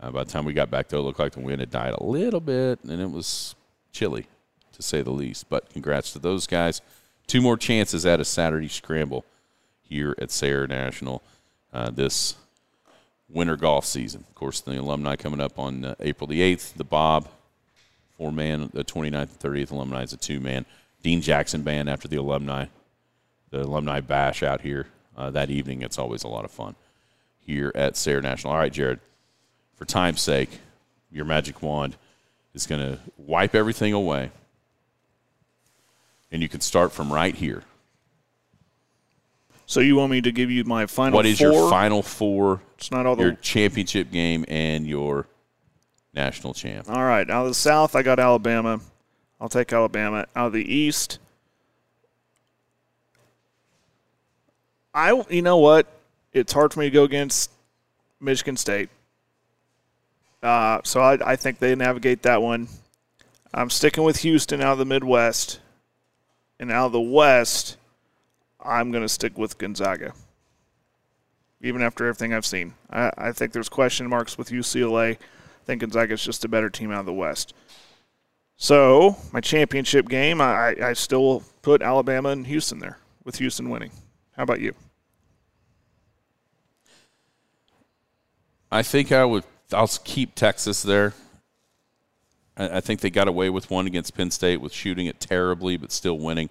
Uh, 0.00 0.10
by 0.10 0.24
the 0.24 0.30
time 0.30 0.44
we 0.44 0.52
got 0.52 0.70
back, 0.70 0.88
though, 0.88 1.00
it 1.00 1.02
looked 1.02 1.18
like 1.18 1.32
the 1.32 1.40
wind 1.40 1.60
had 1.60 1.70
died 1.70 1.94
a 1.94 2.04
little 2.04 2.40
bit, 2.40 2.78
and 2.84 3.00
it 3.00 3.10
was 3.10 3.54
chilly, 3.92 4.26
to 4.72 4.82
say 4.82 5.02
the 5.02 5.10
least. 5.10 5.48
But 5.48 5.70
congrats 5.70 6.12
to 6.12 6.18
those 6.18 6.46
guys. 6.46 6.80
Two 7.26 7.40
more 7.40 7.56
chances 7.56 8.06
at 8.06 8.20
a 8.20 8.24
Saturday 8.24 8.68
scramble 8.68 9.24
here 9.82 10.14
at 10.18 10.30
Sayre 10.30 10.66
National 10.66 11.22
uh, 11.72 11.90
this 11.90 12.36
winter 13.28 13.56
golf 13.56 13.84
season. 13.84 14.24
Of 14.28 14.34
course, 14.34 14.60
the 14.60 14.78
alumni 14.80 15.16
coming 15.16 15.40
up 15.40 15.58
on 15.58 15.84
uh, 15.84 15.94
April 16.00 16.26
the 16.26 16.40
8th. 16.40 16.74
The 16.74 16.84
Bob, 16.84 17.28
four 18.16 18.32
man, 18.32 18.70
the 18.72 18.84
29th 18.84 19.12
and 19.12 19.38
30th 19.38 19.70
alumni 19.70 20.02
is 20.02 20.12
a 20.12 20.16
two 20.16 20.40
man. 20.40 20.64
Dean 21.02 21.20
Jackson 21.20 21.62
Band 21.62 21.90
after 21.90 22.08
the 22.08 22.16
alumni, 22.16 22.66
the 23.50 23.62
alumni 23.62 24.00
bash 24.00 24.42
out 24.42 24.60
here 24.60 24.86
uh, 25.18 25.30
that 25.32 25.50
evening. 25.50 25.82
It's 25.82 25.98
always 25.98 26.22
a 26.22 26.28
lot 26.28 26.44
of 26.46 26.50
fun 26.50 26.76
here 27.40 27.72
at 27.74 27.96
Sayre 27.96 28.22
National. 28.22 28.52
All 28.52 28.58
right, 28.58 28.72
Jared, 28.72 29.00
for 29.74 29.84
time's 29.84 30.22
sake, 30.22 30.60
your 31.10 31.24
magic 31.24 31.60
wand 31.60 31.96
is 32.54 32.66
going 32.66 32.80
to 32.80 32.98
wipe 33.18 33.54
everything 33.54 33.92
away. 33.92 34.30
And 36.30 36.40
you 36.42 36.48
can 36.48 36.60
start 36.60 36.92
from 36.92 37.12
right 37.12 37.34
here. 37.34 37.64
So 39.66 39.80
you 39.80 39.96
want 39.96 40.10
me 40.12 40.20
to 40.22 40.32
give 40.32 40.50
you 40.50 40.64
my 40.64 40.86
final 40.86 41.16
What 41.16 41.26
is 41.26 41.38
four? 41.38 41.52
your 41.52 41.70
final 41.70 42.02
four, 42.02 42.62
It's 42.76 42.90
not 42.90 43.04
all 43.04 43.16
the 43.16 43.24
your 43.24 43.32
championship 43.34 44.10
game, 44.10 44.44
and 44.48 44.86
your 44.86 45.26
national 46.14 46.54
champ? 46.54 46.88
All 46.88 47.04
right. 47.04 47.28
Out 47.28 47.42
of 47.42 47.48
the 47.48 47.54
South, 47.54 47.94
I 47.94 48.02
got 48.02 48.18
Alabama. 48.18 48.80
I'll 49.40 49.48
take 49.48 49.72
Alabama. 49.72 50.26
Out 50.34 50.48
of 50.48 50.52
the 50.52 50.74
East, 50.74 51.18
I 54.98 55.22
you 55.30 55.42
know 55.42 55.58
what? 55.58 55.86
It's 56.32 56.52
hard 56.52 56.74
for 56.74 56.80
me 56.80 56.86
to 56.86 56.90
go 56.90 57.04
against 57.04 57.52
Michigan 58.20 58.56
State. 58.56 58.90
Uh, 60.42 60.80
so 60.82 61.00
I, 61.00 61.18
I 61.24 61.36
think 61.36 61.60
they 61.60 61.72
navigate 61.76 62.22
that 62.22 62.42
one. 62.42 62.66
I'm 63.54 63.70
sticking 63.70 64.02
with 64.02 64.18
Houston 64.18 64.60
out 64.60 64.72
of 64.72 64.78
the 64.78 64.84
Midwest, 64.84 65.60
and 66.58 66.72
out 66.72 66.86
of 66.86 66.92
the 66.92 67.00
West, 67.00 67.76
I'm 68.60 68.90
going 68.90 69.04
to 69.04 69.08
stick 69.08 69.38
with 69.38 69.56
Gonzaga. 69.56 70.14
Even 71.62 71.80
after 71.80 72.04
everything 72.04 72.34
I've 72.34 72.44
seen, 72.44 72.74
I, 72.90 73.12
I 73.16 73.32
think 73.32 73.52
there's 73.52 73.68
question 73.68 74.08
marks 74.08 74.36
with 74.36 74.50
UCLA. 74.50 75.12
I 75.12 75.64
think 75.64 75.80
Gonzaga's 75.80 76.24
just 76.24 76.44
a 76.44 76.48
better 76.48 76.70
team 76.70 76.90
out 76.90 77.00
of 77.00 77.06
the 77.06 77.12
West. 77.12 77.54
So 78.56 79.16
my 79.32 79.40
championship 79.40 80.08
game, 80.08 80.40
I, 80.40 80.74
I 80.82 80.92
still 80.94 81.44
put 81.62 81.82
Alabama 81.82 82.30
and 82.30 82.48
Houston 82.48 82.80
there, 82.80 82.98
with 83.22 83.36
Houston 83.36 83.70
winning. 83.70 83.92
How 84.36 84.42
about 84.42 84.60
you? 84.60 84.74
I 88.70 88.82
think 88.82 89.12
I 89.12 89.24
would. 89.24 89.44
I'll 89.72 89.88
keep 90.04 90.34
Texas 90.34 90.82
there. 90.82 91.14
I, 92.56 92.78
I 92.78 92.80
think 92.80 93.00
they 93.00 93.10
got 93.10 93.28
away 93.28 93.50
with 93.50 93.70
one 93.70 93.86
against 93.86 94.14
Penn 94.16 94.30
State 94.30 94.60
with 94.60 94.72
shooting 94.72 95.06
it 95.06 95.20
terribly, 95.20 95.76
but 95.76 95.92
still 95.92 96.18
winning. 96.18 96.50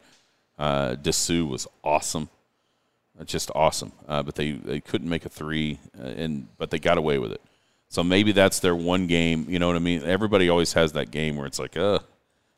Uh, 0.57 0.95
Disu 0.95 1.47
was 1.47 1.67
awesome, 1.83 2.29
Uh, 3.19 3.23
just 3.23 3.51
awesome. 3.53 3.91
Uh, 4.07 4.23
but 4.23 4.35
they, 4.35 4.51
they 4.51 4.79
couldn't 4.79 5.09
make 5.09 5.25
a 5.25 5.29
three, 5.29 5.79
uh, 5.99 6.07
and 6.07 6.47
but 6.57 6.71
they 6.71 6.79
got 6.79 6.97
away 6.97 7.19
with 7.19 7.31
it. 7.31 7.41
So 7.89 8.03
maybe 8.03 8.31
that's 8.31 8.59
their 8.59 8.75
one 8.75 9.07
game. 9.07 9.45
You 9.47 9.59
know 9.59 9.67
what 9.67 9.75
I 9.75 9.79
mean? 9.79 10.03
Everybody 10.03 10.49
always 10.49 10.73
has 10.73 10.93
that 10.93 11.11
game 11.11 11.37
where 11.37 11.45
it's 11.45 11.59
like, 11.59 11.77
uh, 11.77 11.99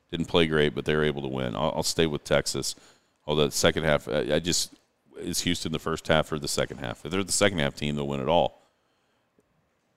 didn't 0.09 0.25
play 0.27 0.47
great, 0.47 0.73
but 0.73 0.85
they 0.85 0.95
were 0.95 1.03
able 1.03 1.21
to 1.21 1.27
win. 1.27 1.55
I'll, 1.55 1.73
I'll 1.75 1.83
stay 1.83 2.07
with 2.07 2.23
Texas. 2.23 2.75
Although 3.27 3.45
the 3.45 3.51
second 3.51 3.83
half, 3.83 4.07
I, 4.07 4.35
I 4.35 4.39
just 4.39 4.73
is 5.19 5.41
Houston 5.41 5.71
the 5.71 5.79
first 5.79 6.07
half 6.07 6.31
or 6.31 6.39
the 6.39 6.47
second 6.47 6.77
half? 6.77 7.05
If 7.05 7.11
they're 7.11 7.23
the 7.23 7.31
second 7.31 7.59
half 7.59 7.75
team, 7.75 7.95
they'll 7.95 8.07
win 8.07 8.21
it 8.21 8.29
all 8.29 8.58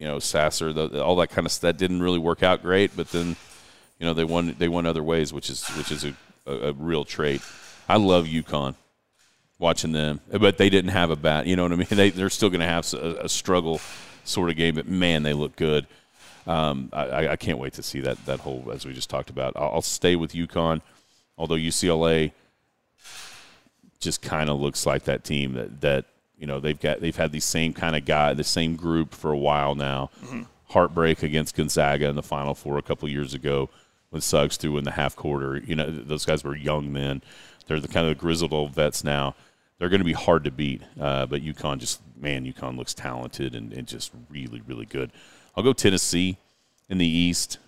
you 0.03 0.09
know 0.09 0.19
Sasser, 0.19 0.73
the, 0.73 1.01
all 1.01 1.15
that 1.17 1.29
kind 1.29 1.47
of 1.47 1.53
stuff 1.53 1.77
didn't 1.77 2.03
really 2.03 2.19
work 2.19 2.43
out 2.43 2.61
great. 2.61 2.97
But 2.97 3.13
then, 3.13 3.37
you 4.01 4.05
know, 4.05 4.13
they 4.13 4.25
won 4.25 4.57
they 4.59 4.67
won 4.67 4.85
other 4.85 5.03
ways, 5.03 5.33
which 5.33 5.49
is 5.49 5.65
which 5.77 5.93
is 5.93 6.05
a, 6.05 6.13
a, 6.45 6.71
a 6.71 6.73
real 6.73 7.05
trait. 7.05 7.41
I 7.89 7.99
love 7.99 8.27
UConn 8.27 8.75
watching 9.61 9.93
them, 9.93 10.21
but 10.29 10.59
they 10.59 10.69
didn't 10.69 10.91
have 10.91 11.11
a 11.11 11.17
bat. 11.17 11.47
You 11.47 11.55
know 11.55 11.63
what 11.63 11.73
I 11.73 11.77
mean? 11.77 11.87
They 11.91 12.11
they're 12.11 12.31
still 12.31 12.51
going 12.51 12.63
to 12.63 12.67
have 12.67 12.93
a, 12.95 13.27
a, 13.27 13.29
struggle 13.29 13.81
sort 14.25 14.51
of 14.51 14.57
game, 14.57 14.75
but 14.75 14.89
man, 14.89 15.23
they 15.23 15.35
look 15.35 15.55
good. 15.55 15.87
Um, 16.49 16.91
I, 16.93 17.29
I 17.29 17.37
can't 17.37 17.59
wait 17.59 17.75
to 17.75 17.83
see 17.85 18.01
that 18.01 18.27
that 18.27 18.41
whole 18.41 18.73
as 18.73 18.85
we 18.85 18.93
just 18.95 19.09
talked 19.09 19.31
about. 19.31 19.53
I'll, 19.55 19.75
I'll 19.75 19.83
stay 19.83 20.17
with 20.17 20.33
UConn, 20.33 20.81
although 21.39 21.55
UCLA 21.55 22.33
just 24.01 24.21
kind 24.21 24.51
of 24.51 24.61
looks 24.61 24.85
like 24.85 25.05
that 25.05 25.23
team 25.23 25.53
that 25.53 25.81
that 25.81 26.07
you 26.43 26.49
know 26.49 26.59
they've 26.59 26.79
got 26.79 27.01
they've 27.01 27.17
had 27.17 27.31
the 27.31 27.39
same 27.39 27.73
kind 27.73 27.95
of 27.95 28.05
guy, 28.05 28.35
the 28.35 28.43
same 28.43 28.75
group 28.75 29.15
for 29.15 29.31
a 29.31 29.39
while 29.39 29.77
now. 29.77 30.11
Mm-hmm. 30.25 30.43
Heartbreak 30.71 31.23
against 31.23 31.55
Gonzaga 31.55 32.09
in 32.09 32.17
the 32.17 32.23
Final 32.23 32.55
Four 32.55 32.79
a 32.79 32.83
couple 32.83 33.09
years 33.09 33.33
ago 33.33 33.71
when 34.11 34.21
Suggs 34.21 34.57
threw 34.57 34.77
in 34.77 34.83
the 34.83 34.91
half 34.91 35.15
quarter. 35.15 35.59
You 35.59 35.77
know 35.77 35.89
those 35.89 36.27
guys 36.27 36.43
were 36.43 36.57
young 36.57 36.93
men. 36.93 37.23
They're 37.67 37.79
the 37.79 37.87
kind 37.87 38.09
of 38.09 38.19
grizzled 38.19 38.53
old 38.53 38.75
vets 38.75 39.05
now. 39.05 39.37
They're 39.79 39.89
going 39.89 40.01
to 40.01 40.05
be 40.05 40.15
hard 40.15 40.43
to 40.43 40.51
beat, 40.51 40.83
uh, 41.01 41.27
but 41.27 41.43
UConn 41.43 41.79
just 41.79 42.01
man, 42.21 42.45
UConn 42.45 42.77
looks 42.77 42.93
talented 42.93 43.55
and, 43.55 43.73
and 43.73 43.87
just 43.87 44.11
really 44.29 44.63
really 44.67 44.87
good. 44.87 45.13
I'll 45.57 45.63
go 45.63 45.73
Tennessee 45.73 46.39
in 46.89 46.99
the 46.99 47.07
East. 47.07 47.59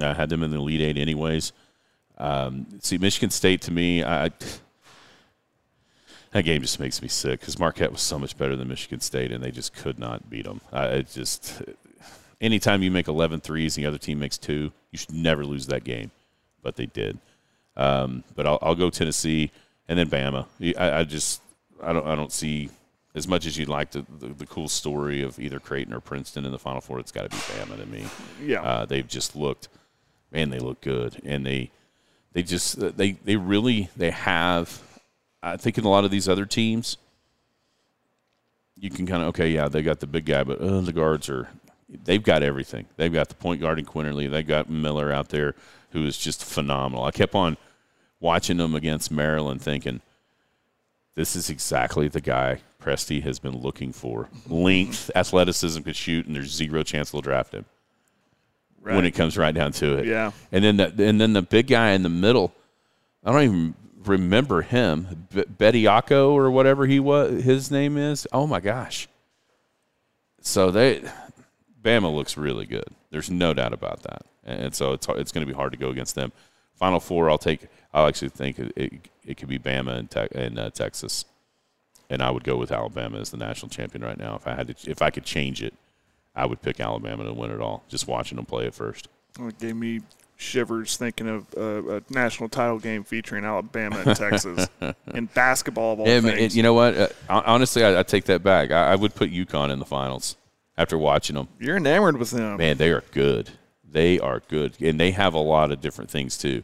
I 0.00 0.14
had 0.14 0.30
them 0.30 0.42
in 0.42 0.52
the 0.52 0.56
Elite 0.56 0.80
Eight 0.80 0.96
anyways. 0.96 1.52
Um, 2.16 2.66
see, 2.80 2.96
Michigan 2.96 3.28
State 3.28 3.60
to 3.62 3.70
me, 3.70 4.02
I 4.02 4.30
that 6.32 6.42
game 6.42 6.60
just 6.62 6.80
makes 6.80 7.00
me 7.00 7.08
sick 7.08 7.40
because 7.40 7.58
Marquette 7.58 7.92
was 7.92 8.00
so 8.00 8.18
much 8.18 8.36
better 8.36 8.56
than 8.56 8.68
Michigan 8.68 9.00
State, 9.00 9.32
and 9.32 9.42
they 9.42 9.50
just 9.50 9.74
could 9.74 9.98
not 9.98 10.28
beat 10.28 10.44
them. 10.44 10.60
Uh, 10.72 10.88
it 10.92 11.10
just 11.10 11.62
anytime 12.40 12.82
you 12.82 12.90
make 12.90 13.08
11 13.08 13.40
threes 13.40 13.76
and 13.76 13.84
the 13.84 13.88
other 13.88 13.98
team 13.98 14.18
makes 14.18 14.38
two, 14.38 14.72
you 14.90 14.98
should 14.98 15.14
never 15.14 15.44
lose 15.44 15.66
that 15.66 15.84
game, 15.84 16.10
but 16.62 16.76
they 16.76 16.86
did. 16.86 17.18
Um, 17.76 18.24
but 18.34 18.46
I'll, 18.46 18.58
I'll, 18.62 18.74
go 18.74 18.88
Tennessee 18.88 19.50
and 19.88 19.98
then 19.98 20.08
Bama. 20.08 20.46
I, 20.78 21.00
I, 21.00 21.04
just 21.04 21.42
I 21.82 21.92
don't 21.92 22.06
I 22.06 22.14
don't 22.14 22.32
see 22.32 22.70
as 23.14 23.28
much 23.28 23.44
as 23.44 23.58
you'd 23.58 23.68
like 23.68 23.90
the, 23.90 24.04
the, 24.18 24.28
the, 24.28 24.46
cool 24.46 24.68
story 24.68 25.22
of 25.22 25.38
either 25.38 25.60
Creighton 25.60 25.92
or 25.92 26.00
Princeton 26.00 26.46
in 26.46 26.52
the 26.52 26.58
Final 26.58 26.80
Four. 26.80 27.00
It's 27.00 27.12
got 27.12 27.24
to 27.24 27.28
be 27.28 27.36
Bama 27.36 27.78
to 27.78 27.86
me. 27.86 28.06
Yeah, 28.42 28.62
uh, 28.62 28.86
they've 28.86 29.06
just 29.06 29.36
looked, 29.36 29.68
man, 30.32 30.48
they 30.48 30.58
look 30.58 30.80
good, 30.80 31.20
and 31.22 31.44
they 31.44 31.70
they 32.32 32.42
just 32.42 32.78
they 32.96 33.12
they 33.12 33.36
really 33.36 33.90
they 33.94 34.10
have 34.10 34.82
I 35.46 35.56
think 35.56 35.78
in 35.78 35.84
a 35.84 35.88
lot 35.88 36.04
of 36.04 36.10
these 36.10 36.28
other 36.28 36.44
teams, 36.44 36.96
you 38.78 38.90
can 38.90 39.06
kind 39.06 39.22
of 39.22 39.28
okay, 39.28 39.50
yeah, 39.50 39.68
they 39.68 39.82
got 39.82 40.00
the 40.00 40.06
big 40.06 40.26
guy, 40.26 40.42
but 40.42 40.60
uh, 40.60 40.80
the 40.80 40.92
guards 40.92 41.28
are 41.28 41.48
they've 42.04 42.22
got 42.22 42.42
everything. 42.42 42.86
They've 42.96 43.12
got 43.12 43.28
the 43.28 43.36
point 43.36 43.60
guard 43.60 43.78
in 43.78 43.86
Quinerly. 43.86 44.30
They 44.30 44.42
got 44.42 44.68
Miller 44.68 45.12
out 45.12 45.28
there 45.28 45.54
who 45.90 46.04
is 46.04 46.18
just 46.18 46.44
phenomenal. 46.44 47.04
I 47.04 47.10
kept 47.10 47.34
on 47.34 47.56
watching 48.20 48.56
them 48.56 48.74
against 48.74 49.10
Maryland, 49.10 49.62
thinking 49.62 50.00
this 51.14 51.36
is 51.36 51.48
exactly 51.48 52.08
the 52.08 52.20
guy 52.20 52.60
Presti 52.82 53.22
has 53.22 53.38
been 53.38 53.56
looking 53.56 53.92
for. 53.92 54.28
Length, 54.48 55.10
athleticism, 55.14 55.82
could 55.82 55.96
shoot, 55.96 56.26
and 56.26 56.34
there's 56.34 56.52
zero 56.52 56.82
chance 56.82 57.12
they'll 57.12 57.20
draft 57.20 57.54
him 57.54 57.64
right. 58.82 58.96
when 58.96 59.04
it 59.04 59.12
comes 59.12 59.38
right 59.38 59.54
down 59.54 59.72
to 59.72 59.98
it. 59.98 60.06
Yeah, 60.06 60.32
and 60.50 60.64
then 60.64 60.76
the, 60.76 61.04
and 61.04 61.20
then 61.20 61.32
the 61.32 61.42
big 61.42 61.68
guy 61.68 61.92
in 61.92 62.02
the 62.02 62.08
middle. 62.08 62.52
I 63.24 63.32
don't 63.32 63.42
even 63.42 63.74
remember 64.08 64.62
him, 64.62 65.26
B- 65.32 65.44
Bediako 65.44 66.32
or 66.32 66.50
whatever 66.50 66.86
he 66.86 67.00
was. 67.00 67.42
His 67.44 67.70
name 67.70 67.96
is. 67.96 68.26
Oh 68.32 68.46
my 68.46 68.60
gosh. 68.60 69.08
So 70.40 70.70
they, 70.70 71.02
Bama 71.82 72.14
looks 72.14 72.36
really 72.36 72.66
good. 72.66 72.88
There's 73.10 73.30
no 73.30 73.54
doubt 73.54 73.72
about 73.72 74.02
that, 74.04 74.22
and 74.44 74.74
so 74.74 74.92
it's 74.92 75.06
it's 75.08 75.32
going 75.32 75.46
to 75.46 75.52
be 75.52 75.56
hard 75.56 75.72
to 75.72 75.78
go 75.78 75.90
against 75.90 76.14
them. 76.14 76.32
Final 76.74 77.00
four, 77.00 77.30
I'll 77.30 77.38
take. 77.38 77.66
I 77.92 78.06
actually 78.06 78.28
think 78.28 78.58
it, 78.58 78.72
it, 78.76 78.92
it 79.24 79.36
could 79.38 79.48
be 79.48 79.58
Bama 79.58 79.96
and, 79.96 80.10
te- 80.10 80.28
and 80.32 80.58
uh, 80.58 80.70
Texas, 80.70 81.24
and 82.10 82.22
I 82.22 82.30
would 82.30 82.44
go 82.44 82.56
with 82.56 82.70
Alabama 82.70 83.18
as 83.18 83.30
the 83.30 83.38
national 83.38 83.70
champion 83.70 84.04
right 84.04 84.18
now. 84.18 84.36
If 84.36 84.46
I 84.46 84.54
had 84.54 84.68
to, 84.68 84.90
if 84.90 85.00
I 85.00 85.10
could 85.10 85.24
change 85.24 85.62
it, 85.62 85.74
I 86.34 86.44
would 86.44 86.60
pick 86.60 86.78
Alabama 86.78 87.24
to 87.24 87.32
win 87.32 87.50
it 87.50 87.60
all. 87.60 87.82
Just 87.88 88.06
watching 88.06 88.36
them 88.36 88.44
play 88.44 88.66
at 88.66 88.74
first. 88.74 89.08
It 89.40 89.58
gave 89.58 89.76
me 89.76 90.02
shivers 90.36 90.96
thinking 90.96 91.28
of 91.28 91.46
uh, 91.56 91.96
a 91.96 92.02
national 92.10 92.48
title 92.48 92.78
game 92.78 93.02
featuring 93.04 93.44
Alabama 93.44 94.02
and 94.04 94.16
Texas 94.16 94.68
in 95.14 95.26
basketball 95.26 95.94
of 95.94 96.00
all 96.00 96.06
Yeah, 96.08 96.20
things. 96.20 96.40
man, 96.40 96.50
you 96.52 96.62
know 96.62 96.74
what? 96.74 96.94
Uh, 96.96 97.08
honestly, 97.28 97.84
I, 97.84 98.00
I 98.00 98.02
take 98.02 98.24
that 98.24 98.42
back. 98.42 98.70
I, 98.70 98.92
I 98.92 98.94
would 98.96 99.14
put 99.14 99.30
UConn 99.32 99.70
in 99.70 99.78
the 99.78 99.84
finals 99.86 100.36
after 100.76 100.98
watching 100.98 101.36
them. 101.36 101.48
You're 101.58 101.78
enamored 101.78 102.18
with 102.18 102.30
them. 102.30 102.58
Man, 102.58 102.76
they 102.76 102.90
are 102.90 103.02
good. 103.12 103.50
They 103.88 104.18
are 104.20 104.40
good, 104.48 104.76
and 104.82 105.00
they 105.00 105.12
have 105.12 105.32
a 105.34 105.38
lot 105.38 105.72
of 105.72 105.80
different 105.80 106.10
things 106.10 106.36
too. 106.36 106.62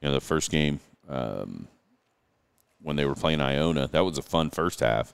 You 0.00 0.08
know, 0.08 0.12
the 0.12 0.20
first 0.20 0.50
game 0.50 0.78
um, 1.08 1.66
when 2.80 2.96
they 2.96 3.04
were 3.06 3.14
playing 3.16 3.40
Iona, 3.40 3.88
that 3.88 4.04
was 4.04 4.18
a 4.18 4.22
fun 4.22 4.50
first 4.50 4.80
half. 4.80 5.12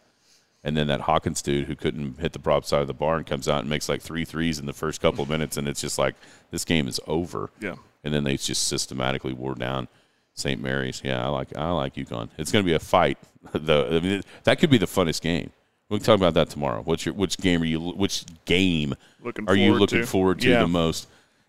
And 0.66 0.76
then 0.76 0.88
that 0.88 1.02
Hawkins 1.02 1.42
dude 1.42 1.68
who 1.68 1.76
couldn't 1.76 2.18
hit 2.18 2.32
the 2.32 2.40
prop 2.40 2.64
side 2.64 2.80
of 2.80 2.88
the 2.88 2.92
barn 2.92 3.22
comes 3.22 3.46
out 3.48 3.60
and 3.60 3.70
makes 3.70 3.88
like 3.88 4.02
three 4.02 4.24
threes 4.24 4.58
in 4.58 4.66
the 4.66 4.72
first 4.72 5.00
couple 5.00 5.22
of 5.22 5.30
minutes, 5.30 5.56
and 5.56 5.68
it's 5.68 5.80
just 5.80 5.96
like 5.96 6.16
this 6.50 6.64
game 6.64 6.88
is 6.88 6.98
over. 7.06 7.50
Yeah. 7.60 7.76
And 8.02 8.12
then 8.12 8.24
they 8.24 8.36
just 8.36 8.66
systematically 8.66 9.32
wore 9.32 9.54
down 9.54 9.86
St. 10.34 10.60
Mary's. 10.60 11.00
Yeah, 11.04 11.24
I 11.24 11.28
like 11.28 11.56
I 11.56 11.70
like 11.70 11.94
UConn. 11.94 12.30
It's 12.36 12.50
going 12.50 12.64
to 12.64 12.68
be 12.68 12.74
a 12.74 12.80
fight. 12.80 13.16
Though 13.52 13.86
I 13.96 14.00
mean, 14.00 14.22
that 14.42 14.58
could 14.58 14.68
be 14.70 14.78
the 14.78 14.86
funnest 14.86 15.20
game. 15.22 15.50
We 15.88 15.98
can 15.98 16.04
talk 16.04 16.16
about 16.16 16.34
that 16.34 16.50
tomorrow. 16.50 16.82
What's 16.82 17.06
your 17.06 17.14
which 17.14 17.38
game 17.38 17.62
are 17.62 17.64
you 17.64 17.78
which 17.78 18.24
game 18.44 18.94
Looking 19.22 19.48
are 19.48 19.54
you 19.54 19.66
forward 19.68 19.80
looking 19.80 20.00
to. 20.00 20.06
forward 20.06 20.40
to 20.40 20.48
Yeah. 20.48 20.62
the 20.62 20.66
most 20.68 21.06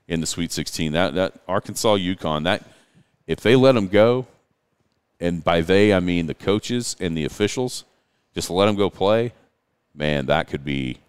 in 0.08 0.22
the 0.22 0.28
Sweet 0.28 0.52
16? 0.52 0.92
That 0.92 1.16
that 1.16 1.34
Arkansas 1.48 1.96
UConn 1.98 2.44
that 2.44 2.64
if 3.26 3.40
they 3.42 3.56
let 3.56 3.72
them 3.74 3.88
go, 3.88 4.28
and 5.20 5.44
by 5.44 5.62
they 5.62 5.92
I 5.92 6.00
mean 6.02 6.28
the 6.28 6.36
coaches 6.36 6.96
and 7.00 7.18
the 7.18 7.26
officials, 7.26 7.84
just 8.38 8.52
let 8.52 8.68
them 8.68 8.76
go 8.76 8.88
play. 8.92 9.34
Man, 9.96 10.28
that 10.28 10.48
could 10.48 10.64
be 10.64 11.00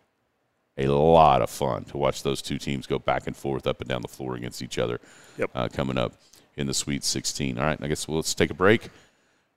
a 0.79 0.87
lot 0.87 1.43
of 1.43 1.51
fun 1.51 1.85
to 1.85 1.99
watch 1.99 2.23
those 2.23 2.41
two 2.41 2.59
teams 2.59 2.87
go 2.87 2.99
back 2.99 3.27
and 3.27 3.37
forth 3.37 3.67
up 3.67 3.83
and 3.83 3.89
down 3.89 4.01
the 4.01 4.09
floor 4.09 4.35
against 4.35 4.63
each 4.63 4.79
other. 4.79 4.99
Yep. 5.37 5.51
Uh, 5.55 5.69
coming 5.71 5.99
up 5.99 6.15
in 6.57 6.67
the 6.67 6.73
Sweet 6.73 7.05
16. 7.05 7.59
All 7.59 7.65
right, 7.65 7.79
I 7.83 7.87
guess 7.87 8.09
we'll, 8.09 8.17
let's 8.17 8.35
take 8.35 8.51
a 8.51 8.55
break. 8.55 8.89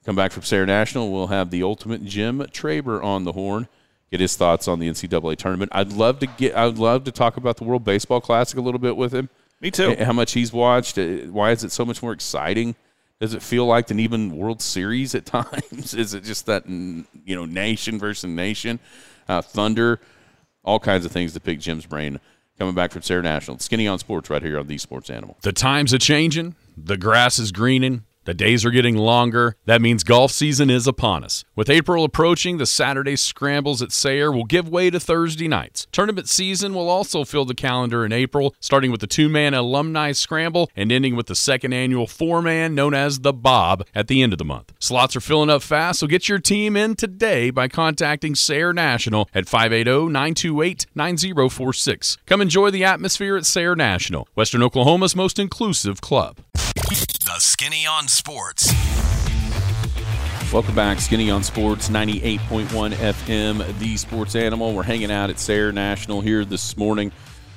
Come 0.03 0.17
back 0.17 0.33
from 0.33 0.43
Sayre 0.43 0.65
National. 0.65 1.09
We'll 1.13 1.27
have 1.27 1.49
the 1.49 1.63
ultimate 1.63 2.03
Jim 2.03 2.39
Traber 2.51 3.01
on 3.01 3.23
the 3.23 3.31
horn. 3.31 3.69
Get 4.09 4.19
his 4.19 4.35
thoughts 4.35 4.67
on 4.67 4.79
the 4.79 4.89
NCAA 4.89 5.37
tournament. 5.37 5.71
I'd 5.73 5.93
love 5.93 6.19
to 6.19 6.25
get. 6.27 6.57
I'd 6.57 6.77
love 6.77 7.05
to 7.05 7.11
talk 7.13 7.37
about 7.37 7.55
the 7.55 7.63
World 7.63 7.85
Baseball 7.85 8.19
Classic 8.19 8.59
a 8.59 8.61
little 8.61 8.79
bit 8.79 8.97
with 8.97 9.13
him. 9.13 9.29
Me 9.61 9.71
too. 9.71 9.95
How 9.97 10.11
much 10.11 10.33
he's 10.33 10.51
watched. 10.51 10.97
uh, 10.97 11.05
Why 11.31 11.51
is 11.51 11.63
it 11.63 11.71
so 11.71 11.85
much 11.85 12.03
more 12.03 12.11
exciting? 12.11 12.75
Does 13.21 13.35
it 13.35 13.43
feel 13.43 13.67
like 13.67 13.91
an 13.91 13.99
even 13.99 14.35
World 14.35 14.63
Series 14.63 15.13
at 15.13 15.25
times? 15.27 15.93
Is 15.93 16.15
it 16.15 16.23
just 16.23 16.47
that 16.47 16.67
you 16.67 17.05
know 17.27 17.45
nation 17.45 17.99
versus 17.99 18.29
nation, 18.29 18.79
uh, 19.29 19.43
thunder, 19.43 20.01
all 20.63 20.79
kinds 20.79 21.05
of 21.05 21.11
things 21.11 21.33
to 21.33 21.39
pick 21.39 21.59
Jim's 21.59 21.85
brain. 21.85 22.19
Coming 22.57 22.75
back 22.75 22.91
from 22.91 23.01
Sayre 23.01 23.23
National, 23.23 23.57
Skinny 23.57 23.87
on 23.87 23.97
Sports, 23.97 24.29
right 24.29 24.43
here 24.43 24.59
on 24.59 24.67
the 24.67 24.77
Sports 24.77 25.09
Animal. 25.09 25.35
The 25.41 25.53
times 25.53 25.93
are 25.95 25.99
changing, 25.99 26.55
the 26.77 26.97
grass 26.97 27.39
is 27.39 27.51
greening, 27.51 28.03
the 28.25 28.33
days 28.33 28.63
are 28.63 28.71
getting 28.71 28.95
longer. 28.95 29.55
That 29.65 29.81
means 29.81 30.03
golf 30.03 30.31
season 30.31 30.69
is 30.69 30.85
upon 30.85 31.23
us. 31.23 31.43
With 31.55 31.69
April 31.69 32.03
approaching, 32.03 32.57
the 32.57 32.65
Saturday 32.65 33.15
scrambles 33.15 33.81
at 33.81 33.91
Sayre 33.91 34.31
will 34.31 34.45
give 34.45 34.69
way 34.69 34.89
to 34.89 34.99
Thursday 34.99 35.47
nights. 35.47 35.87
Tournament 35.91 36.29
season 36.29 36.73
will 36.73 36.89
also 36.89 37.23
fill 37.23 37.45
the 37.45 37.55
calendar 37.55 38.05
in 38.05 38.11
April, 38.11 38.55
starting 38.59 38.91
with 38.91 39.01
the 39.01 39.07
two 39.07 39.27
man 39.27 39.53
alumni 39.53 40.11
scramble 40.11 40.69
and 40.75 40.91
ending 40.91 41.15
with 41.15 41.25
the 41.25 41.35
second 41.35 41.73
annual 41.73 42.07
four 42.07 42.41
man 42.41 42.75
known 42.75 42.93
as 42.93 43.21
the 43.21 43.33
Bob 43.33 43.85
at 43.95 44.07
the 44.07 44.21
end 44.21 44.33
of 44.33 44.39
the 44.39 44.45
month. 44.45 44.73
Slots 44.79 45.15
are 45.15 45.21
filling 45.21 45.49
up 45.49 45.63
fast, 45.63 45.99
so 45.99 46.07
get 46.07 46.29
your 46.29 46.39
team 46.39 46.77
in 46.77 46.95
today 46.95 47.49
by 47.49 47.67
contacting 47.67 48.35
Sayre 48.35 48.73
National 48.73 49.27
at 49.33 49.47
580 49.47 50.11
928 50.11 50.85
9046. 50.93 52.17
Come 52.25 52.41
enjoy 52.41 52.69
the 52.69 52.83
atmosphere 52.83 53.35
at 53.35 53.45
Sayre 53.45 53.75
National, 53.75 54.27
Western 54.35 54.61
Oklahoma's 54.61 55.15
most 55.15 55.39
inclusive 55.39 56.01
club. 56.01 56.37
The 57.33 57.39
Skinny 57.39 57.85
on 57.87 58.09
Sports. 58.09 58.73
Welcome 60.51 60.75
back, 60.75 60.99
Skinny 60.99 61.31
on 61.31 61.43
Sports, 61.43 61.87
98.1 61.87 62.91
FM, 62.91 63.79
the 63.79 63.95
sports 63.95 64.35
animal. 64.35 64.73
We're 64.73 64.83
hanging 64.83 65.11
out 65.11 65.29
at 65.29 65.39
Sayre 65.39 65.71
National 65.71 66.19
here 66.19 66.43
this 66.43 66.75
morning. 66.75 67.13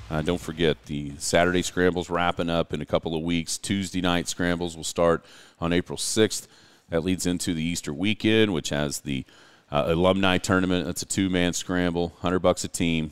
Uh, 0.08 0.22
don't 0.22 0.40
forget, 0.40 0.80
the 0.84 1.14
Saturday 1.18 1.62
scrambles 1.62 2.08
wrapping 2.08 2.48
up 2.48 2.72
in 2.72 2.82
a 2.82 2.86
couple 2.86 3.16
of 3.16 3.24
weeks. 3.24 3.58
Tuesday 3.58 4.00
night 4.00 4.28
scrambles 4.28 4.76
will 4.76 4.84
start 4.84 5.24
on 5.58 5.72
April 5.72 5.98
6th. 5.98 6.46
That 6.90 7.02
leads 7.02 7.26
into 7.26 7.52
the 7.52 7.64
Easter 7.64 7.92
weekend, 7.92 8.54
which 8.54 8.68
has 8.68 9.00
the 9.00 9.24
uh, 9.72 9.86
alumni 9.88 10.38
tournament. 10.38 10.86
That's 10.86 11.02
a 11.02 11.06
two 11.06 11.28
man 11.28 11.52
scramble, 11.52 12.10
100 12.10 12.38
bucks 12.38 12.62
a 12.62 12.68
team. 12.68 13.10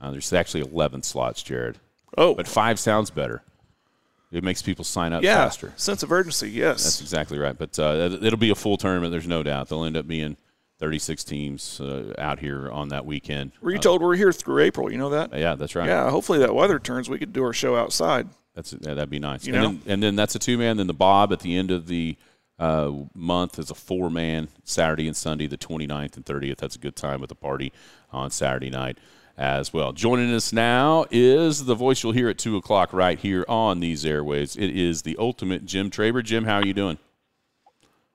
Uh, 0.00 0.10
there's 0.10 0.32
actually 0.32 0.62
11 0.62 1.04
slots, 1.04 1.40
Jared. 1.40 1.78
Oh, 2.18 2.34
But 2.34 2.48
five 2.48 2.80
sounds 2.80 3.10
better. 3.10 3.44
It 4.34 4.42
makes 4.42 4.62
people 4.62 4.84
sign 4.84 5.12
up 5.12 5.22
yeah. 5.22 5.36
faster. 5.36 5.72
Sense 5.76 6.02
of 6.02 6.10
urgency, 6.10 6.50
yes. 6.50 6.82
That's 6.82 7.00
exactly 7.00 7.38
right. 7.38 7.56
But 7.56 7.78
uh, 7.78 8.18
it'll 8.20 8.38
be 8.38 8.50
a 8.50 8.56
full 8.56 8.76
tournament. 8.76 9.12
There's 9.12 9.28
no 9.28 9.44
doubt. 9.44 9.68
They'll 9.68 9.84
end 9.84 9.96
up 9.96 10.08
being 10.08 10.36
36 10.80 11.22
teams 11.22 11.80
uh, 11.80 12.12
out 12.18 12.40
here 12.40 12.68
on 12.68 12.88
that 12.88 13.06
weekend. 13.06 13.52
Were 13.60 13.70
you 13.70 13.78
Uh, 13.78 13.82
told 13.82 14.02
we're 14.02 14.16
here 14.16 14.32
through 14.32 14.62
April? 14.62 14.90
You 14.90 14.98
know 14.98 15.10
that? 15.10 15.38
yeah, 15.38 15.54
that's 15.54 15.76
right. 15.76 15.86
Yeah, 15.86 16.10
hopefully 16.10 16.40
that 16.40 16.52
weather 16.52 16.80
turns. 16.80 17.08
We 17.08 17.18
could 17.18 17.32
do 17.32 17.44
our 17.44 17.52
show 17.52 17.76
outside. 17.76 18.28
That's 18.54 18.72
yeah, 18.72 18.94
that'd 18.94 19.08
be 19.08 19.20
nice. 19.20 19.46
You 19.46 19.54
and, 19.54 19.62
know? 19.62 19.68
then, 19.68 19.82
and 19.86 20.02
then 20.02 20.16
that's 20.16 20.34
a 20.34 20.40
two 20.40 20.58
man. 20.58 20.78
Then 20.78 20.88
the 20.88 20.94
Bob 20.94 21.32
at 21.32 21.40
the 21.40 21.56
end 21.56 21.70
of 21.70 21.86
the 21.86 22.16
uh, 22.58 22.90
month 23.14 23.58
is 23.60 23.70
a 23.70 23.74
four 23.74 24.10
man. 24.10 24.48
Saturday 24.64 25.06
and 25.06 25.16
Sunday, 25.16 25.46
the 25.46 25.58
29th 25.58 26.16
and 26.16 26.24
30th. 26.24 26.56
That's 26.56 26.76
a 26.76 26.80
good 26.80 26.96
time 26.96 27.20
with 27.20 27.28
the 27.28 27.34
party 27.36 27.72
on 28.12 28.30
Saturday 28.30 28.70
night 28.70 28.98
as 29.36 29.72
well. 29.72 29.92
Joining 29.92 30.32
us 30.32 30.52
now 30.52 31.06
is 31.10 31.64
the 31.64 31.74
voice 31.74 32.02
you'll 32.02 32.12
hear 32.12 32.28
at 32.28 32.38
two 32.38 32.56
o'clock 32.56 32.92
right 32.92 33.18
here 33.18 33.44
on 33.48 33.80
these 33.80 34.04
airways. 34.04 34.56
It 34.56 34.70
is 34.76 35.02
the 35.02 35.16
ultimate 35.18 35.64
Jim 35.64 35.90
Traber. 35.90 36.22
Jim, 36.22 36.44
how 36.44 36.56
are 36.56 36.66
you 36.66 36.74
doing? 36.74 36.98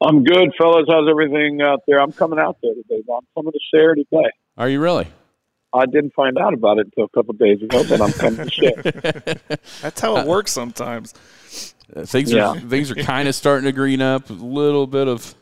I'm 0.01 0.23
good, 0.23 0.51
fellas. 0.57 0.85
How's 0.89 1.09
everything 1.09 1.61
out 1.61 1.81
there? 1.85 1.99
I'm 1.99 2.13
coming 2.13 2.39
out 2.39 2.57
there 2.63 2.73
today. 2.73 3.03
I'm 3.13 3.27
coming 3.35 3.51
to 3.51 3.59
Sayre 3.73 3.95
to 3.95 4.05
play. 4.05 4.29
Are 4.57 4.69
you 4.69 4.79
really? 4.79 5.07
I 5.73 5.85
didn't 5.85 6.13
find 6.13 6.37
out 6.37 6.53
about 6.53 6.79
it 6.79 6.87
until 6.87 7.03
a 7.03 7.09
couple 7.09 7.31
of 7.31 7.39
days 7.39 7.61
ago, 7.61 7.83
but 7.87 8.01
I'm 8.01 8.13
coming 8.13 8.47
to 8.47 8.49
Sayre. 8.49 9.59
That's 9.81 9.99
how 9.99 10.17
it 10.17 10.25
works 10.25 10.51
sometimes. 10.51 11.13
Uh, 11.95 12.05
things 12.05 12.31
Yeah. 12.31 12.51
are 12.51 12.59
things 12.59 12.89
are 12.91 12.95
kind 12.95 13.27
of 13.27 13.35
starting 13.35 13.65
to 13.65 13.71
green 13.71 14.01
up. 14.01 14.29
A 14.29 14.33
little 14.33 14.87
bit 14.87 15.07
of 15.07 15.35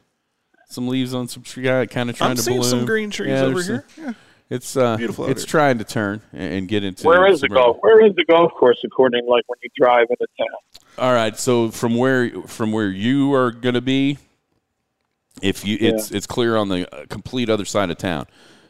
some 0.70 0.88
leaves 0.88 1.14
on 1.14 1.28
some 1.28 1.44
tree, 1.44 1.64
kind 1.64 2.10
of 2.10 2.18
trying 2.18 2.32
I'm 2.32 2.36
to 2.38 2.42
seeing 2.42 2.58
bloom. 2.60 2.70
some 2.70 2.86
green 2.86 3.10
trees 3.12 3.30
Yeah, 3.30 3.42
over 3.44 3.62
here. 3.62 3.86
some- 3.96 4.04
Yeah. 4.06 4.14
It's 4.50 4.78
uh, 4.78 4.96
Beautiful 4.98 5.26
It's 5.26 5.42
here. 5.44 5.50
trying 5.50 5.78
to 5.80 5.84
turn 5.84 6.22
and 6.32 6.54
and 6.54 6.68
get 6.68 6.84
into. 6.84 7.06
Where 7.06 7.28
is 7.28 7.42
the 7.42 7.48
some- 7.48 7.56
golf? 7.56 7.78
Where 7.82 8.06
is 8.06 8.16
the 8.16 8.24
golf 8.26 8.52
course? 8.54 8.80
According 8.86 9.24
to 9.24 9.30
like 9.30 9.44
when 9.48 9.58
you 9.62 9.70
drive 9.76 10.08
into 10.10 10.26
town. 10.38 10.58
All 10.98 11.14
right, 11.14 11.38
so 11.38 11.70
from 11.70 11.96
where 11.96 12.30
from 12.44 12.72
where 12.72 12.90
you 12.90 13.34
are 13.34 13.52
going 13.52 13.76
to 13.76 13.82
be, 13.82 14.18
if 15.42 15.66
you 15.66 15.78
it's 15.82 16.12
it's 16.12 16.26
clear 16.28 16.56
on 16.56 16.70
the 16.70 16.88
uh, 16.96 17.06
complete 17.10 17.50
other 17.50 17.66
side 17.66 17.90
of 17.90 17.98
town. 17.98 18.26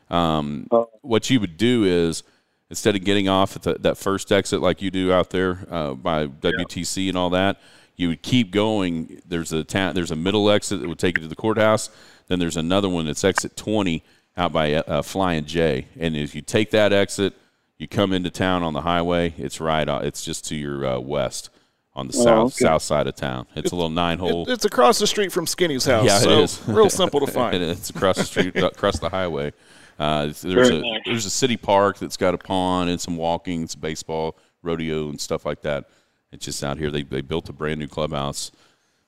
Um, 0.10 0.68
Oh. 0.72 0.90
what 1.02 1.30
you 1.30 1.40
would 1.40 1.58
do 1.58 1.84
is 1.84 2.24
instead 2.70 2.96
of 2.96 3.04
getting 3.04 3.28
off 3.30 3.56
at 3.56 3.64
the, 3.64 3.74
that 3.76 3.98
first 3.98 4.32
exit 4.32 4.62
like 4.62 4.82
you 4.82 4.90
do 4.90 5.12
out 5.14 5.30
there 5.30 5.60
uh, 5.70 5.94
by 5.94 6.28
WTC 6.28 7.08
and 7.10 7.18
all 7.18 7.30
that, 7.32 7.60
you 7.98 8.08
would 8.10 8.22
keep 8.22 8.52
going. 8.52 9.22
There's 9.28 9.52
a 9.54 9.64
town. 9.64 9.96
There's 9.96 10.12
a 10.12 10.16
middle 10.16 10.50
exit 10.50 10.80
that 10.82 10.88
would 10.88 10.98
take 11.00 11.18
you 11.18 11.24
to 11.24 11.28
the 11.30 11.36
courthouse. 11.36 11.90
Then 12.28 12.40
there's 12.40 12.58
another 12.58 12.90
one 12.90 13.06
that's 13.06 13.24
exit 13.24 13.56
20 13.56 14.04
out 14.38 14.52
by 14.54 14.74
uh, 14.76 15.02
Flying 15.02 15.46
J. 15.46 15.88
And 16.00 16.16
if 16.16 16.36
you 16.36 16.42
take 16.42 16.72
that 16.72 16.94
exit, 16.94 17.34
you 17.78 17.88
come 17.88 18.14
into 18.14 18.30
town 18.30 18.64
on 18.64 18.74
the 18.74 18.82
highway. 18.82 19.34
It's 19.38 19.60
right. 19.60 19.88
Uh, 19.88 20.02
it's 20.04 20.24
just 20.24 20.46
to 20.50 20.56
your 20.56 20.86
uh, 20.86 21.00
west 21.00 21.50
on 21.94 22.08
the 22.08 22.14
south 22.14 22.28
Oh, 22.28 22.42
okay. 22.46 22.56
south 22.66 22.82
side 22.84 23.08
of 23.08 23.16
town. 23.16 23.48
It's 23.56 23.72
a 23.72 23.76
little 23.76 23.90
nine 23.90 24.20
hole. 24.20 24.48
It, 24.48 24.54
it's 24.54 24.66
across 24.66 25.00
the 25.00 25.08
street 25.08 25.32
from 25.32 25.46
Skinny's 25.48 25.86
house. 25.86 26.06
Yeah, 26.06 26.18
it 26.18 26.22
so 26.24 26.40
is. 26.42 26.62
real 26.68 26.90
simple 26.92 27.20
to 27.26 27.28
find. 27.32 27.56
it's 27.62 27.90
across 27.90 28.18
the 28.18 28.24
street, 28.24 28.56
across 28.56 29.00
the 29.00 29.10
highway. 29.10 29.54
Uh, 30.00 30.26
there's 30.28 30.44
Very 30.44 30.78
a 30.78 30.82
nice. 30.82 31.02
there's 31.06 31.26
a 31.26 31.30
city 31.32 31.58
park 31.58 31.98
that's 31.98 32.18
got 32.18 32.36
a 32.36 32.38
pond 32.38 32.92
and 32.92 33.02
some 33.02 33.18
walking, 33.18 33.68
some 33.68 33.82
baseball, 33.82 34.38
rodeo, 34.62 35.10
and 35.10 35.20
stuff 35.20 35.44
like 35.44 35.62
that. 35.64 35.86
It's 36.32 36.46
just 36.46 36.64
out 36.64 36.78
here. 36.78 36.92
They 36.92 37.02
they 37.02 37.22
built 37.22 37.50
a 37.50 37.54
brand 37.54 37.80
new 37.80 37.88
clubhouse. 37.88 38.52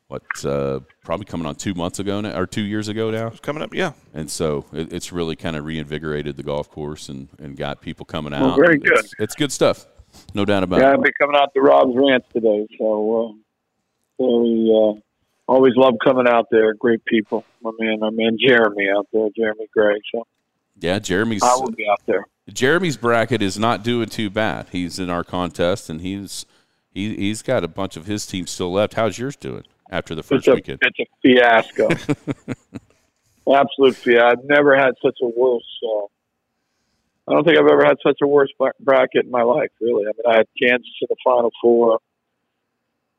What 0.09 0.23
uh, 0.43 0.79
probably 1.03 1.25
coming 1.27 1.45
on 1.45 1.53
two 1.53 1.75
months 1.75 1.99
ago 1.99 2.19
now, 2.19 2.35
or 2.37 2.47
two 2.47 2.63
years 2.63 2.87
ago 2.87 3.11
now, 3.11 3.27
It's 3.27 3.39
Coming 3.41 3.61
up, 3.61 3.75
yeah. 3.75 3.91
and 4.11 4.29
so 4.29 4.65
it, 4.73 4.91
it's 4.91 5.11
really 5.11 5.35
kind 5.35 5.55
of 5.55 5.65
reinvigorated 5.65 6.35
the 6.35 6.41
golf 6.41 6.67
course 6.71 7.09
and, 7.09 7.27
and 7.37 7.55
got 7.55 7.79
people 7.79 8.07
coming 8.07 8.33
out. 8.33 8.41
Well, 8.41 8.55
very 8.55 8.77
It's- 8.77 8.89
good. 8.89 9.23
It's, 9.23 9.35
good 9.35 9.51
stuff, 9.51 9.85
no 10.33 10.45
doubt 10.45 10.63
about 10.63 10.79
Yeah, 10.79 10.87
it. 10.87 10.89
Yeah, 10.89 10.95
I'll 10.95 11.01
be 11.03 11.11
coming 11.19 11.35
out 11.35 11.53
to 11.53 11.61
Rob's 11.61 11.95
Ranch 11.95 12.23
today, 12.33 12.67
so 12.79 13.37
uh, 14.19 14.23
very 14.23 14.71
uh, 14.97 14.99
always 15.51 15.73
love 15.75 15.93
coming 16.03 16.27
out 16.27 16.47
there. 16.49 16.73
Great 16.73 17.05
people. 17.05 17.45
My 17.61 17.69
man, 17.79 17.99
my 17.99 18.09
man 18.09 18.35
Jeremy 18.43 18.87
out 18.89 19.07
there, 19.13 19.29
Jeremy 19.37 19.67
Gray. 19.71 20.01
So 20.11 20.25
Yeah, 20.79 20.97
Jeremy's 20.97 21.43
I 21.43 21.53
will 21.55 21.69
be 21.69 21.87
out 21.87 22.01
there. 22.07 22.25
Jeremy's 22.51 22.97
bracket 22.97 23.43
is 23.43 23.59
not 23.59 23.83
doing 23.83 24.09
too 24.09 24.31
bad. 24.31 24.69
He's 24.71 24.97
in 24.97 25.11
our 25.11 25.23
contest, 25.23 25.87
and 25.87 26.01
he's 26.01 26.47
he, 26.91 27.15
he's 27.15 27.43
got 27.43 27.63
a 27.63 27.67
bunch 27.67 27.95
of 27.95 28.07
his 28.07 28.25
team 28.25 28.47
still 28.47 28.71
left. 28.71 28.95
How's 28.95 29.19
yours 29.19 29.35
doing 29.35 29.65
after 29.89 30.15
the 30.15 30.23
first 30.23 30.47
it's 30.47 30.47
a, 30.47 30.55
weekend? 30.55 30.79
It's 30.81 30.99
a 30.99 31.05
fiasco. 31.21 31.89
Absolute 33.53 33.95
fiasco. 33.95 34.27
I've 34.27 34.43
never 34.45 34.77
had 34.77 34.91
such 35.01 35.17
a 35.21 35.27
worse. 35.27 35.79
Uh, 35.83 36.05
I 37.27 37.33
don't 37.33 37.43
think 37.43 37.57
I've 37.57 37.71
ever 37.71 37.85
had 37.85 37.97
such 38.05 38.17
a 38.23 38.27
worse 38.27 38.49
bracket 38.79 39.25
in 39.25 39.31
my 39.31 39.43
life. 39.43 39.69
Really. 39.79 40.05
I 40.05 40.11
mean, 40.15 40.33
I 40.33 40.37
had 40.37 40.47
Kansas 40.61 40.89
in 41.01 41.07
the 41.09 41.15
Final 41.23 41.51
Four. 41.61 41.99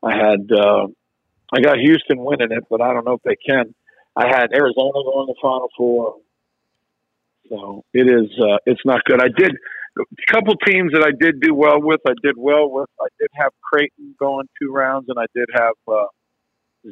I 0.03 0.15
had 0.15 0.51
uh, 0.51 0.87
I 1.53 1.61
got 1.61 1.77
Houston 1.77 2.23
winning 2.23 2.51
it, 2.51 2.65
but 2.69 2.81
I 2.81 2.93
don't 2.93 3.05
know 3.05 3.13
if 3.13 3.23
they 3.23 3.35
can. 3.35 3.73
I 4.15 4.27
had 4.27 4.51
Arizona 4.53 4.91
going 4.93 5.27
to 5.27 5.33
the 5.33 5.39
Final 5.41 5.69
Four. 5.77 6.15
So 7.49 7.83
it 7.93 8.07
is. 8.07 8.29
Uh, 8.39 8.57
it's 8.65 8.81
not 8.85 9.03
good. 9.05 9.21
I 9.21 9.27
did 9.27 9.51
a 9.99 10.31
couple 10.31 10.55
teams 10.65 10.93
that 10.93 11.03
I 11.03 11.11
did 11.17 11.41
do 11.41 11.53
well 11.53 11.81
with. 11.81 11.99
I 12.07 12.13
did 12.23 12.35
well 12.37 12.69
with. 12.69 12.89
I 12.99 13.07
did 13.19 13.29
have 13.33 13.51
Creighton 13.61 14.15
going 14.19 14.47
two 14.61 14.71
rounds, 14.71 15.07
and 15.09 15.19
I 15.19 15.25
did 15.35 15.47
have 15.53 15.73
uh, 15.87 16.05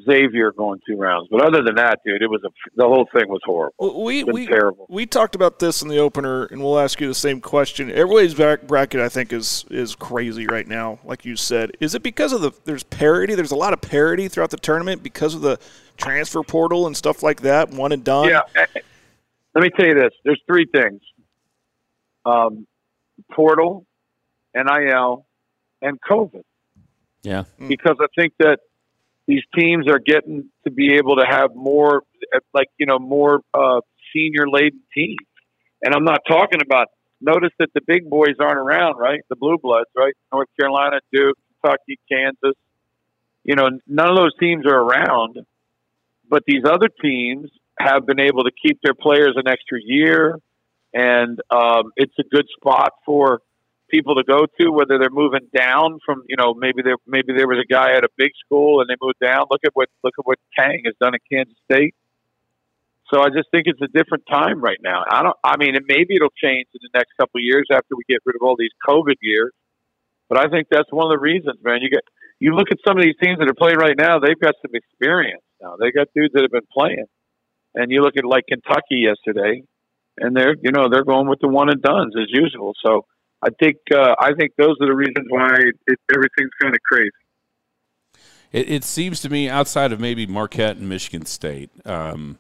Xavier 0.08 0.52
going 0.52 0.80
two 0.88 0.98
rounds. 0.98 1.28
But 1.32 1.42
other 1.42 1.64
than 1.64 1.76
that, 1.76 2.00
dude, 2.06 2.22
it 2.22 2.30
was 2.30 2.42
a 2.46 2.50
the 2.76 2.86
whole 2.86 3.08
thing 3.12 3.28
was 3.28 3.42
horrible. 3.44 3.74
Well, 3.80 4.04
we 4.04 4.20
It's 4.20 4.26
been 4.26 4.34
we 4.36 4.46
terrible. 4.48 4.86
we 4.88 5.06
talked 5.08 5.34
about 5.34 5.58
this 5.60 5.82
in 5.82 5.88
the 5.88 5.98
opener, 5.98 6.46
and 6.46 6.62
we'll 6.62 6.78
ask 6.80 7.02
you 7.02 7.08
the 7.08 7.16
same 7.16 7.42
question. 7.42 7.90
Everybody's 7.90 8.36
back 8.36 8.64
bracket, 8.68 9.02
I 9.02 9.10
think, 9.10 9.34
is 9.34 9.66
is 9.72 9.96
crazy 9.96 10.46
right 10.46 10.68
now. 10.68 11.00
Like 11.04 11.26
you 11.26 11.36
said, 11.36 11.72
is 11.80 11.96
it 11.96 12.04
because 12.04 12.34
of 12.34 12.42
the 12.42 12.52
there's 12.66 12.84
parity? 12.84 13.34
There's 13.34 13.52
a 13.52 13.56
lot 13.56 13.74
of 13.74 13.82
parity 13.82 14.28
throughout 14.28 14.52
the 14.52 14.58
tournament 14.58 15.02
because 15.02 15.34
of 15.34 15.42
the 15.42 15.60
transfer 15.98 16.44
portal 16.44 16.86
and 16.86 16.96
stuff 16.96 17.24
like 17.24 17.42
that. 17.42 17.72
One 17.72 17.92
and 17.92 18.04
done. 18.04 18.30
Yeah. 18.30 18.42
Eh, 18.56 18.66
eh, 18.76 18.80
let 19.56 19.64
me 19.64 19.72
tell 19.76 19.88
you 19.88 19.96
this. 19.96 20.14
There's 20.24 20.42
three 20.46 20.68
things. 20.72 21.02
Um, 22.26 22.68
portal, 23.32 23.88
NIL, 24.54 25.26
and 25.82 26.00
COVID. 26.00 26.44
Yeah. 27.24 27.46
Hmm. 27.58 27.68
Because 27.68 27.98
I 28.00 28.06
think 28.16 28.34
that 28.40 28.60
these 29.30 29.44
teams 29.56 29.86
are 29.88 30.00
getting 30.00 30.50
to 30.64 30.72
be 30.72 30.96
able 30.96 31.18
to 31.18 31.26
have 31.30 31.52
more, 31.54 32.02
like, 32.52 32.68
you 32.80 32.88
know, 32.88 32.98
more 32.98 33.42
uh, 33.54 33.80
senior 34.12 34.50
laden 34.50 34.82
teams. 34.92 35.18
And 35.84 35.94
I'm 35.94 36.04
not 36.04 36.22
talking 36.28 36.62
about, 36.66 36.88
notice 37.22 37.52
that 37.60 37.70
the 37.76 37.82
big 37.86 38.10
boys 38.10 38.38
aren't 38.40 38.58
around, 38.58 38.98
right? 38.98 39.22
The 39.30 39.36
blue 39.36 39.58
bloods, 39.62 39.90
right? 39.96 40.16
North 40.34 40.48
Carolina, 40.60 41.00
Duke, 41.14 41.38
Kentucky, 41.62 42.00
Kansas. 42.12 42.58
You 43.44 43.56
know, 43.56 43.70
none 43.86 44.10
of 44.10 44.18
those 44.18 44.36
teams 44.40 44.66
are 44.66 44.80
around. 44.80 45.38
But 46.28 46.42
these 46.48 46.64
other 46.66 46.90
teams 47.02 47.52
have 47.80 48.08
been 48.08 48.20
able 48.20 48.46
to 48.46 48.52
keep 48.52 48.80
their 48.84 48.96
players 48.96 49.36
an 49.36 49.48
extra 49.48 49.80
year, 49.84 50.40
and 50.92 51.40
um, 51.52 51.92
it's 51.96 52.18
a 52.20 52.24
good 52.24 52.48
spot 52.60 52.94
for 53.06 53.42
people 53.90 54.16
to 54.16 54.24
go 54.24 54.46
to, 54.60 54.72
whether 54.72 54.98
they're 54.98 55.10
moving 55.10 55.48
down 55.56 56.00
from, 56.06 56.24
you 56.28 56.38
know, 56.38 56.54
maybe 56.54 56.82
there 56.84 56.98
maybe 57.08 57.34
there 57.36 57.48
was 57.48 57.60
a 57.60 57.68
guy 57.72 57.94
at 57.94 58.04
a 58.04 58.10
big 58.18 58.32
school 58.46 58.82
and 58.82 58.90
they 58.90 58.96
moved 59.02 59.20
down. 59.22 59.46
Look 59.50 59.62
at 59.66 59.72
what 59.74 59.90
look 60.04 60.14
at 60.18 60.26
what 60.26 60.38
Tang 60.58 60.82
has 60.86 60.96
done 61.02 61.16
at 61.16 61.22
Kansas 61.32 61.58
State. 61.72 61.96
So 63.12 63.22
I 63.22 63.30
just 63.30 63.50
think 63.50 63.66
it's 63.66 63.82
a 63.82 63.90
different 63.90 64.24
time 64.30 64.62
right 64.62 64.78
now. 64.82 65.04
I 65.10 65.24
don't. 65.24 65.38
I 65.44 65.58
mean, 65.58 65.74
maybe 65.88 66.16
it'll 66.16 66.36
change 66.38 66.68
in 66.74 66.82
the 66.82 66.94
next 66.94 67.18
couple 67.20 67.40
of 67.40 67.44
years 67.44 67.66
after 67.72 67.98
we 67.98 68.04
get 68.08 68.22
rid 68.26 68.36
of 68.36 68.42
all 68.44 68.56
these 68.58 68.74
COVID 68.88 69.18
years. 69.22 69.52
But 70.30 70.38
I 70.38 70.48
think 70.48 70.68
that's 70.70 70.92
one 70.92 71.10
of 71.10 71.12
the 71.12 71.20
reasons, 71.20 71.58
man. 71.64 71.82
You 71.82 71.90
get 71.90 72.06
you 72.40 72.54
look 72.54 72.72
at 72.72 72.78
some 72.88 72.98
of 72.98 73.04
these 73.04 73.18
teams 73.22 73.40
that 73.40 73.50
are 73.50 73.58
playing 73.58 73.78
right 73.78 73.98
now; 73.98 74.20
they've 74.20 74.40
got 74.40 74.54
some 74.62 74.72
experience 74.74 75.42
now. 75.62 75.76
They 75.80 75.92
got 75.92 76.08
dudes 76.16 76.34
that 76.34 76.44
have 76.44 76.52
been 76.52 76.70
playing, 76.72 77.10
and 77.74 77.92
you 77.92 78.02
look 78.02 78.16
at 78.16 78.26
like 78.26 78.46
Kentucky 78.48 79.10
yesterday, 79.10 79.64
and 80.20 80.36
they're 80.38 80.56
you 80.62 80.72
know 80.72 80.88
they're 80.90 81.04
going 81.04 81.28
with 81.28 81.40
the 81.42 81.50
one 81.50 81.70
and 81.70 81.82
duns 81.82 82.14
as 82.16 82.30
usual. 82.30 82.74
So 82.86 83.06
I 83.42 83.50
think 83.60 83.78
uh, 83.94 84.16
I 84.20 84.34
think 84.34 84.52
those 84.58 84.76
are 84.82 84.88
the 84.88 84.96
reasons 84.96 85.28
why 85.30 85.50
it, 85.88 86.00
everything's 86.14 86.52
kind 86.62 86.74
of 86.76 86.82
crazy. 86.90 87.12
It, 88.52 88.70
it 88.70 88.84
seems 88.84 89.22
to 89.22 89.30
me, 89.30 89.50
outside 89.50 89.92
of 89.92 90.00
maybe 90.00 90.26
Marquette 90.26 90.78
and 90.78 90.90
Michigan 90.90 91.26
State, 91.26 91.70
um, 91.86 92.38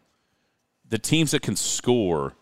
the 0.87 0.97
teams 0.99 1.31
that 1.31 1.41
can 1.41 1.55
score 1.55 2.33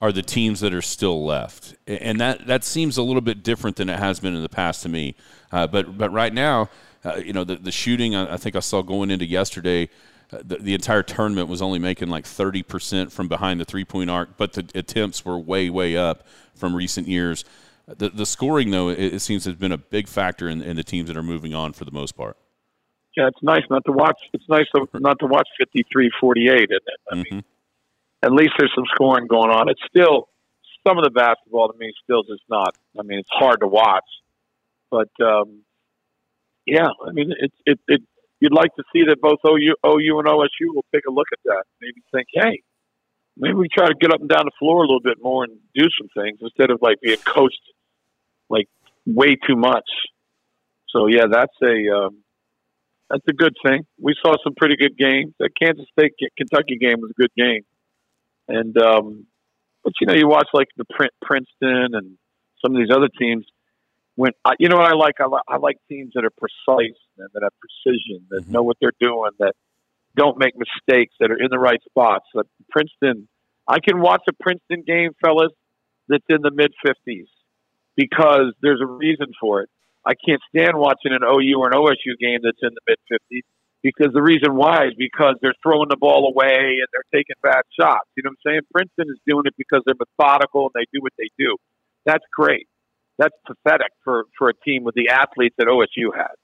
are 0.00 0.12
the 0.12 0.22
teams 0.22 0.60
that 0.60 0.74
are 0.74 0.82
still 0.82 1.24
left, 1.24 1.74
and 1.86 2.20
that 2.20 2.46
that 2.46 2.64
seems 2.64 2.96
a 2.98 3.02
little 3.02 3.22
bit 3.22 3.42
different 3.42 3.76
than 3.76 3.88
it 3.88 3.98
has 3.98 4.20
been 4.20 4.34
in 4.36 4.42
the 4.42 4.48
past 4.48 4.82
to 4.82 4.88
me. 4.88 5.16
Uh, 5.50 5.66
but 5.66 5.96
but 5.98 6.12
right 6.12 6.34
now, 6.34 6.68
uh, 7.04 7.16
you 7.16 7.32
know, 7.32 7.44
the 7.44 7.56
the 7.56 7.72
shooting 7.72 8.14
I, 8.14 8.34
I 8.34 8.36
think 8.36 8.54
I 8.56 8.60
saw 8.60 8.82
going 8.82 9.10
into 9.10 9.24
yesterday. 9.26 9.88
uh, 10.32 10.38
The, 10.44 10.56
the 10.58 10.74
entire 10.74 11.02
tournament 11.02 11.48
was 11.48 11.62
only 11.62 11.78
making 11.78 12.08
like 12.08 12.24
30% 12.24 13.10
from 13.12 13.28
behind 13.28 13.60
the 13.60 13.64
three 13.64 13.84
point 13.84 14.10
arc, 14.10 14.36
but 14.36 14.52
the 14.52 14.66
attempts 14.74 15.24
were 15.24 15.38
way, 15.38 15.70
way 15.70 15.96
up 15.96 16.26
from 16.54 16.74
recent 16.76 17.08
years. 17.08 17.44
The, 17.86 18.08
the 18.08 18.24
scoring, 18.26 18.70
though, 18.70 18.88
it, 18.88 18.98
it 18.98 19.20
seems 19.20 19.44
has 19.44 19.54
been 19.56 19.72
a 19.72 19.78
big 19.78 20.08
factor 20.08 20.48
in, 20.48 20.62
in 20.62 20.76
the 20.76 20.84
teams 20.84 21.08
that 21.08 21.16
are 21.16 21.22
moving 21.22 21.54
on 21.54 21.72
for 21.72 21.84
the 21.84 21.90
most 21.90 22.16
part. 22.16 22.36
Yeah, 23.16 23.28
it's 23.28 23.42
nice 23.42 23.62
not 23.70 23.84
to 23.86 23.92
watch. 23.92 24.18
It's 24.32 24.48
nice 24.48 24.66
to, 24.74 24.86
not 24.94 25.18
to 25.20 25.26
watch 25.26 25.48
53-48, 25.62 26.54
isn't 26.54 26.70
it? 26.70 26.80
I 27.10 27.14
mean, 27.14 27.24
Mhm. 27.30 27.44
at 28.22 28.32
least 28.32 28.52
there's 28.58 28.72
some 28.74 28.84
scoring 28.94 29.26
going 29.26 29.50
on. 29.50 29.68
It's 29.68 29.82
still 29.88 30.28
some 30.86 30.98
of 30.98 31.04
the 31.04 31.10
basketball 31.10 31.70
to 31.70 31.78
me 31.78 31.92
still 32.02 32.22
is 32.28 32.40
not. 32.48 32.74
I 32.98 33.02
mean, 33.02 33.18
it's 33.20 33.28
hard 33.32 33.60
to 33.60 33.66
watch, 33.68 34.04
but 34.90 35.08
um, 35.22 35.60
yeah, 36.66 36.88
I 37.06 37.12
mean, 37.12 37.32
it's 37.38 37.54
it, 37.66 37.78
it. 37.88 38.02
You'd 38.40 38.52
like 38.52 38.74
to 38.76 38.82
see 38.92 39.04
that 39.08 39.20
both 39.22 39.38
OU, 39.46 39.76
OU 39.86 40.18
and 40.18 40.28
OSU 40.28 40.74
will 40.74 40.84
take 40.92 41.04
a 41.08 41.12
look 41.12 41.28
at 41.32 41.38
that. 41.44 41.62
Maybe 41.80 42.02
think, 42.12 42.26
hey, 42.34 42.62
maybe 43.36 43.54
we 43.54 43.68
try 43.68 43.86
to 43.86 43.94
get 43.94 44.12
up 44.12 44.20
and 44.20 44.28
down 44.28 44.44
the 44.44 44.50
floor 44.58 44.78
a 44.78 44.80
little 44.86 45.00
bit 45.00 45.18
more 45.22 45.44
and 45.44 45.56
do 45.74 45.86
some 45.98 46.08
things 46.20 46.38
instead 46.42 46.70
of 46.70 46.82
like 46.82 47.00
being 47.00 47.16
coached 47.18 47.60
like 48.48 48.68
way 49.06 49.36
too 49.46 49.56
much. 49.56 49.88
So 50.88 51.06
yeah, 51.06 51.24
that's 51.30 51.54
a 51.62 51.96
um, 51.96 52.18
that's 53.10 53.24
a 53.28 53.32
good 53.32 53.54
thing. 53.66 53.86
We 54.00 54.14
saw 54.24 54.34
some 54.42 54.54
pretty 54.56 54.76
good 54.76 54.96
games. 54.96 55.34
That 55.38 55.50
Kansas 55.60 55.86
State 55.98 56.12
Kentucky 56.36 56.76
game 56.80 57.00
was 57.00 57.10
a 57.10 57.20
good 57.20 57.32
game, 57.36 57.62
and 58.48 58.76
um, 58.78 59.26
but 59.82 59.92
you 60.00 60.06
know 60.06 60.14
you 60.14 60.28
watch 60.28 60.48
like 60.52 60.68
the 60.76 60.84
Prin- 60.84 61.10
Princeton 61.22 61.94
and 61.94 62.16
some 62.64 62.74
of 62.74 62.80
these 62.80 62.94
other 62.94 63.08
teams. 63.18 63.44
When 64.16 64.30
I, 64.44 64.52
you 64.60 64.68
know 64.68 64.76
what 64.76 64.88
I 64.88 64.94
like, 64.94 65.16
I, 65.20 65.26
li- 65.26 65.42
I 65.48 65.56
like 65.56 65.76
teams 65.88 66.12
that 66.14 66.24
are 66.24 66.30
precise 66.30 66.96
and 67.18 67.28
that 67.34 67.42
have 67.42 67.52
precision, 67.58 68.26
that 68.30 68.48
know 68.48 68.62
what 68.62 68.76
they're 68.80 68.92
doing, 69.00 69.32
that 69.40 69.54
don't 70.14 70.38
make 70.38 70.54
mistakes, 70.56 71.12
that 71.18 71.32
are 71.32 71.36
in 71.36 71.48
the 71.50 71.58
right 71.58 71.80
spots. 71.84 72.24
Like 72.32 72.46
Princeton, 72.70 73.26
I 73.66 73.80
can 73.80 74.00
watch 74.00 74.22
a 74.28 74.32
Princeton 74.40 74.84
game, 74.86 75.10
fellas, 75.20 75.50
that's 76.06 76.24
in 76.28 76.42
the 76.42 76.52
mid 76.52 76.72
fifties 76.86 77.26
because 77.96 78.52
there's 78.62 78.80
a 78.82 78.86
reason 78.86 79.26
for 79.40 79.62
it. 79.62 79.68
I 80.06 80.12
can't 80.14 80.40
stand 80.54 80.76
watching 80.76 81.12
an 81.12 81.22
OU 81.22 81.58
or 81.58 81.68
an 81.68 81.74
OSU 81.74 82.18
game 82.20 82.40
that's 82.42 82.60
in 82.62 82.70
the 82.74 82.84
mid 82.86 82.98
50s 83.10 83.42
because 83.82 84.12
the 84.12 84.22
reason 84.22 84.54
why 84.54 84.86
is 84.86 84.94
because 84.96 85.36
they're 85.40 85.54
throwing 85.62 85.88
the 85.88 85.96
ball 85.96 86.28
away 86.28 86.80
and 86.80 86.88
they're 86.92 87.08
taking 87.12 87.36
bad 87.42 87.62
shots. 87.78 88.08
You 88.16 88.22
know 88.24 88.30
what 88.30 88.50
I'm 88.50 88.52
saying? 88.52 88.60
Princeton 88.72 89.12
is 89.12 89.20
doing 89.26 89.44
it 89.46 89.54
because 89.56 89.82
they're 89.86 89.94
methodical 89.98 90.68
and 90.68 90.74
they 90.74 90.86
do 90.92 91.00
what 91.00 91.12
they 91.18 91.30
do. 91.38 91.56
That's 92.04 92.24
great. 92.36 92.66
That's 93.18 93.34
pathetic 93.46 93.92
for, 94.02 94.24
for 94.36 94.48
a 94.48 94.54
team 94.64 94.84
with 94.84 94.94
the 94.94 95.08
athletes 95.08 95.54
that 95.58 95.68
OSU 95.68 96.16
had. 96.16 96.34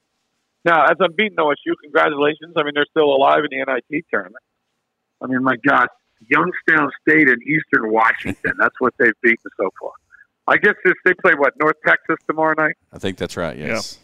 Now, 0.64 0.84
as 0.84 0.96
I'm 1.00 1.12
beating 1.16 1.36
OSU, 1.36 1.72
congratulations. 1.82 2.54
I 2.56 2.62
mean, 2.62 2.72
they're 2.74 2.86
still 2.90 3.12
alive 3.12 3.40
in 3.50 3.58
the 3.58 3.64
NIT 3.64 4.04
tournament. 4.10 4.44
I 5.22 5.26
mean, 5.26 5.42
my 5.42 5.56
gosh, 5.66 5.88
Youngstown 6.28 6.90
State 7.00 7.28
and 7.28 7.40
Eastern 7.42 7.90
Washington, 7.90 8.52
that's 8.58 8.76
what 8.78 8.94
they've 8.98 9.16
beaten 9.22 9.50
so 9.56 9.70
far. 9.80 9.92
I 10.46 10.56
guess 10.56 10.74
this, 10.84 10.94
they 11.04 11.14
play, 11.14 11.32
what, 11.36 11.54
North 11.60 11.76
Texas 11.86 12.16
tomorrow 12.28 12.54
night? 12.56 12.74
I 12.92 12.98
think 12.98 13.18
that's 13.18 13.36
right. 13.36 13.56
Yes. 13.56 13.98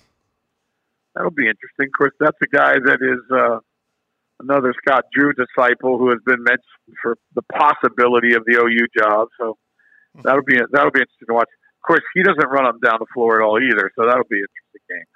That'll 1.14 1.30
be 1.30 1.48
interesting. 1.48 1.86
Of 1.86 1.92
course, 1.96 2.12
that's 2.20 2.36
a 2.42 2.46
guy 2.46 2.74
that 2.74 2.98
is 3.00 3.20
uh, 3.32 3.58
another 4.40 4.74
Scott 4.84 5.04
Drew 5.12 5.32
disciple 5.32 5.98
who 5.98 6.10
has 6.10 6.18
been 6.26 6.42
mentioned 6.42 6.96
for 7.02 7.16
the 7.34 7.42
possibility 7.42 8.34
of 8.34 8.44
the 8.44 8.56
OU 8.56 8.86
job. 9.02 9.28
So 9.38 9.56
that'll 10.22 10.44
be 10.44 10.58
that'll 10.72 10.90
be 10.90 11.00
interesting 11.00 11.28
to 11.28 11.34
watch. 11.34 11.48
Of 11.82 11.86
course, 11.86 12.02
he 12.14 12.22
doesn't 12.22 12.48
run 12.48 12.66
up 12.66 12.76
down 12.84 12.98
the 13.00 13.06
floor 13.14 13.40
at 13.40 13.44
all 13.44 13.58
either. 13.58 13.90
So 13.96 14.06
that'll 14.06 14.28
be 14.28 14.38
an 14.38 14.46
interesting 14.46 14.96
game. 14.96 15.06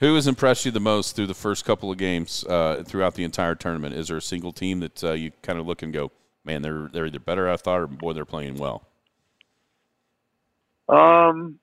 Who 0.00 0.14
has 0.16 0.26
impressed 0.26 0.64
you 0.66 0.72
the 0.72 0.80
most 0.80 1.16
through 1.16 1.28
the 1.28 1.34
first 1.34 1.64
couple 1.64 1.90
of 1.90 1.98
games 1.98 2.44
uh, 2.44 2.82
throughout 2.84 3.14
the 3.14 3.24
entire 3.24 3.54
tournament? 3.54 3.94
Is 3.94 4.08
there 4.08 4.16
a 4.18 4.22
single 4.22 4.52
team 4.52 4.80
that 4.80 5.02
uh, 5.02 5.12
you 5.12 5.32
kind 5.42 5.58
of 5.58 5.66
look 5.66 5.82
and 5.82 5.92
go, 5.92 6.10
man, 6.44 6.62
they're 6.62 6.88
they're 6.92 7.06
either 7.06 7.20
better 7.20 7.48
I 7.48 7.56
thought, 7.56 7.80
or 7.80 7.86
boy, 7.86 8.12
they're 8.12 8.24
playing 8.24 8.56
well? 8.56 8.85
Um, 10.88 11.58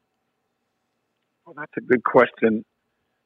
well, 1.45 1.55
that's 1.57 1.71
a 1.77 1.81
good 1.81 2.03
question. 2.03 2.63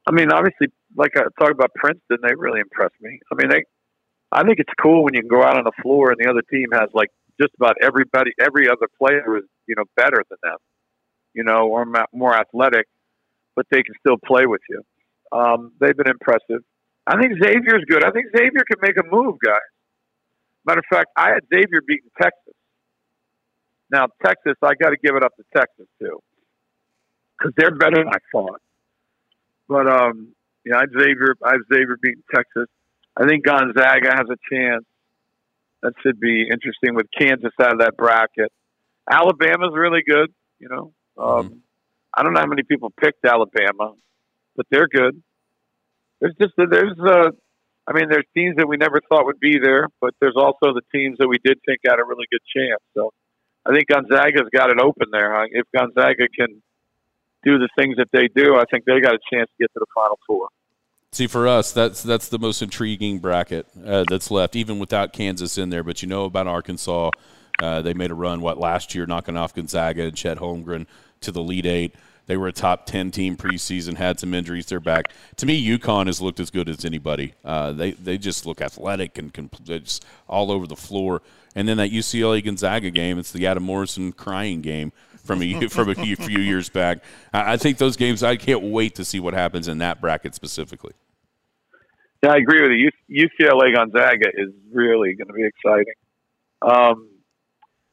I 0.08 0.12
mean, 0.12 0.32
obviously, 0.32 0.68
like 0.96 1.12
I 1.16 1.24
talked 1.40 1.52
about 1.52 1.72
Princeton, 1.76 2.18
they 2.24 2.34
really 2.36 2.60
impressed 2.62 2.96
me. 3.02 3.20
I 3.32 3.36
mean, 3.36 3.50
they, 3.50 3.64
I 4.32 4.44
think 4.44 4.60
it's 4.60 4.74
cool 4.82 5.04
when 5.04 5.14
you 5.14 5.22
can 5.22 5.30
go 5.30 5.44
out 5.44 5.58
on 5.58 5.64
the 5.64 5.76
floor 5.82 6.12
and 6.12 6.18
the 6.20 6.30
other 6.30 6.44
team 6.52 6.70
has 6.74 6.90
like 6.94 7.10
just 7.42 7.54
about 7.60 7.76
everybody, 7.82 8.32
every 8.40 8.68
other 8.70 8.88
player 9.00 9.38
is 9.38 9.44
you 9.68 9.76
know 9.76 9.84
better 9.96 10.24
than 10.30 10.38
them, 10.44 10.58
you 11.34 11.44
know, 11.44 11.68
or 11.68 11.86
more 12.14 12.36
athletic, 12.36 12.88
but 13.56 13.66
they 13.72 13.84
can 13.84 13.96
still 14.00 14.18
play 14.26 14.46
with 14.46 14.62
you. 14.70 14.82
Um, 15.32 15.72
they've 15.80 15.96
been 15.96 16.10
impressive. 16.10 16.64
I 17.06 17.20
think 17.22 17.34
Xavier's 17.42 17.86
good. 17.90 18.04
I 18.04 18.12
think 18.12 18.28
Xavier 18.36 18.64
can 18.68 18.80
make 18.82 18.98
a 18.98 19.06
move, 19.10 19.36
guys. 19.44 19.60
Matter 20.66 20.80
of 20.80 20.86
fact, 20.90 21.10
I 21.16 21.30
had 21.30 21.44
Xavier 21.54 21.82
beating 21.88 22.10
Texas. 22.22 22.57
Now 23.92 24.08
Texas, 24.24 24.56
I 24.62 24.74
got 24.76 24.90
to 24.90 24.98
give 25.02 25.16
it 25.16 25.24
up 25.24 25.36
to 25.38 25.44
Texas 25.56 25.88
too, 26.00 26.20
because 27.38 27.54
they're 27.58 27.76
better 27.76 28.04
than 28.04 28.10
I 28.10 28.20
thought. 28.32 28.62
But 29.68 29.88
um, 29.88 30.34
yeah, 30.66 30.78
I 30.78 30.82
have 30.82 30.90
Xavier. 30.92 31.36
I 31.44 31.52
have 31.54 31.62
Xavier 31.72 31.98
beating 32.02 32.24
Texas. 32.34 32.68
I 33.16 33.28
think 33.28 33.46
Gonzaga 33.46 34.12
has 34.16 34.28
a 34.30 34.38
chance. 34.54 34.86
That 35.84 35.94
should 36.02 36.20
be 36.20 36.42
interesting 36.42 36.96
with 36.96 37.08
Kansas 37.18 37.54
out 37.62 37.74
of 37.74 37.80
that 37.80 37.96
bracket. 37.98 38.52
Alabama's 39.10 39.74
really 39.74 40.02
good. 40.08 40.34
You 40.60 40.70
know, 40.70 40.94
um, 41.18 41.50
mm-hmm. 41.50 41.58
I 42.14 42.24
don't 42.24 42.34
know 42.34 42.40
how 42.40 42.48
many 42.48 42.64
people 42.64 42.92
picked 43.00 43.26
Alabama, 43.26 43.94
but 44.56 44.66
they're 44.72 44.88
good. 44.88 45.22
There's 46.20 46.36
just 46.42 46.54
there's 46.58 46.98
uh, 47.00 47.30
I 47.88 47.94
mean, 47.94 48.10
there's 48.10 48.26
teams 48.36 48.58
that 48.58 48.68
we 48.68 48.76
never 48.76 49.00
thought 49.08 49.26
would 49.26 49.40
be 49.40 49.60
there, 49.64 49.88
but 50.02 50.14
there's 50.20 50.36
also 50.36 50.74
the 50.74 50.82
teams 50.94 51.18
that 51.20 51.28
we 51.28 51.38
did 51.44 51.60
think 51.66 51.80
had 51.86 52.00
a 52.00 52.06
really 52.06 52.26
good 52.30 52.42
chance. 52.54 52.82
So 52.94 53.14
I 53.68 53.74
think 53.74 53.88
Gonzaga's 53.88 54.50
got 54.54 54.70
it 54.70 54.80
open 54.80 55.08
there. 55.12 55.46
If 55.52 55.66
Gonzaga 55.76 56.28
can 56.34 56.62
do 57.44 57.60
the 57.60 57.68
things 57.78 57.98
that 57.98 58.08
they 58.14 58.30
do, 58.34 58.56
I 58.56 58.64
think 58.72 58.86
they 58.86 59.00
got 59.02 59.14
a 59.14 59.20
chance 59.32 59.50
to 59.50 59.56
get 59.60 59.74
to 59.74 59.80
the 59.80 59.86
Final 59.94 60.20
Four. 60.26 60.48
See, 61.12 61.28
for 61.28 61.48
us, 61.48 61.72
that's 61.72 62.04
that's 62.04 62.30
the 62.30 62.40
most 62.40 62.62
intriguing 62.62 63.20
bracket 63.20 63.66
uh, 63.86 64.06
that's 64.10 64.32
left, 64.32 64.56
even 64.56 64.80
without 64.80 65.14
Kansas 65.14 65.58
in 65.58 65.70
there. 65.70 65.84
But 65.84 66.02
you 66.02 66.08
know 66.08 66.26
about 66.26 66.48
Arkansas. 66.48 67.12
Uh, 67.62 67.82
they 67.82 67.94
made 67.94 68.12
a 68.12 68.16
run, 68.16 68.40
what, 68.42 68.60
last 68.60 68.94
year, 68.94 69.06
knocking 69.08 69.36
off 69.36 69.54
Gonzaga 69.54 70.04
and 70.04 70.16
Chet 70.16 70.38
Holmgren 70.38 70.86
to 71.22 71.32
the 71.32 71.40
Elite 71.40 71.66
Eight. 71.66 71.96
They 72.28 72.38
were 72.38 72.50
a 72.50 72.54
top 72.54 72.86
10 72.86 73.12
team 73.12 73.38
preseason, 73.38 73.96
had 73.96 74.20
some 74.20 74.34
injuries. 74.34 74.66
They're 74.68 74.80
back. 74.82 75.14
To 75.38 75.46
me, 75.46 75.66
UConn 75.66 76.08
has 76.08 76.22
looked 76.22 76.40
as 76.40 76.52
good 76.52 76.70
as 76.70 76.86
anybody. 76.86 77.34
Uh, 77.44 77.72
they, 77.72 77.92
they 77.92 78.18
just 78.18 78.46
look 78.46 78.62
athletic 78.62 79.18
and 79.18 79.32
just 79.64 80.06
all 80.28 80.52
over 80.52 80.68
the 80.68 80.76
floor. 80.76 81.22
And 81.58 81.68
then 81.68 81.78
that 81.78 81.90
UCLA 81.90 82.46
Gonzaga 82.46 82.92
game, 82.92 83.18
it's 83.18 83.32
the 83.32 83.48
Adam 83.48 83.64
Morrison 83.64 84.12
crying 84.12 84.62
game 84.62 84.94
from 85.26 85.42
a, 85.42 85.68
from 85.70 85.90
a 85.90 85.96
few 85.96 86.40
years 86.40 86.70
back. 86.70 87.00
I 87.34 87.58
think 87.58 87.80
those 87.80 87.98
games, 87.98 88.22
I 88.22 88.36
can't 88.36 88.62
wait 88.62 88.94
to 88.94 89.04
see 89.04 89.20
what 89.20 89.34
happens 89.34 89.68
in 89.68 89.80
that 89.80 90.00
bracket 90.00 90.36
specifically. 90.36 90.94
Yeah, 92.22 92.34
I 92.34 92.36
agree 92.38 92.62
with 92.62 92.72
you. 92.74 92.92
UCLA 93.10 93.74
Gonzaga 93.76 94.30
is 94.36 94.50
really 94.72 95.16
going 95.16 95.30
to 95.30 95.34
be 95.34 95.46
exciting. 95.46 95.96
Um, 96.62 97.10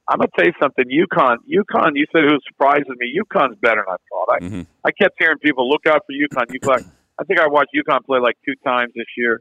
I'm 0.06 0.18
gonna 0.18 0.28
tell 0.36 0.44
you 0.44 0.52
something. 0.60 0.84
UConn, 0.84 1.38
UConn. 1.48 1.92
You 1.94 2.04
said 2.12 2.24
who 2.24 2.38
surprising 2.46 2.94
me. 2.98 3.18
UConn's 3.18 3.56
better 3.62 3.82
than 3.86 3.94
I 3.94 3.96
thought. 4.10 4.28
I 4.30 4.38
mm-hmm. 4.40 4.62
I 4.84 4.90
kept 4.90 5.14
hearing 5.18 5.38
people 5.38 5.66
look 5.66 5.86
out 5.88 6.02
for 6.06 6.12
UConn. 6.12 6.54
UConn. 6.54 6.90
I 7.18 7.24
think 7.24 7.40
I 7.40 7.46
watched 7.48 7.70
UConn 7.74 8.04
play 8.04 8.20
like 8.20 8.36
two 8.44 8.54
times 8.66 8.92
this 8.94 9.06
year. 9.16 9.40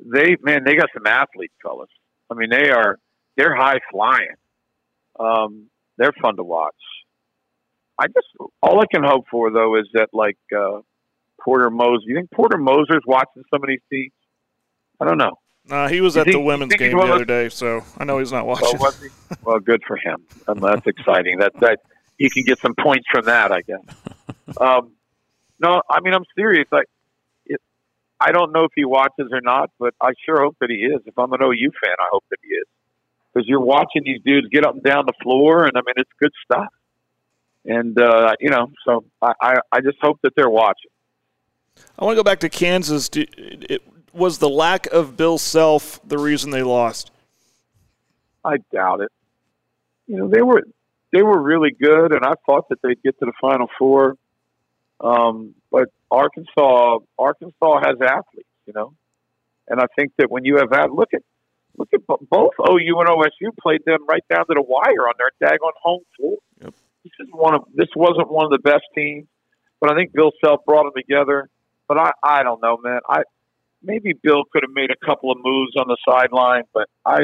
They 0.00 0.36
man, 0.42 0.64
they 0.64 0.74
got 0.74 0.88
some 0.92 1.06
athletes, 1.06 1.54
fellas. 1.62 1.90
I 2.28 2.34
mean, 2.34 2.50
they 2.50 2.70
are 2.70 2.98
they're 3.36 3.54
high 3.54 3.80
flying. 3.90 4.36
Um, 5.18 5.68
they're 5.96 6.12
fun 6.20 6.36
to 6.36 6.44
watch. 6.44 6.74
I 7.98 8.06
just 8.06 8.26
all 8.62 8.80
I 8.80 8.86
can 8.90 9.04
hope 9.04 9.26
for 9.30 9.50
though 9.50 9.76
is 9.78 9.86
that 9.92 10.08
like 10.12 10.38
uh, 10.56 10.80
Porter 11.44 11.70
Moser. 11.70 12.04
You 12.06 12.16
think 12.16 12.30
Porter 12.30 12.56
Moser's 12.56 13.02
watching 13.06 13.42
some 13.52 13.62
of 13.62 13.68
these 13.68 13.82
teams? 13.92 14.12
I 15.00 15.04
don't 15.04 15.18
know. 15.18 15.36
Uh, 15.70 15.88
he 15.88 16.00
was 16.00 16.16
at 16.16 16.26
the 16.26 16.40
women's 16.40 16.74
game 16.74 16.96
the 16.96 17.02
other 17.02 17.26
day, 17.26 17.50
so 17.50 17.82
I 17.98 18.04
know 18.04 18.18
he's 18.18 18.32
not 18.32 18.46
watching. 18.46 18.78
Well, 18.78 18.94
well 19.44 19.58
good 19.58 19.82
for 19.86 19.96
him. 19.96 20.24
Um, 20.48 20.60
that's 20.60 20.86
exciting. 20.86 21.38
That 21.38 21.52
that 21.60 21.80
he 22.16 22.30
can 22.30 22.44
get 22.44 22.58
some 22.60 22.74
points 22.74 23.04
from 23.12 23.26
that, 23.26 23.52
I 23.52 23.62
guess. 23.62 23.80
Um, 24.60 24.94
no, 25.60 25.80
I 25.88 26.00
mean 26.00 26.12
I'm 26.12 26.24
serious. 26.34 26.66
I 26.72 26.80
it, 27.46 27.60
I 28.18 28.32
don't 28.32 28.52
know 28.52 28.64
if 28.64 28.72
he 28.74 28.84
watches 28.84 29.28
or 29.30 29.40
not, 29.40 29.70
but 29.78 29.94
I 30.00 30.10
sure 30.26 30.42
hope 30.42 30.56
that 30.60 30.70
he 30.70 30.76
is. 30.76 31.02
If 31.06 31.16
I'm 31.16 31.32
an 31.32 31.40
OU 31.40 31.70
fan, 31.84 31.94
I 32.00 32.08
hope 32.10 32.24
that 32.30 32.38
he 32.42 32.48
is 32.48 32.66
because 33.32 33.48
you're 33.48 33.60
watching 33.60 34.02
these 34.04 34.20
dudes 34.24 34.48
get 34.48 34.64
up 34.64 34.74
and 34.74 34.82
down 34.82 35.06
the 35.06 35.12
floor, 35.22 35.64
and 35.64 35.72
I 35.76 35.80
mean 35.80 35.94
it's 35.96 36.10
good 36.20 36.32
stuff. 36.44 36.68
And 37.64 37.98
uh, 38.00 38.34
you 38.40 38.50
know, 38.50 38.70
so 38.84 39.04
I, 39.20 39.32
I 39.40 39.54
I 39.72 39.80
just 39.80 39.98
hope 40.00 40.18
that 40.22 40.34
they're 40.34 40.50
watching. 40.50 40.90
I 41.98 42.04
want 42.04 42.16
to 42.16 42.18
go 42.18 42.24
back 42.24 42.40
to 42.40 42.48
Kansas. 42.48 43.08
Do, 43.08 43.24
it, 43.36 43.82
was 44.12 44.38
the 44.38 44.48
lack 44.48 44.86
of 44.88 45.16
Bill 45.16 45.38
Self 45.38 46.00
the 46.06 46.18
reason 46.18 46.50
they 46.50 46.62
lost? 46.62 47.10
I 48.44 48.56
doubt 48.72 49.02
it. 49.02 49.12
You 50.06 50.16
know, 50.16 50.28
they 50.28 50.42
were 50.42 50.62
they 51.12 51.22
were 51.22 51.40
really 51.40 51.70
good, 51.70 52.12
and 52.12 52.24
I 52.24 52.32
thought 52.46 52.68
that 52.70 52.80
they'd 52.82 53.02
get 53.02 53.18
to 53.20 53.26
the 53.26 53.32
Final 53.40 53.68
Four. 53.78 54.16
Um, 55.00 55.54
but 55.70 55.88
Arkansas, 56.10 56.98
Arkansas 57.18 57.80
has 57.80 57.96
athletes, 58.02 58.48
you 58.66 58.72
know, 58.74 58.92
and 59.68 59.80
I 59.80 59.86
think 59.96 60.12
that 60.18 60.30
when 60.30 60.44
you 60.44 60.56
have 60.58 60.70
that, 60.70 60.92
look 60.92 61.14
at 61.14 61.22
look 61.78 61.88
at 61.94 62.00
both 62.06 62.52
OU 62.60 63.00
and 63.00 63.08
OSU 63.08 63.56
played 63.60 63.80
them 63.86 64.06
right 64.08 64.24
down 64.28 64.46
to 64.46 64.54
the 64.54 64.62
wire 64.62 65.08
on 65.08 65.14
their 65.18 65.32
daggone 65.50 65.72
home 65.82 66.02
floor. 66.16 66.36
Yep. 66.62 66.74
This 67.04 67.12
is 67.20 67.28
one 67.32 67.54
of 67.54 67.62
this 67.74 67.88
wasn't 67.96 68.30
one 68.30 68.44
of 68.44 68.50
the 68.50 68.58
best 68.58 68.84
teams, 68.94 69.26
but 69.80 69.90
I 69.90 69.94
think 69.94 70.12
Bill 70.12 70.32
Self 70.44 70.64
brought 70.66 70.84
them 70.84 70.92
together. 70.96 71.48
But 71.88 71.98
I, 71.98 72.10
I 72.22 72.42
don't 72.42 72.62
know, 72.62 72.78
man. 72.82 73.00
I 73.08 73.22
maybe 73.82 74.12
Bill 74.12 74.44
could 74.52 74.62
have 74.62 74.74
made 74.74 74.90
a 74.90 75.06
couple 75.06 75.30
of 75.30 75.38
moves 75.42 75.72
on 75.76 75.86
the 75.88 75.96
sideline, 76.08 76.64
but 76.72 76.88
I, 77.04 77.20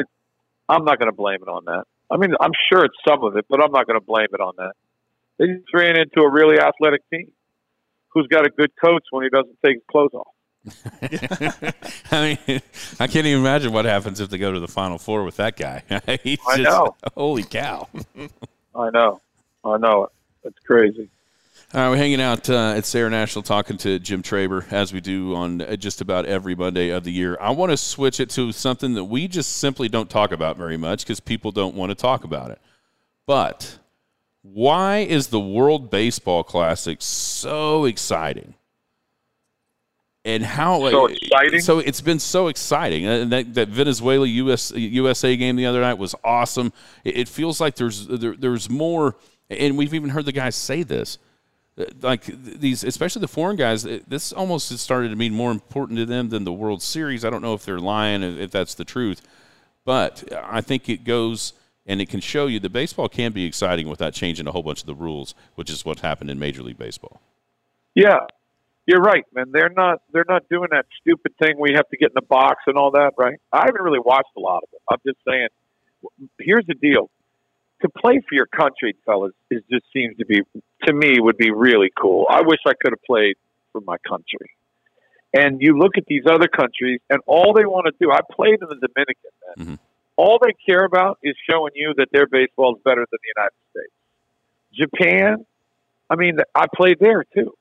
I'm 0.67 0.83
not 0.83 0.99
going 0.99 1.09
to 1.09 1.15
blame 1.15 1.39
it 1.41 1.49
on 1.49 1.65
that. 1.65 1.83
I 2.09 2.17
mean, 2.17 2.31
I'm 2.39 2.51
sure 2.71 2.85
it's 2.85 2.97
some 3.07 3.23
of 3.23 3.35
it, 3.37 3.45
but 3.49 3.61
I'm 3.61 3.71
not 3.71 3.85
going 3.87 3.99
to 3.99 4.05
blame 4.05 4.27
it 4.33 4.39
on 4.39 4.53
that. 4.57 4.73
They 5.37 5.47
just 5.47 5.73
ran 5.73 5.99
into 5.99 6.21
a 6.21 6.31
really 6.31 6.59
athletic 6.59 7.01
team 7.11 7.31
who's 8.09 8.27
got 8.27 8.45
a 8.45 8.49
good 8.49 8.71
coach 8.83 9.03
when 9.11 9.23
he 9.23 9.29
doesn't 9.29 9.57
take 9.63 9.75
his 9.75 9.83
clothes 9.89 10.13
off. 10.13 10.33
I 12.11 12.37
mean, 12.47 12.61
I 12.99 13.07
can't 13.07 13.25
even 13.25 13.41
imagine 13.41 13.71
what 13.71 13.85
happens 13.85 14.19
if 14.19 14.29
they 14.29 14.37
go 14.37 14.51
to 14.51 14.59
the 14.59 14.67
Final 14.67 14.97
Four 14.97 15.23
with 15.23 15.37
that 15.37 15.57
guy. 15.57 15.83
He's 16.23 16.39
I 16.47 16.57
just, 16.57 16.69
know. 16.69 16.95
Holy 17.15 17.43
cow! 17.43 17.87
I 18.75 18.89
know. 18.89 19.21
I 19.63 19.77
know. 19.77 20.09
It's 20.43 20.59
crazy. 20.59 21.09
All 21.73 21.81
right, 21.81 21.89
we're 21.89 21.97
hanging 21.97 22.21
out 22.21 22.49
uh, 22.49 22.75
at 22.77 22.85
Sayre 22.85 23.09
National 23.09 23.43
talking 23.43 23.77
to 23.79 23.99
Jim 23.99 24.23
Traber, 24.23 24.71
as 24.71 24.93
we 24.93 25.01
do 25.01 25.35
on 25.35 25.61
uh, 25.61 25.75
just 25.75 25.99
about 25.99 26.25
every 26.25 26.55
Monday 26.55 26.89
of 26.89 27.03
the 27.03 27.11
year. 27.11 27.37
I 27.41 27.51
want 27.51 27.71
to 27.71 27.77
switch 27.77 28.21
it 28.21 28.29
to 28.31 28.53
something 28.53 28.93
that 28.93 29.05
we 29.05 29.27
just 29.27 29.57
simply 29.57 29.89
don't 29.89 30.09
talk 30.09 30.31
about 30.31 30.55
very 30.55 30.77
much 30.77 31.03
because 31.03 31.19
people 31.19 31.51
don't 31.51 31.75
want 31.75 31.89
to 31.89 31.95
talk 31.95 32.23
about 32.23 32.51
it. 32.51 32.61
But 33.25 33.79
why 34.41 34.99
is 34.99 35.27
the 35.27 35.41
World 35.41 35.91
Baseball 35.91 36.43
Classic 36.43 36.99
so 37.01 37.83
exciting? 37.83 38.53
And 40.27 40.43
how 40.43 40.89
so 40.89 41.05
exciting? 41.05 41.61
So 41.61 41.79
it's 41.79 42.01
been 42.01 42.19
so 42.19 42.49
exciting. 42.49 43.05
And 43.05 43.31
that, 43.31 43.53
that 43.53 43.69
Venezuela 43.69 44.27
US, 44.27 44.71
USA 44.71 45.37
game 45.37 45.55
the 45.55 45.65
other 45.65 45.79
night 45.79 45.97
was 45.97 46.13
awesome. 46.21 46.73
It, 47.05 47.17
it 47.17 47.27
feels 47.29 47.61
like 47.61 47.75
there's 47.75 48.07
there, 48.07 48.35
there's 48.35 48.69
more, 48.69 49.15
and 49.49 49.77
we've 49.77 49.93
even 49.93 50.09
heard 50.09 50.25
the 50.25 50.33
guys 50.33 50.57
say 50.57 50.83
this 50.83 51.17
uh, 51.79 51.85
like 52.01 52.25
these, 52.25 52.83
especially 52.83 53.21
the 53.21 53.27
foreign 53.29 53.55
guys, 53.55 53.83
this 53.83 54.33
almost 54.33 54.69
has 54.69 54.81
started 54.81 55.09
to 55.09 55.15
mean 55.15 55.33
more 55.33 55.49
important 55.49 55.97
to 55.99 56.05
them 56.05 56.27
than 56.27 56.43
the 56.43 56.51
World 56.51 56.81
Series. 56.81 57.23
I 57.23 57.29
don't 57.29 57.41
know 57.41 57.53
if 57.53 57.63
they're 57.63 57.79
lying, 57.79 58.21
if 58.21 58.51
that's 58.51 58.73
the 58.73 58.85
truth, 58.85 59.21
but 59.85 60.23
I 60.43 60.59
think 60.59 60.89
it 60.89 61.05
goes 61.05 61.53
and 61.85 62.01
it 62.01 62.09
can 62.09 62.19
show 62.19 62.47
you 62.47 62.59
that 62.59 62.73
baseball 62.73 63.07
can 63.07 63.31
be 63.31 63.45
exciting 63.45 63.87
without 63.87 64.13
changing 64.13 64.45
a 64.45 64.51
whole 64.51 64.63
bunch 64.63 64.81
of 64.81 64.87
the 64.87 64.95
rules, 64.95 65.33
which 65.55 65.69
is 65.69 65.85
what 65.85 65.99
happened 65.99 66.29
in 66.29 66.37
Major 66.37 66.63
League 66.63 66.77
Baseball. 66.77 67.21
Yeah, 67.95 68.19
you're 68.87 69.01
right, 69.01 69.25
man. 69.35 69.51
They're 69.51 69.69
not 69.69 70.01
they're 70.13 70.25
not 70.27 70.47
doing 70.49 70.69
that 70.71 70.85
stupid 71.01 71.33
thing 71.41 71.59
we 71.59 71.73
have 71.75 71.87
to 71.89 71.97
get 71.97 72.11
in 72.11 72.15
the 72.15 72.21
box 72.21 72.63
and 72.67 72.77
all 72.77 72.91
that, 72.91 73.11
right? 73.17 73.37
I 73.51 73.65
haven't 73.65 73.81
really 73.81 73.99
watched 73.99 74.31
a 74.37 74.39
lot 74.39 74.63
of 74.63 74.69
it. 74.73 74.81
I'm 74.89 74.99
just 75.05 75.19
saying. 75.27 75.49
Here's 76.39 76.65
the 76.65 76.73
deal: 76.73 77.09
to 77.81 77.89
play 77.89 78.21
for 78.27 78.33
your 78.33 78.45
country, 78.45 78.95
fellas, 79.05 79.33
is 79.51 79.61
just 79.69 79.83
seems 79.91 80.15
to 80.17 80.25
be 80.25 80.41
to 80.85 80.93
me 80.93 81.19
would 81.19 81.37
be 81.37 81.51
really 81.51 81.91
cool. 81.99 82.25
I 82.29 82.41
wish 82.41 82.59
I 82.65 82.73
could 82.81 82.93
have 82.93 83.03
played 83.05 83.35
for 83.73 83.81
my 83.81 83.97
country. 84.07 84.51
And 85.33 85.61
you 85.61 85.77
look 85.77 85.97
at 85.97 86.05
these 86.07 86.23
other 86.25 86.47
countries, 86.47 87.01
and 87.09 87.19
all 87.27 87.53
they 87.53 87.65
want 87.65 87.87
to 87.87 87.93
do. 87.99 88.11
I 88.11 88.21
played 88.31 88.59
in 88.61 88.69
the 88.69 88.87
Dominican, 88.87 89.31
man. 89.45 89.65
Mm-hmm. 89.65 89.75
All 90.15 90.39
they 90.41 90.53
care 90.65 90.85
about 90.85 91.19
is 91.21 91.35
showing 91.49 91.73
you 91.75 91.93
that 91.97 92.07
their 92.11 92.25
baseball 92.25 92.75
is 92.75 92.81
better 92.83 93.05
than 93.11 93.19
the 93.21 93.33
United 93.35 93.57
States. 93.71 93.93
Japan, 94.73 95.45
I 96.09 96.15
mean, 96.15 96.37
I 96.55 96.65
played 96.73 96.97
there 96.99 97.25
too. 97.35 97.53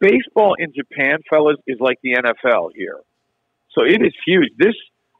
Baseball 0.00 0.54
in 0.58 0.72
Japan, 0.74 1.18
fellas, 1.30 1.56
is 1.66 1.78
like 1.80 1.98
the 2.02 2.14
NFL 2.14 2.70
here. 2.74 3.00
So 3.72 3.84
it 3.84 4.02
is 4.02 4.12
huge. 4.26 4.50
This 4.58 4.74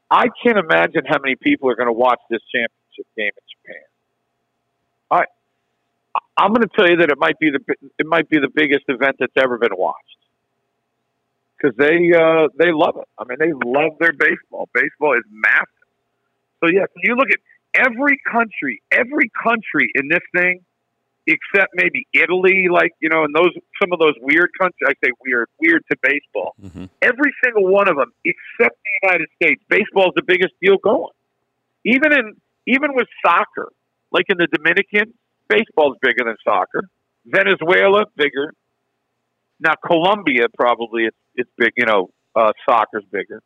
I 0.09 0.27
can't 0.43 0.57
imagine 0.57 1.01
how 1.07 1.17
many 1.21 1.35
people 1.35 1.69
are 1.69 1.75
going 1.75 1.87
to 1.87 1.93
watch 1.93 2.19
this 2.29 2.41
championship 2.53 3.07
game 3.15 3.31
in 3.35 3.45
Japan. 3.57 3.83
I 5.11 5.23
I'm 6.37 6.53
going 6.53 6.67
to 6.67 6.69
tell 6.75 6.89
you 6.89 6.97
that 6.97 7.09
it 7.09 7.17
might 7.17 7.39
be 7.39 7.51
the 7.51 7.59
it 7.97 8.05
might 8.05 8.29
be 8.29 8.39
the 8.39 8.49
biggest 8.53 8.85
event 8.87 9.17
that's 9.19 9.33
ever 9.37 9.57
been 9.57 9.75
watched 9.75 10.17
because 11.57 11.75
they 11.77 12.11
uh, 12.15 12.47
they 12.57 12.71
love 12.71 12.97
it. 12.97 13.07
I 13.17 13.25
mean, 13.25 13.37
they 13.39 13.53
love 13.53 13.93
their 13.99 14.13
baseball. 14.13 14.69
Baseball 14.73 15.13
is 15.13 15.23
massive. 15.29 15.67
So 16.59 16.69
yes, 16.71 16.87
you 17.03 17.15
look 17.15 17.29
at 17.29 17.39
every 17.85 18.19
country, 18.31 18.81
every 18.91 19.31
country 19.43 19.91
in 19.95 20.07
this 20.07 20.23
thing 20.35 20.61
except 21.27 21.73
maybe 21.75 22.07
Italy, 22.13 22.67
like 22.71 22.93
you 22.99 23.09
know, 23.09 23.23
and 23.23 23.35
those 23.35 23.51
some 23.81 23.91
of 23.91 23.99
those 23.99 24.15
weird 24.21 24.49
countries. 24.59 24.87
I 24.87 24.93
say 25.03 25.11
weird, 25.23 25.49
weird 25.59 25.83
to 25.91 25.97
baseball. 26.01 26.55
Mm-hmm. 26.63 26.85
Every 27.01 27.33
single 27.43 27.67
one 27.67 27.87
of 27.89 27.97
them, 27.97 28.11
except 28.23 28.77
the 28.83 29.07
United 29.07 29.27
States, 29.35 29.61
baseball 29.69 30.07
is 30.07 30.13
the 30.15 30.23
biggest 30.25 30.53
deal 30.61 30.77
going. 30.77 31.13
Even 31.85 32.13
in 32.13 32.33
even 32.65 32.95
with 32.95 33.07
soccer, 33.23 33.69
like 34.11 34.25
in 34.29 34.37
the 34.37 34.47
Dominican, 34.47 35.13
baseball 35.49 35.93
is 35.93 35.99
bigger 36.01 36.23
than 36.25 36.35
soccer. 36.43 36.83
Venezuela 37.25 38.05
bigger. 38.15 38.53
Now 39.59 39.73
Colombia 39.85 40.47
probably 40.55 41.03
it's 41.03 41.17
it's 41.35 41.49
big. 41.57 41.73
You 41.75 41.85
know, 41.85 42.09
uh, 42.35 42.53
soccer's 42.67 43.05
bigger. 43.11 43.41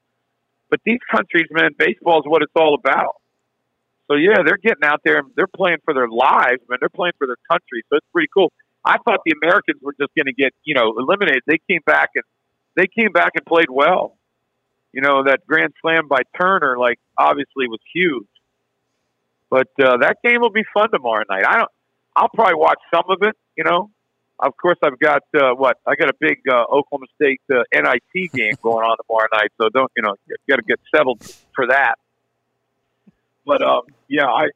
But 0.70 0.80
these 0.86 1.00
countries, 1.12 1.48
man, 1.52 1.72
baseball 1.78 2.20
is 2.20 2.26
what 2.26 2.42
it's 2.42 2.54
all 2.56 2.76
about. 2.76 3.21
So 4.12 4.18
yeah, 4.18 4.44
they're 4.46 4.58
getting 4.58 4.84
out 4.84 5.00
there 5.06 5.20
and 5.20 5.32
they're 5.38 5.48
playing 5.48 5.78
for 5.86 5.94
their 5.94 6.10
lives, 6.10 6.60
man. 6.68 6.80
They're 6.82 6.90
playing 6.90 7.14
for 7.18 7.28
their 7.28 7.40
country, 7.50 7.84
so 7.90 7.96
it's 7.96 8.08
pretty 8.12 8.28
cool. 8.34 8.52
I 8.84 8.98
thought 8.98 9.22
the 9.26 9.34
Americans 9.42 9.80
were 9.82 9.94
just 9.94 10.12
going 10.18 10.26
to 10.26 10.34
get 10.34 10.54
you 10.66 10.76
know 10.76 10.94
eliminated. 11.00 11.44
They 11.48 11.60
came 11.70 11.80
back 11.86 12.10
and 12.16 12.24
they 12.76 12.88
came 12.88 13.14
back 13.14 13.32
and 13.36 13.46
played 13.46 13.70
well. 13.70 14.18
You 14.92 15.00
know 15.00 15.24
that 15.24 15.48
grand 15.48 15.72
slam 15.82 16.10
by 16.10 16.24
Turner, 16.38 16.78
like 16.78 17.00
obviously 17.18 17.68
was 17.70 17.80
huge. 17.94 18.28
But 19.50 19.70
uh, 19.82 19.98
that 20.02 20.18
game 20.26 20.42
will 20.42 20.52
be 20.52 20.64
fun 20.74 20.92
tomorrow 20.92 21.24
night. 21.30 21.46
I 21.48 21.60
don't. 21.60 21.72
I'll 22.14 22.30
probably 22.34 22.56
watch 22.56 22.80
some 22.94 23.06
of 23.08 23.20
it. 23.22 23.38
You 23.56 23.64
know, 23.64 23.92
of 24.40 24.58
course 24.58 24.78
I've 24.84 25.00
got 25.00 25.24
uh, 25.38 25.52
what 25.56 25.78
I 25.88 25.96
got 25.96 26.10
a 26.10 26.16
big 26.20 26.40
uh, 26.50 26.64
Oklahoma 26.64 27.06
State 27.16 27.42
uh, 27.50 27.64
NIT 27.74 28.34
game 28.34 28.56
going 28.62 28.84
on 28.84 28.98
tomorrow 29.08 29.28
night. 29.32 29.52
So 29.58 29.70
don't 29.70 29.92
you 29.96 30.04
know 30.04 30.16
got 30.50 30.58
to 30.58 30.64
get 30.64 30.82
settled 30.94 31.24
for 31.56 31.68
that. 31.68 31.96
But 33.46 33.62
um, 33.62 33.82
yeah, 34.08 34.28
I 34.28 34.48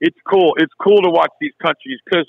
it's 0.00 0.18
cool. 0.28 0.54
It's 0.58 0.72
cool 0.80 1.02
to 1.02 1.10
watch 1.10 1.30
these 1.40 1.52
countries 1.62 1.98
because 2.04 2.26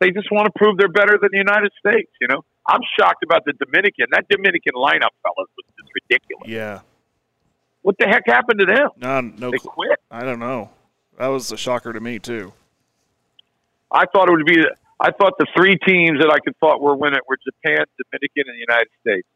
they 0.00 0.10
just 0.10 0.30
want 0.30 0.46
to 0.46 0.52
prove 0.56 0.76
they're 0.76 0.88
better 0.88 1.18
than 1.20 1.30
the 1.32 1.38
United 1.38 1.72
States. 1.78 2.10
You 2.20 2.28
know, 2.28 2.44
I'm 2.68 2.80
shocked 2.98 3.22
about 3.24 3.44
the 3.44 3.52
Dominican. 3.52 4.06
That 4.10 4.26
Dominican 4.28 4.74
lineup, 4.74 5.14
fellas, 5.22 5.48
was 5.56 5.66
just 5.78 5.90
ridiculous. 5.94 6.48
Yeah. 6.48 6.80
What 7.82 7.96
the 7.98 8.06
heck 8.06 8.22
happened 8.26 8.60
to 8.60 8.66
them? 8.66 8.88
No, 8.96 9.20
no. 9.20 9.50
They 9.50 9.58
quit. 9.58 9.98
I 10.10 10.24
don't 10.24 10.38
know. 10.38 10.70
That 11.18 11.28
was 11.28 11.52
a 11.52 11.56
shocker 11.56 11.92
to 11.92 12.00
me 12.00 12.18
too. 12.18 12.52
I 13.92 14.06
thought 14.06 14.28
it 14.28 14.32
would 14.32 14.46
be. 14.46 14.62
I 15.00 15.10
thought 15.12 15.34
the 15.38 15.46
three 15.56 15.76
teams 15.86 16.18
that 16.20 16.30
I 16.30 16.38
could 16.40 16.56
thought 16.58 16.80
were 16.80 16.96
winning 16.96 17.20
were 17.28 17.36
Japan, 17.44 17.84
Dominican, 17.98 18.44
and 18.46 18.56
the 18.56 18.64
United 18.66 18.88
States. 19.00 19.28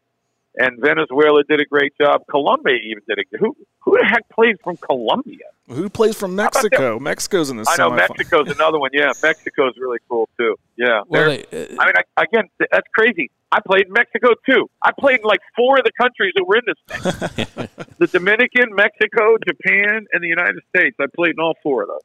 And 0.57 0.79
Venezuela 0.81 1.43
did 1.47 1.61
a 1.61 1.65
great 1.65 1.93
job. 2.01 2.21
Colombia 2.29 2.75
even 2.83 3.03
did 3.07 3.19
a 3.19 3.37
who 3.37 3.55
who 3.81 3.97
the 3.97 4.05
heck 4.05 4.27
plays 4.29 4.55
from 4.63 4.77
Colombia? 4.77 5.45
Who 5.67 5.89
plays 5.89 6.17
from 6.17 6.35
Mexico? 6.35 6.97
Mexico's 6.99 7.49
in 7.51 7.57
the 7.57 7.65
South. 7.65 7.79
I 7.79 7.83
know 7.83 7.89
semifinal. 7.91 8.09
Mexico's 8.17 8.49
another 8.55 8.79
one. 8.79 8.89
Yeah, 8.91 9.11
Mexico's 9.21 9.73
really 9.77 9.99
cool 10.09 10.27
too. 10.37 10.55
Yeah, 10.75 11.01
Well, 11.07 11.29
They're- 11.29 11.45
uh, 11.53 11.75
I 11.79 11.85
mean, 11.85 11.93
I, 12.17 12.23
again, 12.23 12.45
that's 12.59 12.87
crazy. 12.95 13.29
I 13.51 13.59
played 13.65 13.87
in 13.87 13.93
Mexico 13.93 14.29
too. 14.49 14.69
I 14.81 14.91
played 14.99 15.19
in 15.19 15.25
like 15.25 15.39
four 15.55 15.77
of 15.77 15.83
the 15.83 15.91
countries 15.99 16.33
that 16.35 16.43
were 16.45 16.57
in 16.57 16.63
this 16.65 17.45
thing: 17.45 17.67
the 17.99 18.07
Dominican, 18.07 18.75
Mexico, 18.75 19.37
Japan, 19.47 20.05
and 20.11 20.23
the 20.23 20.27
United 20.27 20.61
States. 20.75 20.95
I 20.99 21.05
played 21.15 21.31
in 21.31 21.39
all 21.39 21.55
four 21.63 21.83
of 21.83 21.89
those. 21.89 22.01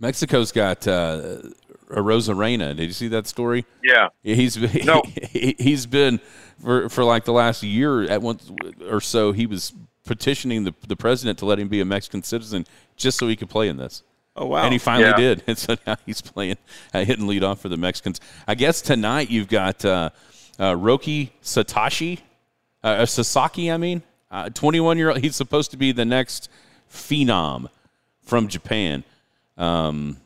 Mexico's 0.00 0.52
got 0.52 0.86
uh, 0.88 1.38
a 1.42 1.63
Arozarena. 1.90 2.76
Did 2.76 2.84
you 2.86 2.92
see 2.92 3.08
that 3.08 3.26
story? 3.26 3.64
Yeah, 3.82 4.08
He's 4.22 4.56
No. 4.84 5.02
he, 5.30 5.54
he's 5.58 5.86
been 5.86 6.20
for 6.62 6.88
for 6.88 7.04
like 7.04 7.24
the 7.24 7.32
last 7.32 7.62
year 7.62 8.02
at 8.04 8.22
once 8.22 8.50
or 8.88 9.00
so. 9.00 9.32
He 9.32 9.46
was 9.46 9.72
petitioning 10.04 10.64
the 10.64 10.74
the 10.86 10.96
president 10.96 11.38
to 11.40 11.46
let 11.46 11.58
him 11.58 11.68
be 11.68 11.80
a 11.80 11.84
Mexican 11.84 12.22
citizen 12.22 12.66
just 12.96 13.18
so 13.18 13.28
he 13.28 13.36
could 13.36 13.48
play 13.50 13.68
in 13.68 13.76
this. 13.76 14.02
Oh 14.36 14.46
wow! 14.46 14.64
And 14.64 14.72
he 14.72 14.78
finally 14.78 15.10
Yeah. 15.10 15.16
did. 15.16 15.42
And 15.46 15.56
so 15.58 15.76
now 15.86 15.96
he's 16.06 16.20
playing, 16.20 16.56
uh, 16.92 17.04
hitting 17.04 17.26
lead 17.26 17.44
off 17.44 17.60
for 17.60 17.68
the 17.68 17.76
Mexicans. 17.76 18.20
I 18.48 18.54
guess 18.56 18.80
tonight 18.80 19.30
you've 19.30 19.48
got 19.48 19.84
uh, 19.84 20.10
uh, 20.58 20.72
Roki 20.72 21.30
Satoshi, 21.42 22.18
uh, 22.82 22.86
uh, 22.86 23.06
Sasaki, 23.06 23.70
I 23.70 23.76
mean, 23.76 24.02
21 24.54 24.98
year 24.98 25.10
old. 25.10 25.18
He's 25.20 25.36
supposed 25.36 25.70
to 25.70 25.76
be 25.76 25.92
the 25.92 26.04
next 26.04 26.48
phenom 26.90 27.68
from 28.22 28.48
Japan. 28.48 29.04
Um, 29.56 30.16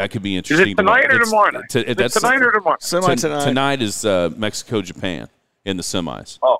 that 0.00 0.10
could 0.10 0.22
be 0.22 0.34
is 0.34 0.38
interesting. 0.38 0.72
it 0.72 0.76
tonight 0.76 1.02
to 1.02 1.16
or 1.16 1.18
tomorrow 1.20 1.50
night? 1.50 1.68
to- 1.70 1.88
Is 1.90 1.96
that's- 1.96 2.14
tonight 2.14 2.42
or 2.42 2.52
tomorrow? 2.52 2.76
Semi 2.80 3.14
tonight. 3.16 3.44
tonight 3.44 3.82
is 3.82 4.04
uh, 4.04 4.30
Mexico 4.36 4.82
Japan 4.82 5.28
in 5.64 5.76
the 5.76 5.82
semis, 5.82 6.38
Oh, 6.42 6.58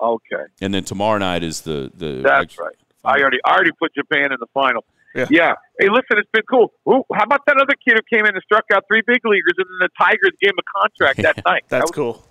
okay, 0.00 0.44
and 0.60 0.72
then 0.74 0.84
tomorrow 0.84 1.18
night 1.18 1.42
is 1.42 1.60
the 1.62 1.90
the. 1.94 2.22
that's 2.22 2.58
right. 2.58 2.74
I 3.04 3.20
already, 3.20 3.38
I 3.44 3.54
already 3.54 3.72
put 3.72 3.94
Japan 3.94 4.32
in 4.32 4.36
the 4.40 4.46
final. 4.52 4.84
Yeah. 5.14 5.26
yeah. 5.30 5.54
Hey, 5.78 5.88
listen, 5.88 6.18
it's 6.18 6.28
been 6.32 6.42
cool. 6.48 6.72
Ooh, 6.88 7.02
how 7.14 7.24
about 7.24 7.44
that 7.46 7.56
other 7.56 7.74
kid 7.84 7.94
who 7.94 8.16
came 8.16 8.26
in 8.26 8.34
and 8.34 8.42
struck 8.44 8.64
out 8.72 8.84
three 8.88 9.02
big 9.06 9.24
leaguers, 9.24 9.54
and 9.58 9.66
then 9.66 9.78
the 9.80 9.88
Tigers 9.98 10.32
gave 10.40 10.50
him 10.50 10.58
a 10.58 10.78
contract 10.80 11.22
that 11.22 11.44
night? 11.44 11.64
That's 11.68 11.80
That 11.80 11.82
was, 11.82 11.90
cool. 11.90 12.24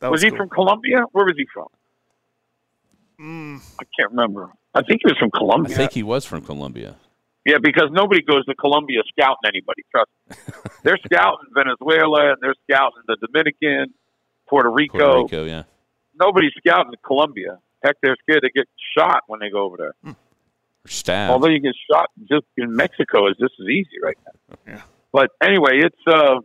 That 0.00 0.10
Was, 0.10 0.22
he 0.22 0.30
cool. 0.30 0.38
from 0.38 0.48
Colombia? 0.48 1.04
Where 1.12 1.24
was 1.24 1.34
he 1.36 1.46
from? 1.54 1.68
Mm, 3.20 3.60
I 3.80 3.84
can't 3.96 4.10
remember. 4.10 4.50
I 4.74 4.82
think 4.82 5.02
he 5.04 5.08
was 5.12 5.18
from 5.18 5.30
Colombia. 5.30 5.74
I 5.74 5.78
think 5.78 5.92
he 5.92 6.02
was 6.02 6.24
from 6.24 6.42
Colombia. 6.42 6.96
Yeah, 7.44 7.58
because 7.60 7.90
nobody 7.90 8.22
goes 8.22 8.44
to 8.46 8.54
Colombia 8.54 9.00
scouting 9.08 9.46
anybody. 9.46 9.82
Trust 9.90 10.10
me. 10.28 10.36
they're 10.84 10.98
scouting 11.04 11.48
Venezuela 11.52 12.32
and 12.32 12.38
they're 12.40 12.54
scouting 12.70 13.02
the 13.06 13.16
Dominican, 13.20 13.92
Puerto 14.48 14.70
Rico. 14.70 14.98
Puerto 14.98 15.22
Rico, 15.22 15.44
yeah. 15.44 15.64
Nobody's 16.18 16.52
scouting 16.58 16.92
Colombia. 17.04 17.58
Heck, 17.82 17.96
they're 18.00 18.16
scared 18.22 18.42
to 18.42 18.50
get 18.50 18.68
shot 18.96 19.22
when 19.26 19.40
they 19.40 19.50
go 19.50 19.64
over 19.64 19.76
there. 19.76 19.94
Or 20.84 20.88
stabbed. 20.88 21.32
Although 21.32 21.48
you 21.48 21.60
get 21.60 21.74
shot 21.90 22.10
just 22.28 22.46
in 22.56 22.74
Mexico 22.74 23.28
is 23.28 23.36
just 23.38 23.54
as 23.60 23.68
easy 23.68 24.00
right 24.02 24.18
now. 24.24 24.56
Yeah. 24.66 24.82
But 25.12 25.30
anyway, 25.42 25.80
it's 25.82 26.06
uh, 26.06 26.40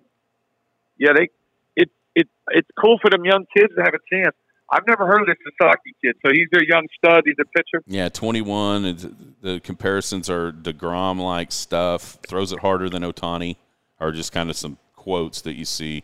yeah, 0.98 1.12
they 1.16 1.30
it 1.76 1.89
it 2.16 2.28
it's 2.50 2.68
cool 2.80 2.98
for 3.02 3.10
them 3.10 3.24
young 3.24 3.45
kids 3.56 3.74
to 3.76 3.82
have 3.82 3.93
a 3.93 4.00
chance. 4.14 4.36
I've 4.70 4.86
never 4.88 5.05
heard 5.07 5.22
of 5.22 5.28
this 5.28 5.36
Sasaki 5.61 5.93
kid. 6.03 6.15
So 6.26 6.32
he's 6.34 6.47
their 6.51 6.63
young 6.63 6.86
stud. 6.97 7.24
He's 7.26 7.36
a 7.39 7.45
pitcher. 7.45 7.82
Yeah, 7.88 8.09
21. 8.09 8.86
It's, 8.86 9.07
the 9.41 9.59
comparisons 9.61 10.30
are 10.30 10.51
DeGrom 10.51 11.20
like 11.20 11.51
stuff, 11.51 12.18
throws 12.28 12.51
it 12.51 12.59
harder 12.59 12.89
than 12.89 13.03
Ohtani, 13.03 13.55
are 13.99 14.11
just 14.11 14.32
kind 14.32 14.49
of 14.49 14.55
some 14.57 14.78
quotes 14.95 15.41
that 15.41 15.53
you 15.55 15.63
see 15.65 16.03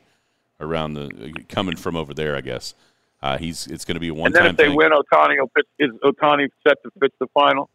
around 0.61 0.93
the 0.93 1.43
coming 1.49 1.75
from 1.75 1.95
over 1.97 2.13
there, 2.13 2.35
I 2.37 2.41
guess. 2.41 2.73
Uh, 3.21 3.37
he's 3.37 3.67
It's 3.67 3.85
going 3.85 3.95
to 3.95 3.99
be 4.01 4.07
a 4.09 4.13
one 4.13 4.31
time. 4.31 4.35
and 4.35 4.35
then 4.35 4.43
time 4.43 4.51
if 4.51 4.57
they 4.57 4.67
thing. 4.67 4.75
win, 4.77 4.91
Ohtani 4.91 5.39
will 5.39 5.49
pitch. 5.55 5.65
Is 5.79 5.91
Ohtani 6.03 6.47
set 6.67 6.81
to 6.83 6.91
pitch 6.99 7.13
the 7.19 7.27
final? 7.33 7.69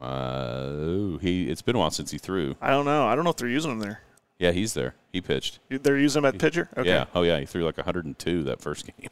Uh, 0.00 0.68
ooh, 0.70 1.18
he, 1.20 1.48
it's 1.50 1.62
been 1.62 1.76
a 1.76 1.78
while 1.78 1.90
since 1.90 2.10
he 2.10 2.18
threw. 2.18 2.54
I 2.60 2.70
don't 2.70 2.84
know. 2.84 3.06
I 3.06 3.14
don't 3.14 3.24
know 3.24 3.30
if 3.30 3.36
they're 3.36 3.48
using 3.48 3.72
him 3.72 3.80
there. 3.80 4.00
Yeah, 4.38 4.52
he's 4.52 4.74
there. 4.74 4.94
He 5.12 5.20
pitched. 5.20 5.58
They're 5.68 5.98
using 5.98 6.20
him 6.20 6.26
at 6.26 6.38
pitcher. 6.38 6.68
Okay. 6.76 6.88
Yeah. 6.88 7.06
Oh, 7.14 7.22
yeah. 7.22 7.40
He 7.40 7.46
threw 7.46 7.64
like 7.64 7.76
102 7.76 8.44
that 8.44 8.60
first 8.60 8.86
game. 9.00 9.08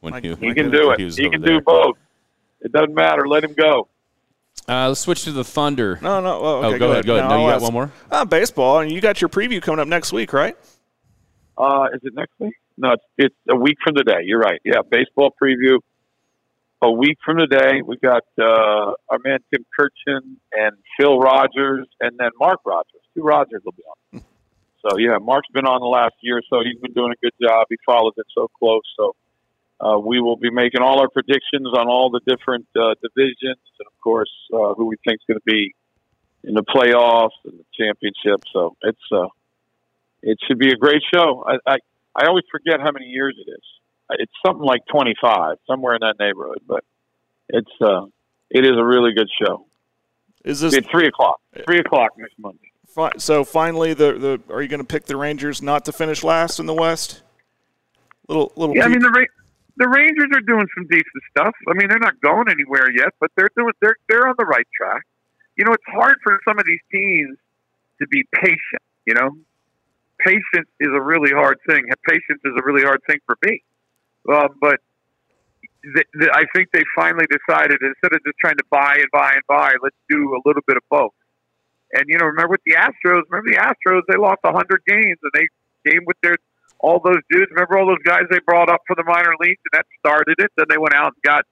When 0.00 0.12
My- 0.12 0.20
he, 0.20 0.28
He 0.34 0.54
can 0.54 0.70
do 0.70 0.88
when 0.88 1.00
it. 1.00 1.14
He, 1.14 1.22
He 1.22 1.26
over 1.26 1.32
can 1.32 1.42
there. 1.42 1.58
do 1.58 1.60
both. 1.64 1.96
It 2.60 2.72
doesn't 2.72 2.94
matter. 2.94 3.26
Let 3.26 3.44
him 3.44 3.54
go. 3.54 3.88
Uh, 4.68 4.88
let's 4.88 5.00
switch 5.00 5.24
to 5.24 5.32
the 5.32 5.44
Thunder. 5.44 5.98
No, 6.02 6.20
no. 6.20 6.40
Oh, 6.40 6.56
okay, 6.64 6.76
oh, 6.76 6.78
go, 6.78 6.90
ahead. 6.92 7.06
Go 7.06 7.16
ahead. 7.16 7.28
Now 7.28 7.36
No, 7.36 7.42
you 7.44 7.48
got 7.48 7.54
ask- 7.56 7.62
one 7.64 7.72
more? 7.72 7.92
Uh, 8.10 8.24
baseball, 8.24 8.80
and 8.80 8.90
you 8.92 9.00
got 9.00 9.20
your 9.20 9.28
preview 9.28 9.60
coming 9.62 9.80
up 9.80 9.88
next 9.88 10.12
week, 10.12 10.32
right? 10.32 10.56
Uh, 11.56 11.88
is 11.94 12.00
it 12.02 12.14
next 12.14 12.32
week? 12.38 12.54
No, 12.76 12.92
it's, 12.92 13.04
it's 13.18 13.34
a 13.50 13.56
week 13.56 13.76
from 13.84 13.94
today. 13.94 14.20
You're 14.24 14.38
right. 14.40 14.60
Yeah, 14.64 14.80
baseball 14.88 15.34
preview. 15.42 15.78
A 16.82 16.90
week 16.90 17.18
from 17.24 17.36
today, 17.36 17.82
we 17.84 17.98
got 17.98 18.22
uh, 18.40 18.92
our 19.10 19.18
man 19.22 19.40
Tim 19.52 19.66
Kirchin 19.78 20.36
and 20.52 20.76
Phil 20.98 21.18
Rogers, 21.18 21.86
and 22.00 22.16
then 22.18 22.30
Mark 22.38 22.60
Rogers. 22.64 23.02
Two 23.14 23.22
Rogers 23.22 23.60
will 23.64 23.72
be 23.72 23.82
on. 24.14 24.22
So 24.82 24.96
yeah, 24.96 25.18
Mark's 25.20 25.46
been 25.52 25.66
on 25.66 25.82
the 25.82 25.86
last 25.86 26.14
year 26.22 26.40
so. 26.48 26.60
He's 26.64 26.80
been 26.80 26.94
doing 26.94 27.12
a 27.12 27.16
good 27.22 27.34
job. 27.46 27.66
He 27.68 27.76
follows 27.84 28.14
it 28.16 28.24
so 28.34 28.48
close. 28.58 28.80
So 28.96 29.14
uh, 29.80 29.98
we 29.98 30.20
will 30.20 30.36
be 30.36 30.50
making 30.50 30.82
all 30.82 31.00
our 31.00 31.08
predictions 31.08 31.68
on 31.76 31.88
all 31.88 32.10
the 32.10 32.20
different 32.26 32.66
uh, 32.76 32.94
divisions, 33.02 33.60
and 33.78 33.86
of 33.86 34.00
course, 34.02 34.30
uh, 34.52 34.74
who 34.74 34.86
we 34.86 34.96
think 35.06 35.20
is 35.20 35.24
going 35.26 35.38
to 35.38 35.44
be 35.46 35.74
in 36.44 36.54
the 36.54 36.62
playoffs 36.62 37.36
and 37.44 37.58
the 37.58 37.64
championship. 37.78 38.44
So 38.52 38.76
it's 38.82 38.98
uh, 39.12 39.28
it 40.22 40.38
should 40.46 40.58
be 40.58 40.70
a 40.70 40.76
great 40.76 41.02
show. 41.12 41.44
I, 41.46 41.56
I 41.66 41.76
I 42.14 42.26
always 42.26 42.44
forget 42.50 42.80
how 42.80 42.92
many 42.92 43.06
years 43.06 43.36
it 43.38 43.50
is. 43.50 43.62
It's 44.18 44.32
something 44.44 44.64
like 44.64 44.82
twenty 44.90 45.14
five, 45.20 45.56
somewhere 45.66 45.94
in 45.94 46.00
that 46.00 46.16
neighborhood. 46.18 46.62
But 46.66 46.84
it's 47.48 47.70
uh, 47.80 48.06
it 48.50 48.64
is 48.64 48.72
a 48.76 48.84
really 48.84 49.12
good 49.14 49.28
show. 49.44 49.66
Is 50.44 50.60
this 50.60 50.74
It's 50.74 50.88
three 50.90 51.06
o'clock. 51.06 51.40
Three 51.66 51.78
o'clock 51.78 52.10
next 52.16 52.34
Monday. 52.38 52.72
fi- 52.88 53.18
so? 53.18 53.44
Finally, 53.44 53.94
the 53.94 54.12
the 54.14 54.52
are 54.52 54.62
you 54.62 54.68
going 54.68 54.80
to 54.80 54.86
pick 54.86 55.04
the 55.06 55.16
Rangers 55.16 55.62
not 55.62 55.84
to 55.84 55.92
finish 55.92 56.24
last 56.24 56.58
in 56.58 56.66
the 56.66 56.74
West? 56.74 57.22
Little 58.28 58.52
little. 58.56 58.74
Yeah, 58.76 58.84
I 58.84 58.88
mean 58.88 59.00
the 59.00 59.10
Ra- 59.10 59.24
the 59.80 59.88
Rangers 59.88 60.28
are 60.36 60.44
doing 60.44 60.68
some 60.76 60.86
decent 60.92 61.22
stuff. 61.32 61.56
I 61.66 61.72
mean 61.72 61.88
they're 61.88 61.98
not 61.98 62.20
going 62.20 62.48
anywhere 62.48 62.92
yet, 62.92 63.16
but 63.18 63.32
they're 63.36 63.50
doing 63.56 63.72
they're 63.80 63.96
they're 64.08 64.28
on 64.28 64.34
the 64.38 64.44
right 64.44 64.68
track. 64.76 65.02
You 65.56 65.64
know, 65.64 65.72
it's 65.72 65.88
hard 65.88 66.16
for 66.22 66.38
some 66.46 66.58
of 66.58 66.64
these 66.68 66.84
teams 66.92 67.36
to 68.00 68.06
be 68.08 68.24
patient. 68.36 68.84
You 69.06 69.14
know, 69.14 69.30
patience 70.20 70.68
is 70.78 70.92
a 70.92 71.00
really 71.00 71.32
hard 71.32 71.58
thing. 71.66 71.88
Patience 72.06 72.40
is 72.44 72.52
a 72.60 72.62
really 72.64 72.82
hard 72.82 73.00
thing 73.08 73.18
for 73.26 73.36
me. 73.44 73.64
Uh, 74.28 74.48
but 74.60 74.78
th- 75.82 76.06
th- 76.12 76.32
I 76.32 76.44
think 76.54 76.68
they 76.72 76.84
finally 76.94 77.24
decided 77.32 77.80
instead 77.80 78.12
of 78.12 78.20
just 78.24 78.36
trying 78.40 78.56
to 78.60 78.68
buy 78.70 79.00
and 79.00 79.10
buy 79.12 79.32
and 79.32 79.42
buy, 79.48 79.72
let's 79.82 79.96
do 80.08 80.36
a 80.36 80.40
little 80.44 80.62
bit 80.66 80.76
of 80.76 80.84
both. 80.90 81.16
And 81.92 82.04
you 82.06 82.18
know, 82.18 82.26
remember 82.26 82.52
with 82.52 82.64
the 82.66 82.76
Astros? 82.76 83.24
Remember 83.32 83.50
the 83.50 83.58
Astros? 83.58 84.02
They 84.08 84.16
lost 84.16 84.40
a 84.44 84.52
hundred 84.52 84.84
games, 84.86 85.18
and 85.24 85.32
they 85.32 85.48
came 85.90 86.04
with 86.06 86.16
their 86.22 86.36
all 86.80 87.00
those 87.04 87.22
dudes. 87.30 87.50
Remember 87.50 87.78
all 87.78 87.86
those 87.86 88.02
guys 88.04 88.22
they 88.30 88.40
brought 88.40 88.70
up 88.70 88.80
for 88.86 88.96
the 88.96 89.04
minor 89.04 89.34
leagues, 89.40 89.60
and 89.70 89.78
that 89.78 89.86
started 89.98 90.36
it. 90.38 90.50
Then 90.56 90.66
they 90.68 90.78
went 90.78 90.94
out 90.94 91.12
and 91.14 91.22
got 91.24 91.44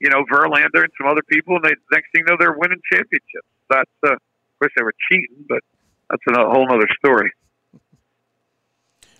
you 0.00 0.10
know 0.10 0.24
Verlander 0.32 0.84
and 0.84 0.92
some 0.98 1.08
other 1.08 1.22
people, 1.28 1.56
and 1.56 1.64
they 1.64 1.74
next 1.92 2.08
thing 2.12 2.24
you 2.26 2.30
know 2.30 2.36
they're 2.38 2.56
winning 2.56 2.80
championships. 2.92 3.48
That's 3.68 3.90
uh, 4.06 4.12
of 4.14 4.18
course 4.58 4.72
they 4.76 4.82
were 4.82 4.94
cheating, 5.10 5.44
but 5.48 5.60
that's 6.10 6.22
a 6.28 6.48
whole 6.48 6.66
other 6.72 6.88
story. 6.98 7.32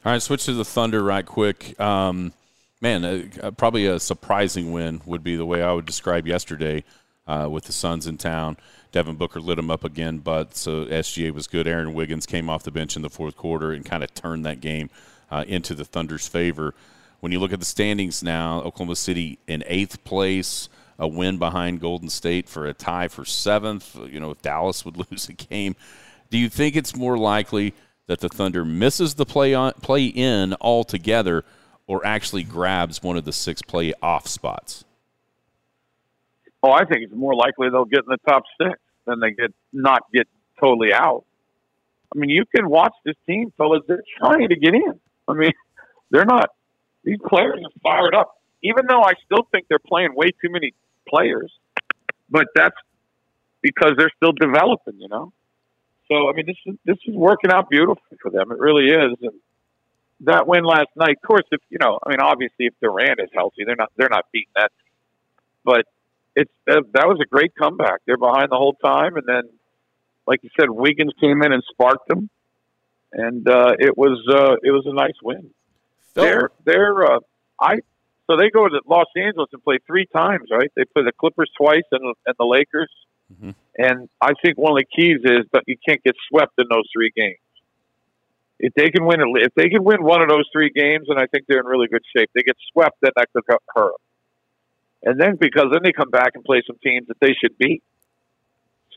All 0.04 0.12
right, 0.12 0.22
switch 0.22 0.44
to 0.46 0.54
the 0.54 0.64
Thunder 0.64 1.02
right 1.02 1.26
quick. 1.26 1.78
Um, 1.80 2.32
man, 2.80 3.04
uh, 3.42 3.50
probably 3.50 3.86
a 3.86 3.98
surprising 3.98 4.72
win 4.72 5.02
would 5.04 5.24
be 5.24 5.36
the 5.36 5.44
way 5.44 5.62
I 5.62 5.72
would 5.72 5.86
describe 5.86 6.26
yesterday 6.26 6.84
uh, 7.26 7.48
with 7.50 7.64
the 7.64 7.72
Suns 7.72 8.06
in 8.06 8.16
town. 8.16 8.56
Devin 8.92 9.16
Booker 9.16 9.40
lit 9.40 9.56
them 9.56 9.70
up 9.70 9.84
again, 9.84 10.18
but 10.18 10.56
so 10.56 10.86
SGA 10.86 11.32
was 11.32 11.46
good. 11.46 11.66
Aaron 11.66 11.92
Wiggins 11.92 12.24
came 12.24 12.48
off 12.48 12.62
the 12.62 12.70
bench 12.70 12.96
in 12.96 13.02
the 13.02 13.10
fourth 13.10 13.36
quarter 13.36 13.72
and 13.72 13.84
kind 13.84 14.02
of 14.02 14.14
turned 14.14 14.46
that 14.46 14.60
game 14.60 14.88
uh, 15.30 15.44
into 15.46 15.74
the 15.74 15.84
Thunder's 15.84 16.28
favor. 16.28 16.74
When 17.20 17.32
you 17.32 17.40
look 17.40 17.52
at 17.52 17.58
the 17.58 17.64
standings 17.64 18.22
now, 18.22 18.60
Oklahoma 18.60 18.96
City 18.96 19.38
in 19.46 19.64
eighth 19.66 20.04
place, 20.04 20.68
a 20.98 21.08
win 21.08 21.38
behind 21.38 21.80
Golden 21.80 22.08
State 22.08 22.48
for 22.48 22.66
a 22.66 22.74
tie 22.74 23.08
for 23.08 23.24
seventh. 23.24 23.96
You 24.10 24.20
know, 24.20 24.30
if 24.30 24.42
Dallas 24.42 24.84
would 24.84 24.96
lose 25.10 25.28
a 25.28 25.32
game, 25.32 25.74
do 26.30 26.38
you 26.38 26.48
think 26.48 26.76
it's 26.76 26.96
more 26.96 27.18
likely 27.18 27.74
that 28.06 28.20
the 28.20 28.28
Thunder 28.28 28.64
misses 28.64 29.14
the 29.14 29.26
play 29.26 29.54
on 29.54 29.72
play 29.74 30.06
in 30.06 30.54
altogether, 30.60 31.44
or 31.86 32.04
actually 32.06 32.42
grabs 32.42 33.02
one 33.02 33.16
of 33.16 33.24
the 33.24 33.32
six 33.32 33.62
play 33.62 33.92
off 34.02 34.26
spots? 34.26 34.84
Oh, 36.62 36.72
I 36.72 36.84
think 36.84 37.04
it's 37.04 37.14
more 37.14 37.34
likely 37.34 37.70
they'll 37.70 37.84
get 37.84 38.00
in 38.00 38.10
the 38.10 38.18
top 38.28 38.42
six 38.60 38.78
than 39.06 39.20
they 39.20 39.30
get 39.30 39.52
not 39.72 40.02
get 40.12 40.26
totally 40.60 40.92
out. 40.92 41.24
I 42.14 42.18
mean, 42.18 42.30
you 42.30 42.44
can 42.54 42.68
watch 42.68 42.94
this 43.04 43.14
team, 43.26 43.52
fellas. 43.56 43.82
They're 43.86 44.02
trying 44.18 44.48
to 44.48 44.56
get 44.56 44.74
in. 44.74 44.98
I 45.28 45.34
mean, 45.34 45.52
they're 46.10 46.24
not. 46.24 46.50
These 47.04 47.18
players 47.26 47.60
are 47.64 47.80
fired 47.82 48.14
up. 48.14 48.34
Even 48.62 48.86
though 48.88 49.02
I 49.02 49.12
still 49.24 49.46
think 49.52 49.66
they're 49.68 49.78
playing 49.78 50.14
way 50.14 50.28
too 50.42 50.50
many 50.50 50.74
players, 51.08 51.52
but 52.28 52.46
that's 52.54 52.76
because 53.62 53.92
they're 53.96 54.12
still 54.16 54.32
developing. 54.32 54.98
You 54.98 55.08
know. 55.08 55.32
So 56.08 56.28
I 56.28 56.32
mean, 56.32 56.46
this 56.46 56.56
is 56.66 56.76
this 56.84 56.98
is 57.06 57.14
working 57.14 57.52
out 57.52 57.68
beautifully 57.70 58.18
for 58.20 58.30
them. 58.30 58.50
It 58.50 58.58
really 58.58 58.86
is. 58.86 59.16
And 59.22 59.32
that 60.20 60.46
win 60.46 60.64
last 60.64 60.88
night, 60.96 61.16
of 61.22 61.26
course, 61.26 61.44
if 61.52 61.60
you 61.70 61.78
know, 61.80 61.98
I 62.04 62.10
mean, 62.10 62.20
obviously, 62.20 62.66
if 62.66 62.74
Durant 62.80 63.20
is 63.20 63.28
healthy, 63.32 63.64
they're 63.64 63.76
not 63.76 63.92
they're 63.96 64.08
not 64.10 64.26
beating 64.32 64.50
that. 64.56 64.72
But 65.64 65.84
it's 66.34 66.52
uh, 66.68 66.80
that 66.94 67.06
was 67.06 67.18
a 67.22 67.26
great 67.26 67.54
comeback. 67.54 68.00
They're 68.06 68.16
behind 68.16 68.50
the 68.50 68.56
whole 68.56 68.74
time, 68.74 69.16
and 69.16 69.24
then, 69.26 69.42
like 70.26 70.40
you 70.42 70.50
said, 70.58 70.70
Wiggins 70.70 71.12
came 71.20 71.42
in 71.42 71.52
and 71.52 71.62
sparked 71.70 72.08
them, 72.08 72.30
and 73.12 73.48
uh, 73.48 73.74
it 73.78 73.96
was 73.96 74.22
uh, 74.28 74.56
it 74.62 74.70
was 74.70 74.84
a 74.86 74.94
nice 74.94 75.14
win. 75.22 75.50
They're 76.14 76.50
they're 76.64 77.04
uh, 77.04 77.20
I 77.60 77.76
so 78.26 78.36
they 78.36 78.50
go 78.50 78.68
to 78.68 78.80
Los 78.86 79.06
Angeles 79.16 79.48
and 79.52 79.62
play 79.62 79.78
three 79.86 80.06
times, 80.06 80.48
right? 80.50 80.70
They 80.76 80.84
play 80.84 81.04
the 81.04 81.12
Clippers 81.12 81.50
twice 81.56 81.86
and 81.92 82.14
and 82.26 82.34
the 82.38 82.46
Lakers, 82.46 82.90
mm-hmm. 83.32 83.50
and 83.76 84.08
I 84.20 84.32
think 84.42 84.58
one 84.58 84.72
of 84.72 84.78
the 84.78 84.86
keys 84.94 85.20
is 85.24 85.46
that 85.52 85.64
you 85.66 85.76
can't 85.86 86.02
get 86.02 86.14
swept 86.28 86.52
in 86.58 86.66
those 86.70 86.88
three 86.94 87.12
games. 87.16 87.38
If 88.58 88.74
they 88.74 88.90
can 88.90 89.06
win, 89.06 89.20
if 89.36 89.54
they 89.54 89.68
can 89.68 89.84
win 89.84 90.02
one 90.02 90.20
of 90.20 90.28
those 90.28 90.48
three 90.52 90.70
games, 90.70 91.06
and 91.08 91.18
I 91.18 91.26
think 91.26 91.44
they're 91.46 91.60
in 91.60 91.66
really 91.66 91.88
good 91.88 92.02
shape. 92.16 92.28
They 92.34 92.42
get 92.42 92.56
swept, 92.72 92.96
then 93.00 93.12
that 93.16 93.28
could 93.32 93.44
hurt 93.74 93.94
and 95.02 95.20
then 95.20 95.36
because 95.40 95.66
then 95.72 95.80
they 95.82 95.92
come 95.92 96.10
back 96.10 96.32
and 96.34 96.44
play 96.44 96.62
some 96.66 96.76
teams 96.82 97.06
that 97.08 97.18
they 97.20 97.34
should 97.40 97.56
beat. 97.58 97.82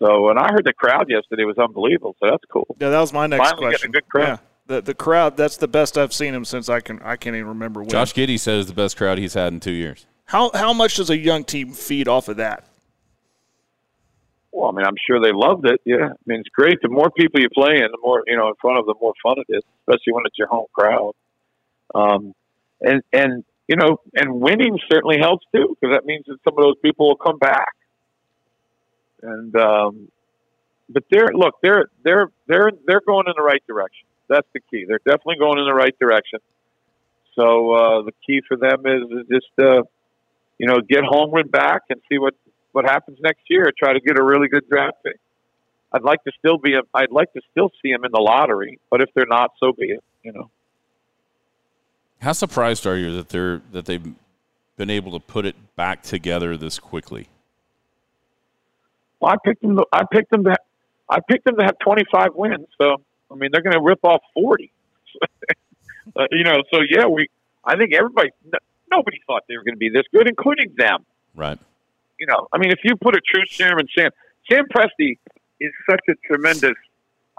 So, 0.02 0.30
and 0.30 0.40
I 0.40 0.52
heard 0.52 0.66
the 0.66 0.74
crowd 0.74 1.10
yesterday 1.10 1.44
was 1.44 1.60
unbelievable. 1.60 2.16
So 2.20 2.30
that's 2.30 2.44
cool. 2.52 2.76
Yeah, 2.80 2.90
that 2.90 3.00
was 3.00 3.14
my 3.14 3.28
next 3.28 3.48
Finally 3.48 3.68
question. 3.70 3.92
a 3.92 3.94
good 3.94 4.10
crowd. 4.10 4.28
Yeah. 4.28 4.38
The, 4.66 4.82
the 4.82 4.94
crowd 4.94 5.38
that's 5.38 5.58
the 5.58 5.68
best 5.68 5.98
I've 5.98 6.14
seen 6.14 6.34
him 6.34 6.46
since 6.46 6.70
I 6.70 6.80
can 6.80 7.02
I 7.02 7.18
can't 7.18 7.36
even 7.36 7.50
remember 7.50 7.82
when. 7.82 7.90
Josh 7.90 8.14
Giddey 8.14 8.40
says 8.40 8.68
the 8.68 8.74
best 8.74 8.98
crowd 8.98 9.18
he's 9.18 9.34
had 9.34 9.54
in 9.54 9.60
two 9.60 9.72
years. 9.72 10.06
How 10.26 10.50
how 10.54 10.74
much 10.74 10.96
does 10.96 11.10
a 11.10 11.18
young 11.18 11.44
team 11.44 11.74
feed 11.74 12.08
off 12.08 12.30
of 12.30 12.38
that? 12.38 12.68
Well, 14.52 14.70
I 14.70 14.72
mean, 14.74 14.86
I'm 14.86 14.96
sure 15.08 15.22
they 15.22 15.32
loved 15.34 15.66
it. 15.66 15.82
Yeah, 15.86 16.10
I 16.10 16.24
mean, 16.26 16.40
it's 16.40 16.50
great. 16.50 16.82
The 16.82 16.90
more 16.90 17.10
people 17.12 17.40
you 17.40 17.50
play 17.50 17.76
in, 17.76 17.88
the 17.92 18.00
more 18.02 18.24
you 18.26 18.38
know 18.38 18.48
in 18.48 18.54
front 18.62 18.80
of, 18.80 18.86
the 18.86 18.96
more 19.00 19.14
fun 19.22 19.36
it 19.38 19.54
is, 19.54 19.64
especially 19.82 20.14
when 20.14 20.24
it's 20.26 20.38
your 20.38 20.48
home 20.48 20.68
crowd. 20.74 21.14
Um, 21.94 22.34
and 22.80 23.02
and 23.12 23.44
you 23.68 23.76
know, 23.76 23.98
and 24.16 24.40
winning 24.40 24.80
certainly 24.92 25.18
helps 25.20 25.46
too 25.54 25.76
because 25.80 25.96
that 25.96 26.06
means 26.06 26.26
that 26.28 26.38
some 26.44 26.58
of 26.58 26.64
those 26.64 26.78
people 26.84 27.08
will 27.10 27.18
come 27.18 27.38
back. 27.38 27.74
And 29.22 29.56
um, 29.56 30.08
but 30.90 31.04
they're 31.10 31.30
look, 31.34 31.56
they're 31.62 31.90
they're 32.04 32.28
they're 32.48 32.72
they're 32.86 33.02
going 33.06 33.26
in 33.28 33.34
the 33.36 33.44
right 33.44 33.64
direction. 33.68 34.08
That's 34.28 34.48
the 34.54 34.60
key. 34.60 34.86
They're 34.88 35.00
definitely 35.06 35.38
going 35.40 35.60
in 35.60 35.66
the 35.66 35.74
right 35.74 35.98
direction. 36.00 36.40
So 37.36 37.74
uh, 37.74 38.02
the 38.04 38.14
key 38.26 38.42
for 38.48 38.58
them 38.58 38.86
is, 38.86 39.26
just 39.32 39.48
uh, 39.60 39.84
you 40.58 40.68
know 40.68 40.80
get 40.82 41.04
Holmgren 41.04 41.50
back 41.50 41.84
and 41.90 42.02
see 42.10 42.18
what 42.18 42.36
what 42.72 42.86
happens 42.86 43.20
next 43.22 43.44
year. 43.50 43.72
Try 43.78 43.94
to 43.94 44.00
get 44.00 44.18
a 44.18 44.24
really 44.24 44.48
good 44.48 44.68
draft 44.70 44.98
pick. 45.04 45.20
I'd 45.94 46.04
like 46.04 46.24
to 46.24 46.32
still 46.40 46.58
be. 46.58 46.76
I'd 46.94 47.12
like 47.12 47.34
to 47.34 47.42
still 47.52 47.70
see 47.82 47.90
him 47.90 48.06
in 48.06 48.12
the 48.12 48.22
lottery, 48.22 48.80
but 48.90 49.02
if 49.02 49.10
they're 49.14 49.26
not, 49.28 49.52
so 49.60 49.74
be 49.74 49.88
it. 49.88 50.04
You 50.24 50.34
know. 50.34 50.50
How 52.22 52.34
surprised 52.34 52.86
are 52.86 52.98
you 52.98 53.14
that 53.16 53.30
they're 53.30 53.62
that 53.72 53.86
they've 53.86 54.14
been 54.78 54.90
able 54.90 55.12
to 55.12 55.20
put 55.20 55.46
it 55.46 55.56
back 55.76 56.04
together 56.04 56.56
this 56.56 56.80
quickly? 56.80 57.28
Well, 59.22 59.32
I 59.32 59.38
picked 59.46 59.62
them. 59.62 59.78
To, 59.78 59.86
I 59.94 60.04
picked 60.12 60.32
them 60.32 60.44
to. 60.46 60.56
I 61.10 61.20
picked 61.30 61.46
them 61.46 61.58
to 61.58 61.64
have 61.64 61.78
25 61.80 62.30
wins. 62.36 62.68
So 62.78 62.98
I 63.32 63.36
mean, 63.36 63.52
they're 63.54 63.62
going 63.62 63.76
to 63.76 63.82
rip 63.82 64.04
off 64.04 64.22
40. 64.34 64.72
uh, 66.16 66.26
you 66.32 66.44
know, 66.44 66.64
so 66.74 66.80
yeah, 66.90 67.06
we. 67.06 67.28
I 67.64 67.78
think 67.78 67.94
everybody. 67.94 68.32
Nobody 68.92 69.22
thought 69.26 69.44
they 69.48 69.56
were 69.56 69.64
going 69.64 69.76
to 69.76 69.80
be 69.80 69.90
this 69.90 70.04
good, 70.12 70.28
including 70.28 70.74
them. 70.76 71.06
Right. 71.34 71.58
You 72.20 72.28
know, 72.28 72.48
I 72.52 72.58
mean, 72.58 72.72
if 72.72 72.80
you 72.84 72.98
put 72.98 73.16
a 73.16 73.22
true 73.22 73.44
serum 73.50 73.80
in 73.80 73.88
Sam, 73.98 74.12
Sam 74.52 74.66
Presti 74.66 75.18
is 75.62 75.72
such 75.90 76.02
a 76.10 76.14
tremendous. 76.28 76.76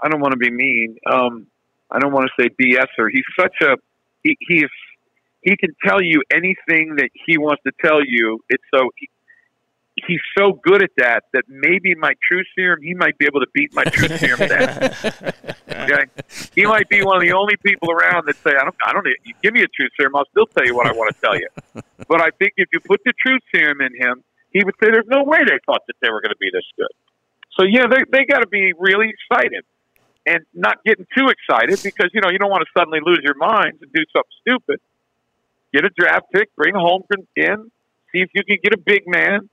I 0.01 0.09
don't 0.09 0.19
want 0.19 0.31
to 0.31 0.37
be 0.37 0.49
mean. 0.49 0.97
Um, 1.05 1.47
I 1.91 1.99
don't 1.99 2.11
want 2.11 2.27
to 2.27 2.43
say 2.43 2.49
BSer. 2.59 3.09
He's 3.11 3.23
such 3.39 3.53
a 3.61 3.77
he 4.23 4.35
he's 4.39 4.69
he 5.41 5.55
can 5.57 5.75
tell 5.85 6.01
you 6.01 6.23
anything 6.31 6.95
that 6.97 7.09
he 7.13 7.37
wants 7.37 7.61
to 7.63 7.71
tell 7.83 8.03
you. 8.03 8.39
It's 8.49 8.63
so 8.73 8.89
he's 10.07 10.21
so 10.37 10.53
good 10.63 10.83
at 10.83 10.91
that 10.97 11.23
that 11.33 11.43
maybe 11.47 11.95
my 11.95 12.13
true 12.27 12.43
serum 12.55 12.81
he 12.81 12.93
might 12.93 13.17
be 13.17 13.25
able 13.25 13.39
to 13.39 13.47
beat 13.53 13.73
my 13.73 13.83
true 13.83 14.07
serum. 14.17 14.39
Okay, 15.73 16.05
he 16.55 16.65
might 16.65 16.87
be 16.87 17.03
one 17.03 17.17
of 17.17 17.23
the 17.23 17.33
only 17.33 17.55
people 17.57 17.91
around 17.91 18.27
that 18.27 18.37
say 18.37 18.51
I 18.51 18.63
don't 18.63 18.75
I 18.85 18.93
don't 18.93 19.05
you 19.25 19.33
give 19.41 19.53
me 19.53 19.61
a 19.63 19.67
true 19.67 19.87
serum 19.97 20.15
I'll 20.15 20.29
still 20.31 20.45
tell 20.45 20.65
you 20.65 20.75
what 20.75 20.87
I 20.87 20.93
want 20.93 21.13
to 21.13 21.19
tell 21.19 21.35
you. 21.35 21.49
But 22.07 22.21
I 22.21 22.29
think 22.31 22.53
if 22.55 22.69
you 22.71 22.79
put 22.79 23.01
the 23.03 23.11
true 23.19 23.37
serum 23.53 23.81
in 23.81 23.91
him, 23.99 24.23
he 24.51 24.63
would 24.63 24.75
say 24.81 24.91
there's 24.91 25.07
no 25.07 25.23
way 25.23 25.39
they 25.39 25.59
thought 25.65 25.81
that 25.87 25.95
they 26.01 26.09
were 26.09 26.21
going 26.21 26.31
to 26.31 26.39
be 26.39 26.49
this 26.53 26.63
good. 26.77 26.93
So 27.59 27.65
yeah, 27.65 27.87
they 27.87 28.03
they 28.11 28.25
got 28.25 28.39
to 28.39 28.47
be 28.47 28.71
really 28.79 29.11
excited 29.11 29.65
and 30.25 30.45
not 30.53 30.77
getting 30.85 31.05
too 31.17 31.27
excited 31.27 31.81
because 31.83 32.09
you 32.13 32.21
know 32.21 32.29
you 32.29 32.39
don't 32.39 32.51
want 32.51 32.63
to 32.63 32.71
suddenly 32.79 32.99
lose 33.03 33.19
your 33.23 33.35
minds 33.35 33.81
and 33.81 33.91
do 33.91 34.03
something 34.15 34.37
stupid. 34.47 34.79
Get 35.73 35.85
a 35.85 35.89
draft 35.89 36.27
pick, 36.31 36.55
bring 36.55 36.75
Holmgren 36.75 37.25
in, 37.35 37.71
see 38.11 38.21
if 38.21 38.29
you 38.33 38.43
can 38.43 38.57
get 38.63 38.73
a 38.73 38.77
big 38.77 39.03
man. 39.07 39.49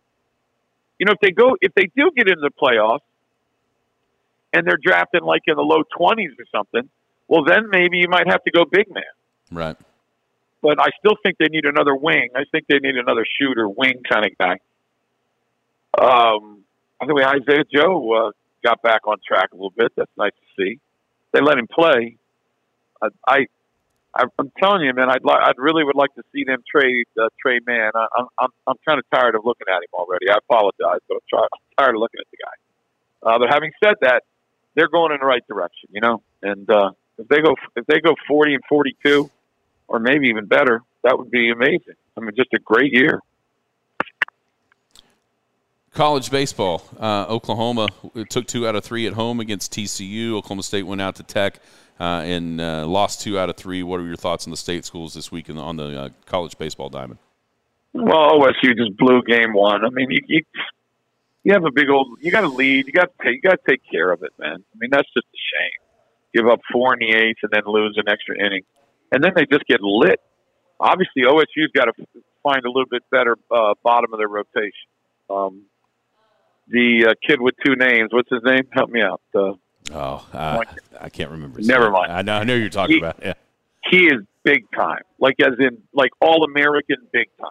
You 1.00 1.06
know, 1.06 1.12
if 1.12 1.20
they 1.20 1.30
go, 1.30 1.56
if 1.62 1.72
they 1.74 1.88
do 1.96 2.10
get 2.14 2.28
into 2.28 2.42
the 2.42 2.50
playoffs, 2.50 3.00
and 4.52 4.66
they're 4.66 4.78
drafting 4.82 5.22
like 5.22 5.42
in 5.46 5.56
the 5.56 5.62
low 5.62 5.82
twenties 5.96 6.32
or 6.38 6.44
something, 6.54 6.90
well, 7.26 7.42
then 7.44 7.70
maybe 7.70 7.96
you 7.96 8.08
might 8.08 8.28
have 8.28 8.44
to 8.44 8.50
go 8.50 8.64
big 8.70 8.92
man. 8.92 9.02
Right. 9.50 9.76
But 10.60 10.78
I 10.78 10.88
still 10.98 11.16
think 11.22 11.38
they 11.38 11.46
need 11.46 11.64
another 11.64 11.94
wing. 11.94 12.28
I 12.36 12.42
think 12.52 12.66
they 12.68 12.78
need 12.80 12.96
another 12.96 13.24
shooter, 13.40 13.66
wing 13.66 14.02
kind 14.10 14.26
of 14.26 14.32
guy. 14.36 14.58
Um, 15.98 16.64
I 17.00 17.06
think 17.06 17.18
Isaiah 17.18 17.64
Joe 17.74 18.12
uh, 18.12 18.30
got 18.62 18.82
back 18.82 19.06
on 19.06 19.16
track 19.26 19.52
a 19.52 19.54
little 19.54 19.72
bit. 19.74 19.92
That's 19.96 20.10
nice 20.18 20.32
to 20.32 20.62
see. 20.62 20.78
They 21.32 21.40
let 21.40 21.56
him 21.56 21.66
play. 21.66 22.18
I, 23.00 23.08
I 23.26 23.46
I'm 24.14 24.50
telling 24.60 24.82
you, 24.82 24.92
man, 24.92 25.08
I'd 25.08 25.24
li- 25.24 25.38
I'd 25.40 25.58
really 25.58 25.84
would 25.84 25.94
like 25.94 26.12
to 26.14 26.22
see 26.32 26.44
them 26.44 26.62
trade 26.68 27.06
uh, 27.20 27.28
Tre 27.40 27.60
Mann. 27.66 27.92
I, 27.94 28.06
I'm 28.18 28.26
I'm 28.38 28.50
I'm 28.66 28.76
kind 28.86 28.98
of 28.98 29.04
tired 29.14 29.34
of 29.34 29.42
looking 29.44 29.66
at 29.68 29.76
him 29.76 29.92
already. 29.94 30.28
I 30.28 30.38
apologize, 30.38 31.00
but 31.08 31.14
I'm, 31.14 31.20
try- 31.28 31.40
I'm 31.42 31.84
tired 31.84 31.94
of 31.94 32.00
looking 32.00 32.20
at 32.20 32.26
the 32.30 32.38
guy. 32.42 33.30
Uh, 33.30 33.38
but 33.38 33.48
having 33.52 33.70
said 33.82 33.94
that, 34.00 34.24
they're 34.74 34.88
going 34.88 35.12
in 35.12 35.18
the 35.20 35.26
right 35.26 35.46
direction, 35.46 35.90
you 35.92 36.00
know. 36.00 36.22
And 36.42 36.68
uh, 36.68 36.90
if 37.18 37.28
they 37.28 37.40
go 37.40 37.54
if 37.76 37.86
they 37.86 38.00
go 38.00 38.14
40 38.26 38.54
and 38.54 38.62
42, 38.68 39.30
or 39.88 39.98
maybe 40.00 40.28
even 40.28 40.46
better, 40.46 40.82
that 41.04 41.16
would 41.16 41.30
be 41.30 41.50
amazing. 41.50 41.94
I 42.16 42.20
mean, 42.20 42.32
just 42.36 42.52
a 42.52 42.58
great 42.58 42.92
year. 42.92 43.20
College 45.92 46.30
baseball. 46.30 46.82
Uh, 46.98 47.26
Oklahoma 47.28 47.88
took 48.28 48.46
two 48.46 48.66
out 48.66 48.76
of 48.76 48.84
three 48.84 49.06
at 49.08 49.14
home 49.14 49.40
against 49.40 49.72
TCU. 49.72 50.32
Oklahoma 50.34 50.62
State 50.62 50.84
went 50.84 51.00
out 51.00 51.16
to 51.16 51.24
Tech 51.24 51.60
uh, 52.00 52.22
and 52.24 52.60
uh, 52.60 52.86
lost 52.86 53.20
two 53.20 53.38
out 53.38 53.50
of 53.50 53.56
three. 53.56 53.82
What 53.82 54.00
are 54.00 54.06
your 54.06 54.16
thoughts 54.16 54.46
on 54.46 54.50
the 54.50 54.56
state 54.56 54.84
schools 54.86 55.12
this 55.12 55.30
week 55.30 55.50
on 55.50 55.76
the 55.76 56.00
uh, 56.00 56.08
college 56.24 56.56
baseball 56.56 56.88
diamond? 56.88 57.18
Well, 57.92 58.40
OSU 58.40 58.76
just 58.76 58.96
blew 58.96 59.22
game 59.22 59.52
one. 59.52 59.84
I 59.84 59.90
mean, 59.90 60.10
you, 60.10 60.20
you, 60.26 60.42
you 61.44 61.52
have 61.52 61.64
a 61.64 61.70
big 61.70 61.90
old. 61.90 62.18
You 62.20 62.30
got 62.30 62.42
to 62.42 62.48
lead. 62.48 62.86
You 62.86 62.92
got 62.92 63.10
to 63.20 63.30
you 63.30 63.40
got 63.42 63.58
to 63.62 63.70
take 63.70 63.82
care 63.90 64.10
of 64.10 64.22
it, 64.22 64.32
man. 64.38 64.56
I 64.56 64.78
mean, 64.78 64.90
that's 64.90 65.08
just 65.12 65.26
a 65.26 65.36
shame. 65.36 65.80
Give 66.34 66.50
up 66.50 66.60
four 66.72 66.94
in 66.94 67.00
the 67.00 67.16
eighth 67.16 67.38
and 67.42 67.50
then 67.52 67.62
lose 67.66 67.96
an 67.96 68.08
extra 68.08 68.38
inning, 68.38 68.62
and 69.12 69.22
then 69.22 69.32
they 69.36 69.44
just 69.44 69.66
get 69.66 69.80
lit. 69.82 70.20
Obviously, 70.78 71.22
OSU's 71.22 71.72
got 71.74 71.86
to 71.86 71.92
find 72.42 72.64
a 72.64 72.68
little 72.68 72.88
bit 72.90 73.02
better 73.10 73.36
uh, 73.50 73.74
bottom 73.82 74.12
of 74.14 74.18
their 74.18 74.28
rotation. 74.28 74.88
Um, 75.28 75.64
the 76.68 77.08
uh, 77.10 77.14
kid 77.26 77.40
with 77.40 77.54
two 77.66 77.74
names, 77.74 78.10
what's 78.12 78.30
his 78.30 78.42
name? 78.44 78.62
Help 78.72 78.88
me 78.88 79.02
out. 79.02 79.20
Uh, 79.34 79.52
Oh, 79.92 80.26
uh, 80.32 80.62
I 81.00 81.08
can't 81.08 81.30
remember. 81.30 81.60
Never 81.62 81.84
name. 81.84 81.92
mind. 81.92 82.12
I 82.12 82.22
know. 82.22 82.34
I 82.34 82.44
know 82.44 82.54
you're 82.54 82.68
talking 82.68 82.96
He- 82.96 83.00
about. 83.00 83.18
Yeah. 83.22 83.34
he 83.90 84.06
is 84.06 84.22
big 84.44 84.64
time, 84.72 85.02
like 85.18 85.36
as 85.40 85.54
in 85.58 85.82
like 85.92 86.10
all 86.20 86.44
American 86.44 86.96
big 87.12 87.28
time. 87.40 87.50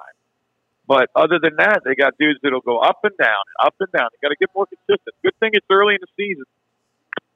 But 0.88 1.10
other 1.16 1.38
than 1.42 1.56
that, 1.58 1.82
they 1.86 1.94
got 1.96 2.14
dudes 2.18 2.40
that'll 2.42 2.62
go 2.62 2.80
up 2.80 2.98
and 3.04 3.14
down, 3.22 3.44
up 3.64 3.76
and 3.80 3.92
down. 3.92 4.10
They 4.12 4.26
got 4.28 4.30
to 4.30 4.38
get 4.40 4.50
more 4.56 4.66
consistent. 4.66 5.14
Good 5.22 5.36
thing 5.40 5.52
it's 5.54 5.66
early 5.70 5.94
in 5.96 6.00
the 6.02 6.10
season. 6.18 6.46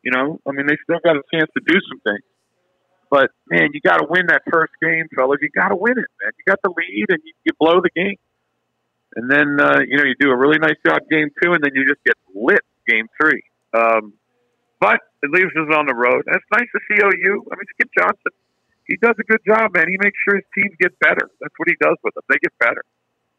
You 0.01 0.11
know, 0.11 0.39
I 0.47 0.51
mean, 0.53 0.65
they 0.67 0.75
still 0.83 0.99
got 1.03 1.15
a 1.17 1.21
chance 1.33 1.49
to 1.55 1.61
do 1.65 1.79
some 1.89 1.99
things. 2.01 2.23
But 3.11 3.29
man, 3.49 3.69
you 3.73 3.79
got 3.81 3.97
to 3.97 4.07
win 4.09 4.25
that 4.27 4.41
first 4.51 4.73
game, 4.81 5.05
fellas. 5.15 5.37
You 5.41 5.49
got 5.53 5.69
to 5.69 5.75
win 5.75 5.93
it, 5.99 6.09
man. 6.21 6.31
You 6.37 6.43
got 6.47 6.59
the 6.63 6.69
lead, 6.75 7.05
and 7.09 7.19
you, 7.23 7.33
you 7.45 7.51
blow 7.59 7.79
the 7.79 7.91
game. 7.95 8.17
And 9.15 9.29
then 9.29 9.59
uh, 9.61 9.79
you 9.87 9.97
know 9.97 10.03
you 10.03 10.15
do 10.19 10.31
a 10.31 10.35
really 10.37 10.57
nice 10.57 10.77
job 10.85 11.01
game 11.11 11.29
two, 11.41 11.53
and 11.53 11.63
then 11.63 11.71
you 11.75 11.85
just 11.85 12.03
get 12.03 12.15
lit 12.33 12.61
game 12.89 13.07
three. 13.21 13.43
Um, 13.75 14.13
but 14.83 14.99
it 15.23 15.31
leaves 15.31 15.55
us 15.55 15.71
on 15.71 15.85
the 15.87 15.95
road. 15.95 16.27
And 16.27 16.35
it's 16.35 16.51
nice 16.51 16.67
to 16.75 16.79
see 16.91 16.99
OU. 16.99 17.35
I 17.51 17.55
mean, 17.55 17.67
Skip 17.79 17.89
Johnson, 17.97 18.33
he 18.85 18.97
does 18.97 19.15
a 19.17 19.23
good 19.23 19.39
job, 19.47 19.71
man. 19.73 19.87
He 19.87 19.95
makes 20.03 20.17
sure 20.27 20.35
his 20.35 20.43
teams 20.53 20.75
get 20.79 20.91
better. 20.99 21.31
That's 21.39 21.55
what 21.55 21.69
he 21.71 21.75
does 21.79 21.95
with 22.03 22.13
them. 22.15 22.23
They 22.27 22.35
get 22.43 22.51
better. 22.59 22.83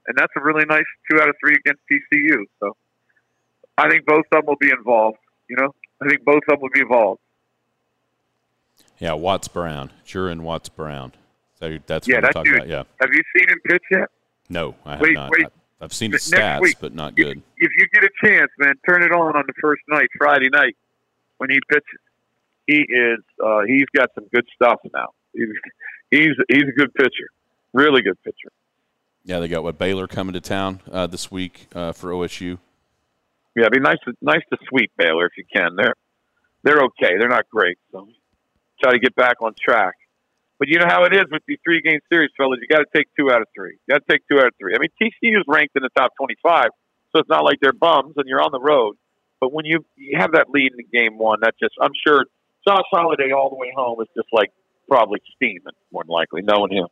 And 0.08 0.16
that's 0.16 0.32
a 0.36 0.40
really 0.40 0.64
nice 0.64 0.88
two 1.10 1.20
out 1.20 1.28
of 1.28 1.34
three 1.44 1.56
against 1.60 1.82
TCU. 1.90 2.44
So 2.60 2.72
I 3.76 3.90
think 3.90 4.06
both 4.06 4.24
of 4.32 4.40
them 4.40 4.46
will 4.46 4.56
be 4.60 4.70
involved. 4.70 5.18
You 5.50 5.56
know, 5.60 5.74
I 6.00 6.08
think 6.08 6.24
both 6.24 6.40
of 6.48 6.56
them 6.56 6.60
will 6.62 6.72
be 6.72 6.80
involved. 6.80 7.20
Yeah. 8.98 9.12
Watts 9.12 9.48
Brown. 9.48 9.90
Juaron 10.06 10.40
Watts 10.40 10.68
Brown. 10.70 11.12
So 11.60 11.78
that's 11.86 12.08
Yeah, 12.08 12.16
what 12.16 12.18
I'm 12.18 12.22
that 12.28 12.32
talking 12.32 12.52
dude. 12.52 12.62
about. 12.62 12.68
Yeah. 12.68 12.82
Have 13.00 13.10
you 13.12 13.22
seen 13.36 13.48
him 13.50 13.58
pitch 13.68 13.82
yet? 13.90 14.08
No, 14.48 14.74
I 14.84 14.92
have 14.92 15.00
Wait, 15.00 15.14
not. 15.14 15.30
wait. 15.36 15.46
I've 15.80 15.92
seen 15.92 16.12
his 16.12 16.22
stats, 16.30 16.60
week. 16.60 16.76
but 16.80 16.94
not 16.94 17.12
If, 17.12 17.16
good. 17.26 17.42
if 17.58 17.70
you 17.76 17.86
get 17.92 18.04
a 18.04 18.10
chance, 18.24 18.50
man, 18.58 18.74
turn 18.88 19.02
it 19.02 19.12
on 19.12 19.36
on 19.36 19.44
the 19.46 19.52
first 19.60 19.82
night, 19.88 20.08
Friday 20.16 20.48
night, 20.50 20.76
when 21.38 21.50
he 21.50 21.58
pitches. 21.68 22.00
He 22.66 22.78
is. 22.78 23.20
Uh, 23.44 23.60
he's 23.66 23.86
got 23.94 24.08
some 24.14 24.26
good 24.32 24.46
stuff 24.54 24.80
now. 24.92 25.08
He's 25.34 25.48
he's 26.10 26.34
he's 26.48 26.62
a 26.62 26.72
good 26.76 26.94
pitcher, 26.94 27.28
really 27.72 28.02
good 28.02 28.20
pitcher. 28.22 28.50
Yeah, 29.24 29.40
they 29.40 29.48
got 29.48 29.62
what 29.62 29.78
Baylor 29.78 30.06
coming 30.06 30.34
to 30.34 30.40
town 30.40 30.80
uh, 30.90 31.06
this 31.06 31.30
week 31.30 31.66
uh, 31.74 31.92
for 31.92 32.10
OSU. 32.10 32.58
Yeah, 33.56 33.62
it'd 33.62 33.72
be 33.72 33.80
nice 33.80 33.98
to 34.06 34.12
nice 34.20 34.42
to 34.52 34.58
sweep 34.68 34.92
Baylor 34.96 35.26
if 35.26 35.32
you 35.36 35.44
can. 35.52 35.76
They're 35.76 35.94
they're 36.62 36.80
okay. 36.80 37.18
They're 37.18 37.28
not 37.28 37.48
great, 37.50 37.78
so 37.92 38.08
try 38.82 38.92
to 38.92 38.98
get 38.98 39.14
back 39.14 39.36
on 39.40 39.54
track. 39.62 39.94
But 40.58 40.68
you 40.68 40.78
know 40.78 40.86
how 40.88 41.04
it 41.04 41.12
is 41.12 41.24
with 41.30 41.42
these 41.46 41.58
three 41.64 41.80
game 41.80 42.00
series, 42.10 42.30
fellas. 42.36 42.58
You 42.62 42.68
got 42.68 42.82
to 42.82 42.90
take 42.94 43.08
two 43.18 43.30
out 43.30 43.42
of 43.42 43.48
three. 43.54 43.76
You 43.86 43.94
got 43.94 44.06
to 44.06 44.12
take 44.12 44.22
two 44.30 44.38
out 44.38 44.46
of 44.46 44.54
three. 44.58 44.74
I 44.74 44.78
mean, 44.78 44.90
TCU 45.00 45.38
is 45.38 45.44
ranked 45.48 45.76
in 45.76 45.82
the 45.82 45.90
top 45.96 46.12
twenty 46.16 46.36
five, 46.42 46.68
so 47.12 47.20
it's 47.20 47.28
not 47.28 47.44
like 47.44 47.58
they're 47.60 47.72
bums 47.72 48.14
and 48.16 48.26
you're 48.28 48.42
on 48.42 48.52
the 48.52 48.60
road. 48.60 48.96
But 49.40 49.52
when 49.52 49.64
you 49.64 49.84
you 49.96 50.18
have 50.18 50.32
that 50.32 50.50
lead 50.50 50.72
in 50.78 50.86
game 50.92 51.18
one, 51.18 51.40
that 51.42 51.54
just 51.60 51.74
I'm 51.80 51.92
sure 52.06 52.24
Josh 52.66 52.84
Holliday 52.90 53.32
all 53.32 53.50
the 53.50 53.56
way 53.56 53.72
home 53.76 54.00
is 54.00 54.08
just 54.16 54.28
like 54.32 54.50
probably 54.88 55.20
steaming 55.36 55.62
more 55.92 56.04
than 56.04 56.12
likely, 56.12 56.42
knowing 56.42 56.72
him. 56.72 56.86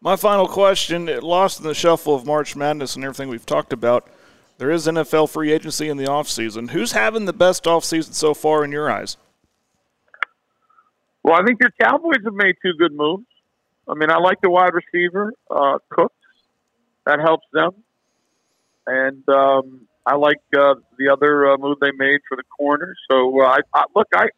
My 0.00 0.16
final 0.16 0.48
question, 0.48 1.06
lost 1.20 1.60
in 1.60 1.66
the 1.66 1.74
shuffle 1.74 2.14
of 2.14 2.26
March 2.26 2.56
Madness 2.56 2.96
and 2.96 3.04
everything 3.04 3.28
we've 3.28 3.46
talked 3.46 3.72
about. 3.72 4.08
There 4.58 4.70
is 4.70 4.86
NFL 4.86 5.30
free 5.30 5.52
agency 5.52 5.88
in 5.88 5.96
the 5.96 6.04
offseason. 6.04 6.70
Who's 6.70 6.92
having 6.92 7.24
the 7.24 7.32
best 7.32 7.64
offseason 7.64 8.12
so 8.12 8.34
far 8.34 8.64
in 8.64 8.72
your 8.72 8.90
eyes? 8.90 9.16
Well, 11.22 11.34
I 11.34 11.44
think 11.44 11.58
your 11.60 11.70
Cowboys 11.80 12.18
have 12.24 12.34
made 12.34 12.56
two 12.64 12.72
good 12.78 12.92
moves. 12.92 13.26
I 13.88 13.94
mean, 13.94 14.10
I 14.10 14.18
like 14.18 14.40
the 14.40 14.50
wide 14.50 14.72
receiver, 14.74 15.32
uh, 15.50 15.78
Cooks. 15.88 16.14
That 17.06 17.20
helps 17.20 17.46
them. 17.52 17.70
And 18.86 19.28
um, 19.28 19.82
I 20.04 20.16
like 20.16 20.38
uh, 20.56 20.74
the 20.98 21.08
other 21.10 21.52
uh, 21.52 21.56
move 21.58 21.78
they 21.80 21.92
made 21.96 22.20
for 22.28 22.36
the 22.36 22.42
corner. 22.58 22.94
So, 23.10 23.40
uh, 23.40 23.46
I, 23.46 23.58
I, 23.74 23.84
look, 23.94 24.08
I, 24.14 24.28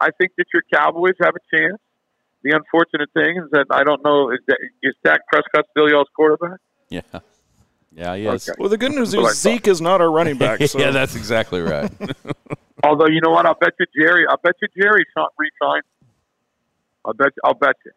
I 0.00 0.10
think 0.18 0.32
that 0.38 0.46
your 0.52 0.62
Cowboys 0.72 1.14
have 1.20 1.34
a 1.34 1.56
chance. 1.56 1.78
The 2.42 2.52
unfortunate 2.52 3.10
thing 3.14 3.36
is 3.36 3.50
that 3.52 3.66
I 3.70 3.84
don't 3.84 4.02
know 4.04 4.30
is, 4.30 4.38
that, 4.46 4.58
is 4.82 4.94
Dak 5.04 5.20
Prescott 5.28 5.66
still 5.70 5.88
y'all's 5.88 6.08
quarterback? 6.14 6.58
Yeah. 6.88 7.02
Yeah, 7.92 8.14
yes. 8.14 8.48
Okay. 8.48 8.56
Well, 8.60 8.68
the 8.68 8.78
good 8.78 8.92
news 8.92 9.10
That's 9.10 9.22
what 9.22 9.28
I 9.28 9.30
is 9.30 9.40
Zeke 9.40 9.68
is 9.68 9.80
not 9.80 10.00
our 10.00 10.10
running 10.10 10.38
back. 10.38 10.62
So. 10.62 10.78
yeah, 10.78 10.90
that's 10.90 11.16
exactly 11.16 11.60
right. 11.60 11.90
Although 12.84 13.08
you 13.08 13.20
know 13.20 13.30
what, 13.30 13.44
I'll 13.44 13.56
bet 13.56 13.72
you 13.80 13.86
Jerry. 13.96 14.24
I'll 14.28 14.36
bet 14.36 14.54
you 14.62 14.68
Jerry 14.80 15.04
not 15.16 15.32
re-signed. 15.36 15.82
I'll 17.04 17.14
bet. 17.14 17.32
You, 17.36 17.42
I'll 17.44 17.54
bet 17.54 17.74
you. 17.84 17.92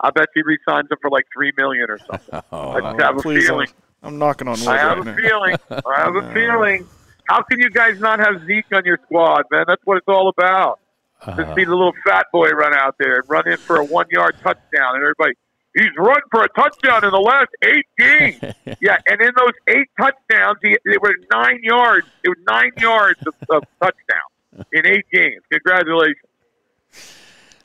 I 0.00 0.10
bet 0.10 0.28
you 0.34 0.42
re-signs 0.44 0.90
him 0.90 0.98
for 1.00 1.10
like 1.10 1.24
three 1.32 1.52
million 1.56 1.86
or 1.88 1.98
something. 1.98 2.42
oh, 2.52 2.70
I 2.70 2.80
just 2.80 3.00
have 3.00 3.18
a 3.18 3.22
feeling. 3.22 3.68
I'm, 3.68 3.85
I'm 4.06 4.18
knocking 4.18 4.48
on 4.48 4.58
wood 4.60 4.68
I 4.68 4.78
have 4.78 4.98
right 4.98 5.06
a 5.06 5.10
now. 5.10 5.16
feeling. 5.16 5.56
I 5.70 6.00
have 6.00 6.16
a 6.16 6.32
feeling. 6.34 6.86
How 7.28 7.42
can 7.42 7.58
you 7.58 7.70
guys 7.70 7.98
not 7.98 8.20
have 8.20 8.46
Zeke 8.46 8.66
on 8.72 8.84
your 8.84 8.98
squad, 9.04 9.42
man? 9.50 9.64
That's 9.66 9.82
what 9.84 9.96
it's 9.98 10.08
all 10.08 10.28
about. 10.28 10.78
To 11.24 11.54
see 11.56 11.64
the 11.64 11.70
little 11.70 11.94
fat 12.06 12.26
boy 12.32 12.50
run 12.50 12.72
out 12.74 12.94
there 12.98 13.16
and 13.16 13.24
run 13.28 13.48
in 13.48 13.56
for 13.56 13.76
a 13.76 13.84
one-yard 13.84 14.36
touchdown, 14.44 14.94
and 14.94 15.02
everybody, 15.02 15.32
he's 15.74 15.90
run 15.98 16.20
for 16.30 16.44
a 16.44 16.48
touchdown 16.50 17.04
in 17.04 17.10
the 17.10 17.18
last 17.18 17.48
eight 17.64 17.86
games. 17.98 18.54
yeah, 18.80 18.98
and 19.08 19.20
in 19.20 19.32
those 19.36 19.52
eight 19.66 19.88
touchdowns, 19.98 20.58
he, 20.62 20.76
it 20.84 21.02
was 21.02 21.14
nine 21.32 21.58
yards. 21.62 22.06
It 22.22 22.28
was 22.28 22.38
nine 22.48 22.70
yards 22.78 23.18
of, 23.26 23.34
of 23.50 23.62
touchdown 23.80 24.64
in 24.72 24.86
eight 24.86 25.06
games. 25.12 25.42
Congratulations. 25.50 26.16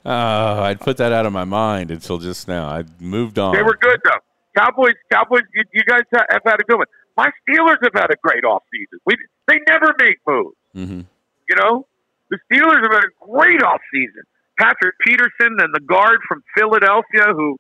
Uh, 0.03 0.61
I'd 0.63 0.79
put 0.79 0.97
that 0.97 1.11
out 1.11 1.27
of 1.27 1.33
my 1.33 1.43
mind 1.43 1.91
until 1.91 2.17
just 2.17 2.47
now. 2.47 2.67
I 2.67 2.85
moved 2.99 3.37
on. 3.37 3.53
They 3.55 3.61
were 3.61 3.77
good 3.79 3.99
though. 4.03 4.19
Cowboys, 4.57 4.95
Cowboys, 5.11 5.43
you, 5.53 5.63
you 5.73 5.83
guys 5.83 6.01
have 6.11 6.41
had 6.45 6.59
a 6.59 6.63
good 6.63 6.77
one. 6.77 6.87
My 7.17 7.29
Steelers 7.47 7.77
have 7.83 7.93
had 7.93 8.11
a 8.11 8.15
great 8.21 8.43
offseason. 8.43 8.99
We 9.05 9.15
they 9.47 9.59
never 9.67 9.93
make 9.99 10.17
moves. 10.27 10.55
Mhm. 10.75 11.05
You 11.49 11.55
know, 11.55 11.87
the 12.29 12.37
Steelers 12.49 12.81
have 12.81 12.93
had 12.93 13.03
a 13.05 13.25
great 13.25 13.61
offseason. 13.61 14.23
Patrick 14.57 14.95
Peterson 14.99 15.57
and 15.59 15.73
the 15.73 15.79
guard 15.79 16.19
from 16.27 16.43
Philadelphia, 16.57 17.33
who 17.33 17.57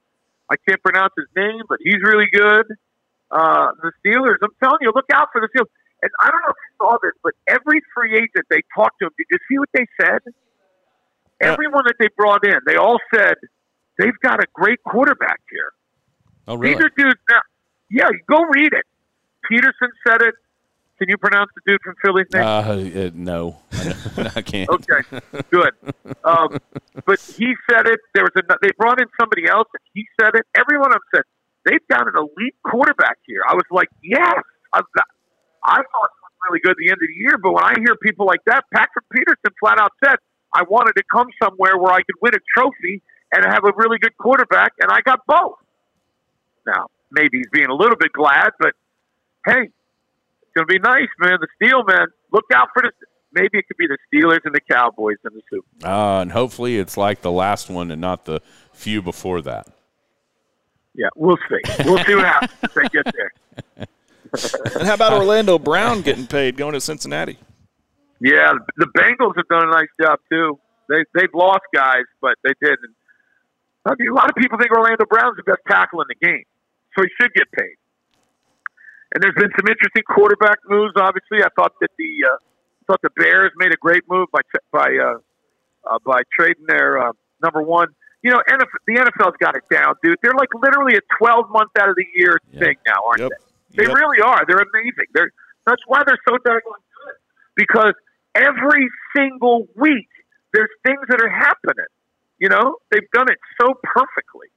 I 0.49 0.55
can't 0.67 0.81
pronounce 0.83 1.13
his 1.17 1.27
name, 1.35 1.61
but 1.67 1.79
he's 1.81 2.01
really 2.03 2.27
good. 2.31 2.65
Uh, 3.31 3.71
the 3.81 3.91
Steelers, 4.03 4.37
I'm 4.43 4.51
telling 4.61 4.79
you, 4.81 4.91
look 4.93 5.09
out 5.13 5.29
for 5.31 5.41
the 5.41 5.47
Steelers. 5.47 5.69
And 6.03 6.11
I 6.19 6.31
don't 6.31 6.41
know 6.41 6.49
if 6.49 6.55
you 6.57 6.85
saw 6.85 6.97
this, 7.01 7.13
but 7.23 7.33
every 7.47 7.81
free 7.93 8.15
agent 8.15 8.45
they 8.49 8.61
talked 8.75 8.99
to 8.99 9.09
did 9.17 9.27
you 9.29 9.37
see 9.49 9.59
what 9.59 9.69
they 9.73 9.85
said? 10.01 10.19
Yeah. 11.39 11.53
Everyone 11.53 11.83
that 11.85 11.95
they 11.99 12.07
brought 12.17 12.45
in, 12.45 12.59
they 12.65 12.75
all 12.75 12.99
said 13.13 13.35
they've 13.97 14.19
got 14.21 14.43
a 14.43 14.47
great 14.53 14.83
quarterback 14.83 15.39
here. 15.49 15.71
Oh, 16.47 16.57
These 16.57 16.75
really? 16.75 16.85
are 16.85 16.91
dudes 16.97 17.19
now. 17.29 17.39
Yeah, 17.89 18.09
go 18.29 18.43
read 18.43 18.73
it. 18.73 18.85
Peterson 19.49 19.89
said 20.07 20.21
it. 20.21 20.35
Can 20.97 21.09
you 21.09 21.17
pronounce 21.17 21.49
the 21.55 21.61
dude 21.65 21.81
from 21.83 21.95
Philly's 22.05 22.27
name? 22.31 22.43
Uh, 22.43 22.61
uh, 22.61 23.09
no, 23.15 23.57
I, 23.73 24.31
I 24.35 24.41
can't. 24.41 24.69
Okay, 24.69 25.01
good. 25.49 25.73
Um, 26.23 26.59
but 27.05 27.19
he 27.19 27.55
said 27.69 27.87
it. 27.87 27.99
There 28.13 28.23
was 28.23 28.31
a, 28.37 28.43
they 28.61 28.69
brought 28.77 29.01
in 29.01 29.07
somebody 29.19 29.47
else, 29.49 29.67
and 29.73 29.81
he 29.95 30.05
said 30.19 30.35
it. 30.35 30.45
Every 30.55 30.77
one 30.77 30.91
of 30.91 31.01
them 31.01 31.07
said 31.15 31.23
they've 31.65 31.87
got 31.89 32.07
an 32.07 32.13
elite 32.15 32.55
quarterback 32.63 33.17
here. 33.25 33.41
I 33.49 33.55
was 33.55 33.65
like, 33.71 33.89
yes, 34.03 34.43
I've 34.73 34.85
got, 34.95 35.05
I 35.65 35.77
thought 35.77 36.09
it 36.13 36.21
was 36.21 36.33
really 36.49 36.59
good 36.61 36.71
at 36.71 36.77
the 36.77 36.89
end 36.89 37.01
of 37.01 37.07
the 37.09 37.17
year. 37.17 37.37
But 37.41 37.53
when 37.53 37.63
I 37.63 37.73
hear 37.77 37.95
people 38.03 38.27
like 38.27 38.41
that, 38.45 38.65
Patrick 38.71 39.05
Peterson 39.11 39.57
flat 39.59 39.79
out 39.81 39.91
said, 40.05 40.17
I 40.53 40.63
wanted 40.69 40.93
to 40.97 41.03
come 41.11 41.27
somewhere 41.41 41.77
where 41.77 41.93
I 41.93 42.03
could 42.05 42.21
win 42.21 42.33
a 42.35 42.43
trophy 42.53 43.01
and 43.33 43.43
have 43.45 43.63
a 43.63 43.71
really 43.75 43.97
good 43.97 44.15
quarterback, 44.17 44.73
and 44.81 44.91
I 44.91 45.01
got 45.01 45.25
both. 45.25 45.57
Now, 46.65 46.87
maybe 47.11 47.37
he's 47.39 47.49
being 47.51 47.69
a 47.69 47.75
little 47.75 47.97
bit 47.97 48.11
glad, 48.13 48.51
but 48.59 48.73
hey, 49.45 49.69
it's 50.41 50.51
going 50.55 50.67
to 50.67 50.73
be 50.73 50.79
nice, 50.79 51.09
man. 51.19 51.37
The 51.39 51.47
Steel 51.55 51.83
man, 51.83 52.07
look 52.31 52.45
out 52.53 52.69
for 52.73 52.83
this. 52.83 52.91
Maybe 53.33 53.59
it 53.59 53.67
could 53.67 53.77
be 53.77 53.87
the 53.87 53.97
Steelers 54.11 54.41
and 54.43 54.53
the 54.53 54.59
Cowboys 54.69 55.15
in 55.23 55.33
the 55.33 55.41
Super. 55.49 55.67
Bowl. 55.79 55.91
Uh, 55.91 56.21
and 56.21 56.31
hopefully 56.31 56.77
it's 56.77 56.97
like 56.97 57.21
the 57.21 57.31
last 57.31 57.69
one 57.69 57.89
and 57.91 58.01
not 58.01 58.25
the 58.25 58.41
few 58.73 59.01
before 59.01 59.41
that. 59.43 59.67
Yeah, 60.93 61.07
we'll 61.15 61.37
see. 61.49 61.83
We'll 61.85 62.03
see 62.03 62.15
what 62.15 62.25
happens 62.25 62.51
if 62.63 62.73
they 62.73 62.87
get 62.89 63.05
there. 63.15 63.87
And 64.33 64.87
how 64.87 64.93
about 64.93 65.11
Orlando 65.11 65.59
Brown 65.59 66.01
getting 66.03 66.25
paid 66.25 66.55
going 66.55 66.71
to 66.71 66.79
Cincinnati? 66.79 67.37
Yeah, 68.21 68.53
the 68.77 68.87
Bengals 68.97 69.35
have 69.35 69.47
done 69.49 69.67
a 69.67 69.71
nice 69.71 69.89
job 69.99 70.19
too. 70.31 70.59
They 70.87 71.03
they've 71.15 71.33
lost 71.33 71.63
guys, 71.73 72.05
but 72.21 72.35
they 72.43 72.53
did. 72.61 72.77
And 72.81 72.93
I 73.85 73.93
mean, 73.97 74.09
a 74.09 74.13
lot 74.13 74.29
of 74.29 74.35
people 74.35 74.57
think 74.57 74.71
Orlando 74.71 75.05
Brown's 75.09 75.35
the 75.37 75.43
best 75.43 75.59
tackle 75.67 76.01
in 76.01 76.07
the 76.07 76.25
game, 76.25 76.43
so 76.95 77.03
he 77.03 77.09
should 77.19 77.33
get 77.33 77.51
paid. 77.51 77.75
And 79.13 79.21
there's 79.23 79.35
been 79.35 79.51
some 79.59 79.67
interesting 79.67 80.03
quarterback 80.07 80.59
moves. 80.69 80.93
Obviously, 80.95 81.43
I 81.43 81.49
thought 81.55 81.73
that 81.81 81.89
the 81.97 82.11
uh, 82.31 82.37
thought 82.87 83.01
the 83.03 83.09
Bears 83.15 83.51
made 83.57 83.73
a 83.73 83.77
great 83.77 84.03
move 84.09 84.27
by 84.31 84.39
by 84.71 84.87
uh, 84.95 85.17
uh, 85.89 85.99
by 86.05 86.21
trading 86.37 86.65
their 86.67 86.97
uh, 86.97 87.11
number 87.43 87.61
one. 87.61 87.89
You 88.23 88.31
know, 88.31 88.41
NFL, 88.47 88.79
the 88.87 88.95
NFL's 88.95 89.35
got 89.39 89.55
it 89.55 89.63
down, 89.71 89.95
dude. 90.03 90.17
They're 90.21 90.35
like 90.37 90.49
literally 90.53 90.93
a 90.95 91.01
12 91.17 91.49
month 91.49 91.71
out 91.79 91.89
of 91.89 91.95
the 91.95 92.05
year 92.15 92.37
Yeah. 92.51 92.59
thing 92.59 92.75
now, 92.85 93.01
aren't 93.07 93.19
Yep. 93.21 93.31
they? 93.31 93.83
They 93.83 93.87
Yep. 93.89 93.97
really 93.97 94.21
are. 94.21 94.45
They're 94.47 94.61
amazing. 94.63 95.07
They're 95.13 95.31
That's 95.65 95.81
why 95.87 96.03
they're 96.05 96.17
so 96.27 96.37
daggone 96.37 96.61
good. 96.61 97.15
Because 97.55 97.93
every 98.35 98.87
single 99.15 99.67
week 99.75 100.07
there's 100.53 100.69
things 100.85 101.01
that 101.09 101.19
are 101.21 101.29
happening. 101.29 101.85
You 102.39 102.49
know, 102.49 102.77
they've 102.91 103.09
done 103.11 103.27
it 103.29 103.39
so 103.59 103.73
perfectly. 103.83 104.47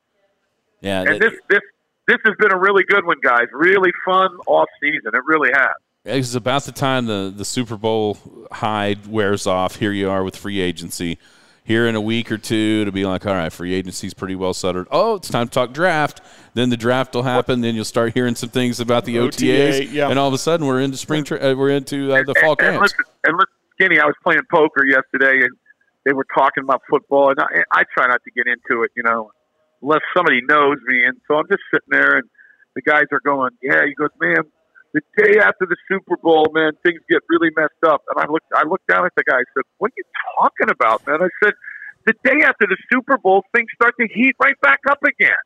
Yeah, 0.80 1.02
And 1.08 1.20
this 1.20 1.32
this 1.48 1.60
this 2.06 2.18
has 2.24 2.34
been 2.38 2.52
a 2.52 2.58
really 2.58 2.84
good 2.84 3.04
one, 3.06 3.16
guys. 3.22 3.46
Really 3.52 3.90
fun 4.04 4.30
off 4.46 4.68
season. 4.80 5.10
It 5.12 5.24
really 5.24 5.50
has. 5.52 5.74
It's 6.04 6.34
about 6.34 6.64
the 6.64 6.72
time 6.72 7.06
the, 7.06 7.32
the 7.34 7.44
Super 7.44 7.76
Bowl 7.76 8.18
hide 8.52 9.06
wears 9.06 9.46
off. 9.46 9.76
Here 9.76 9.92
you 9.92 10.10
are 10.10 10.22
with 10.22 10.36
free 10.36 10.60
agency. 10.60 11.18
Here 11.66 11.86
in 11.86 11.94
a 11.94 12.00
week 12.00 12.30
or 12.30 12.36
two 12.36 12.84
to 12.84 12.92
be 12.92 13.06
like, 13.06 13.24
all 13.24 13.32
right, 13.32 13.50
free 13.50 13.72
agency's 13.72 14.12
pretty 14.12 14.34
well 14.34 14.52
settled. 14.52 14.86
Oh, 14.90 15.14
it's 15.14 15.30
time 15.30 15.48
to 15.48 15.54
talk 15.54 15.72
draft. 15.72 16.20
Then 16.52 16.68
the 16.68 16.76
draft 16.76 17.14
will 17.14 17.22
happen. 17.22 17.62
Then 17.62 17.74
you'll 17.74 17.86
start 17.86 18.12
hearing 18.12 18.34
some 18.34 18.50
things 18.50 18.80
about 18.80 19.06
the 19.06 19.18
OTA, 19.18 19.38
OTAs, 19.44 19.90
yeah. 19.90 20.10
and 20.10 20.18
all 20.18 20.28
of 20.28 20.34
a 20.34 20.38
sudden 20.38 20.66
we're 20.66 20.82
into 20.82 20.98
spring. 20.98 21.24
Tra- 21.24 21.38
uh, 21.38 21.54
we're 21.54 21.70
into 21.70 22.12
uh, 22.12 22.22
the 22.22 22.34
fall 22.34 22.54
and, 22.58 22.68
and 22.68 22.80
listen, 22.80 22.98
and 23.24 23.34
listen, 23.38 23.52
Skinny, 23.72 23.98
I 23.98 24.04
was 24.04 24.14
playing 24.22 24.42
poker 24.50 24.84
yesterday, 24.84 25.42
and 25.42 25.56
they 26.04 26.12
were 26.12 26.26
talking 26.36 26.64
about 26.64 26.82
football, 26.88 27.30
and 27.30 27.40
I, 27.40 27.62
I 27.72 27.84
try 27.96 28.08
not 28.08 28.20
to 28.24 28.30
get 28.32 28.46
into 28.46 28.82
it, 28.82 28.90
you 28.94 29.02
know, 29.02 29.30
unless 29.84 30.00
somebody 30.16 30.40
knows 30.48 30.78
me. 30.88 31.04
And 31.04 31.20
so 31.28 31.36
I'm 31.36 31.46
just 31.46 31.62
sitting 31.68 31.92
there, 31.92 32.16
and 32.16 32.28
the 32.74 32.82
guys 32.82 33.04
are 33.12 33.20
going, 33.20 33.52
"Yeah." 33.62 33.84
He 33.84 33.94
goes, 33.94 34.10
"Man, 34.20 34.42
the 34.92 35.02
day 35.16 35.38
after 35.38 35.66
the 35.66 35.76
Super 35.88 36.16
Bowl, 36.16 36.50
man, 36.52 36.72
things 36.82 37.00
get 37.08 37.22
really 37.28 37.50
messed 37.54 37.84
up." 37.86 38.02
And 38.08 38.18
I 38.18 38.26
looked, 38.30 38.50
I 38.56 38.64
looked 38.64 38.88
down 38.88 39.04
at 39.04 39.12
the 39.14 39.22
guy. 39.22 39.36
I 39.36 39.44
said, 39.54 39.64
"What 39.78 39.90
are 39.92 39.98
you 39.98 40.04
talking 40.40 40.70
about, 40.70 41.06
man?" 41.06 41.22
I 41.22 41.28
said, 41.44 41.54
"The 42.06 42.14
day 42.24 42.42
after 42.42 42.66
the 42.66 42.76
Super 42.90 43.18
Bowl, 43.18 43.44
things 43.54 43.68
start 43.74 43.94
to 44.00 44.08
heat 44.08 44.34
right 44.40 44.58
back 44.60 44.80
up 44.88 45.02
again." 45.04 45.44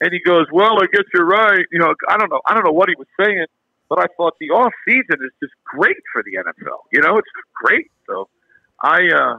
And 0.00 0.12
he 0.12 0.20
goes, 0.20 0.46
"Well, 0.52 0.82
I 0.82 0.86
guess 0.92 1.04
you're 1.12 1.26
right." 1.26 1.66
You 1.72 1.80
know, 1.80 1.94
I 2.08 2.16
don't 2.16 2.30
know, 2.30 2.40
I 2.46 2.54
don't 2.54 2.64
know 2.64 2.72
what 2.72 2.88
he 2.88 2.94
was 2.96 3.08
saying, 3.20 3.46
but 3.88 3.98
I 3.98 4.06
thought 4.16 4.34
the 4.40 4.50
off 4.50 4.72
season 4.86 5.18
is 5.26 5.32
just 5.42 5.52
great 5.64 6.02
for 6.12 6.22
the 6.22 6.36
NFL. 6.36 6.86
You 6.92 7.02
know, 7.02 7.18
it's 7.18 7.28
great. 7.54 7.90
So 8.06 8.28
I, 8.80 9.06
uh, 9.14 9.36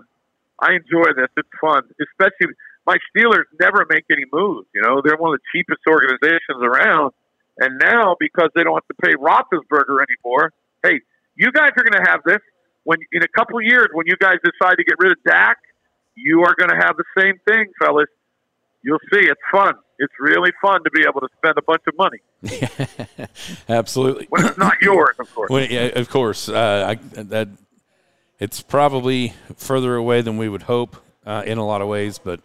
I 0.59 0.73
enjoy 0.73 1.11
this. 1.15 1.27
It's 1.35 1.49
fun, 1.59 1.83
especially 1.99 2.53
my 2.85 2.97
Steelers 3.09 3.45
never 3.59 3.85
make 3.89 4.05
any 4.11 4.25
moves. 4.31 4.67
You 4.73 4.81
know, 4.81 5.01
they're 5.03 5.17
one 5.17 5.33
of 5.33 5.39
the 5.39 5.45
cheapest 5.57 5.81
organizations 5.87 6.61
around. 6.61 7.11
And 7.59 7.79
now, 7.79 8.15
because 8.19 8.49
they 8.55 8.63
don't 8.63 8.73
have 8.73 8.87
to 8.87 9.01
pay 9.01 9.13
Roethlisberger 9.13 10.03
anymore, 10.03 10.51
hey, 10.83 11.01
you 11.35 11.51
guys 11.51 11.71
are 11.77 11.83
going 11.83 12.03
to 12.03 12.09
have 12.09 12.21
this 12.25 12.39
when 12.83 12.97
in 13.11 13.23
a 13.23 13.27
couple 13.27 13.57
of 13.57 13.63
years 13.63 13.87
when 13.93 14.07
you 14.07 14.15
guys 14.19 14.35
decide 14.43 14.75
to 14.75 14.83
get 14.83 14.95
rid 14.99 15.11
of 15.11 15.17
Dak. 15.25 15.57
You 16.15 16.43
are 16.43 16.53
going 16.55 16.69
to 16.69 16.75
have 16.75 16.95
the 16.97 17.05
same 17.17 17.39
thing, 17.47 17.71
fellas. 17.79 18.07
You'll 18.83 18.99
see. 19.11 19.25
It's 19.25 19.41
fun. 19.51 19.73
It's 19.97 20.13
really 20.19 20.51
fun 20.61 20.83
to 20.83 20.91
be 20.91 21.01
able 21.07 21.21
to 21.21 21.29
spend 21.37 21.57
a 21.57 21.61
bunch 21.61 21.83
of 21.87 21.95
money 21.97 22.19
Absolutely. 23.69 24.27
when 24.29 24.45
it's 24.45 24.57
not 24.57 24.81
yours, 24.81 25.15
of 25.19 25.33
course. 25.33 25.49
Well, 25.49 25.65
yeah, 25.65 25.89
of 25.95 26.09
course. 26.09 26.49
Uh, 26.49 26.85
I, 26.89 27.21
that 27.23 27.47
it's 28.39 28.61
probably 28.61 29.33
further 29.55 29.95
away 29.95 30.21
than 30.21 30.37
we 30.37 30.49
would 30.49 30.63
hope 30.63 30.97
uh, 31.25 31.43
in 31.45 31.57
a 31.57 31.65
lot 31.65 31.81
of 31.81 31.87
ways, 31.87 32.19
but 32.19 32.41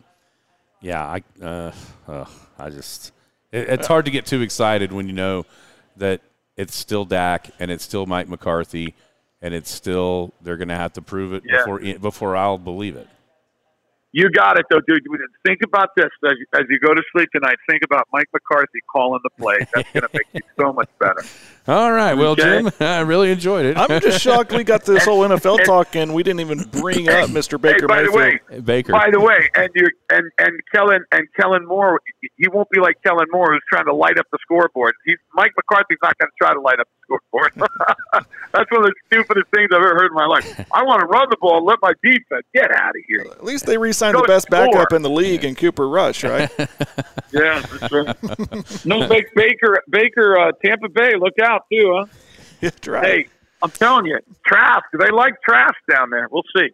yeah, 0.80 1.04
I 1.04 1.22
uh, 1.44 1.72
uh, 2.06 2.24
I 2.58 2.70
just 2.70 3.12
it, 3.52 3.68
it's 3.68 3.86
hard 3.86 4.04
to 4.04 4.10
get 4.10 4.26
too 4.26 4.40
excited 4.42 4.92
when 4.92 5.06
you 5.06 5.12
know 5.14 5.44
that 5.96 6.20
it's 6.56 6.74
still 6.76 7.04
Dak 7.04 7.50
and 7.58 7.70
it's 7.70 7.84
still 7.84 8.06
Mike 8.06 8.28
McCarthy 8.28 8.94
and 9.42 9.54
it's 9.54 9.70
still 9.70 10.32
they're 10.42 10.56
going 10.56 10.68
to 10.68 10.76
have 10.76 10.92
to 10.94 11.02
prove 11.02 11.32
it 11.32 11.42
Yeah. 11.46 11.58
before 11.58 11.80
before 12.00 12.36
I'll 12.36 12.58
believe 12.58 12.96
it. 12.96 13.08
You 14.12 14.30
got 14.30 14.58
it, 14.58 14.64
though, 14.70 14.80
dude. 14.86 15.02
Think 15.46 15.58
about 15.62 15.90
this 15.96 16.08
as, 16.24 16.32
as 16.54 16.62
you 16.70 16.78
go 16.78 16.94
to 16.94 17.02
sleep 17.14 17.28
tonight. 17.34 17.56
Think 17.70 17.82
about 17.84 18.08
Mike 18.12 18.26
McCarthy 18.32 18.78
calling 18.90 19.20
the 19.22 19.30
play. 19.38 19.58
That's 19.74 19.90
going 19.92 20.02
to 20.02 20.08
make 20.14 20.26
you 20.32 20.40
so 20.58 20.72
much 20.72 20.88
better. 20.98 21.22
All 21.68 21.92
right, 21.92 22.14
well, 22.14 22.30
Okay. 22.32 22.62
Jim, 22.62 22.70
I 22.80 23.00
really 23.00 23.30
enjoyed 23.30 23.66
it. 23.66 23.76
I'm 23.76 24.00
just 24.00 24.22
shocked 24.22 24.52
we 24.52 24.64
got 24.64 24.84
this 24.86 25.04
whole 25.04 25.20
NFL 25.28 25.58
and- 25.58 25.66
talk 25.66 25.94
and 25.96 26.14
we 26.14 26.22
didn't 26.22 26.40
even 26.40 26.60
bring 26.80 27.10
up 27.10 27.28
Mr. 27.28 27.60
Baker 27.60 27.80
hey, 27.82 27.86
by 27.86 28.02
the 28.02 28.10
way, 28.12 28.40
Baker. 28.62 28.92
by 28.92 29.10
the 29.10 29.20
way, 29.20 29.50
and 29.54 29.68
you 29.74 29.86
and 30.10 30.24
and 30.38 30.58
Kellen 30.74 31.04
and 31.12 31.28
Kellen 31.38 31.66
Moore, 31.66 32.00
he 32.20 32.48
won't 32.48 32.70
be 32.70 32.80
like 32.80 32.96
Kellen 33.04 33.26
Moore 33.30 33.52
who's 33.52 33.60
trying 33.70 33.84
to 33.84 33.94
light 33.94 34.18
up 34.18 34.24
the 34.32 34.38
scoreboard. 34.40 34.94
He's 35.04 35.18
Mike 35.34 35.52
McCarthy's 35.58 35.98
not 36.02 36.16
going 36.18 36.30
to 36.30 36.36
try 36.42 36.54
to 36.54 36.60
light 36.60 36.80
up 36.80 36.88
the 37.08 37.18
scoreboard. 37.28 37.52
That's 38.52 38.70
one 38.70 38.84
of 38.84 38.90
the 38.90 38.94
stupidest 39.06 39.48
things 39.54 39.68
I've 39.72 39.80
ever 39.80 39.94
heard 39.94 40.10
in 40.10 40.14
my 40.14 40.26
life. 40.26 40.66
I 40.72 40.82
want 40.82 41.00
to 41.00 41.06
run 41.06 41.28
the 41.30 41.36
ball, 41.40 41.64
let 41.64 41.78
my 41.82 41.92
defense 42.02 42.46
get 42.54 42.70
out 42.70 42.90
of 42.90 43.02
here. 43.06 43.26
At 43.30 43.44
least 43.44 43.66
they 43.66 43.78
re-signed 43.78 44.14
Go 44.14 44.22
the 44.22 44.28
best 44.28 44.46
score. 44.46 44.66
backup 44.66 44.92
in 44.92 45.02
the 45.02 45.10
league 45.10 45.44
in 45.44 45.54
Cooper 45.54 45.88
Rush, 45.88 46.24
right? 46.24 46.50
Yeah, 47.30 47.60
that's 47.60 47.92
right. 47.92 48.86
no 48.86 49.06
Ba- 49.06 49.22
Baker, 49.36 49.82
Baker, 49.90 50.38
uh, 50.38 50.52
Tampa 50.64 50.88
Bay, 50.88 51.12
look 51.18 51.34
out 51.42 51.66
too, 51.70 51.94
huh? 51.98 52.06
That's 52.60 52.88
right. 52.88 53.04
Hey, 53.04 53.26
I'm 53.62 53.70
telling 53.70 54.06
you, 54.06 54.18
Trask. 54.46 54.84
They 54.98 55.10
like 55.10 55.34
Trask 55.44 55.74
down 55.90 56.08
there. 56.08 56.28
We'll 56.30 56.42
see. 56.56 56.70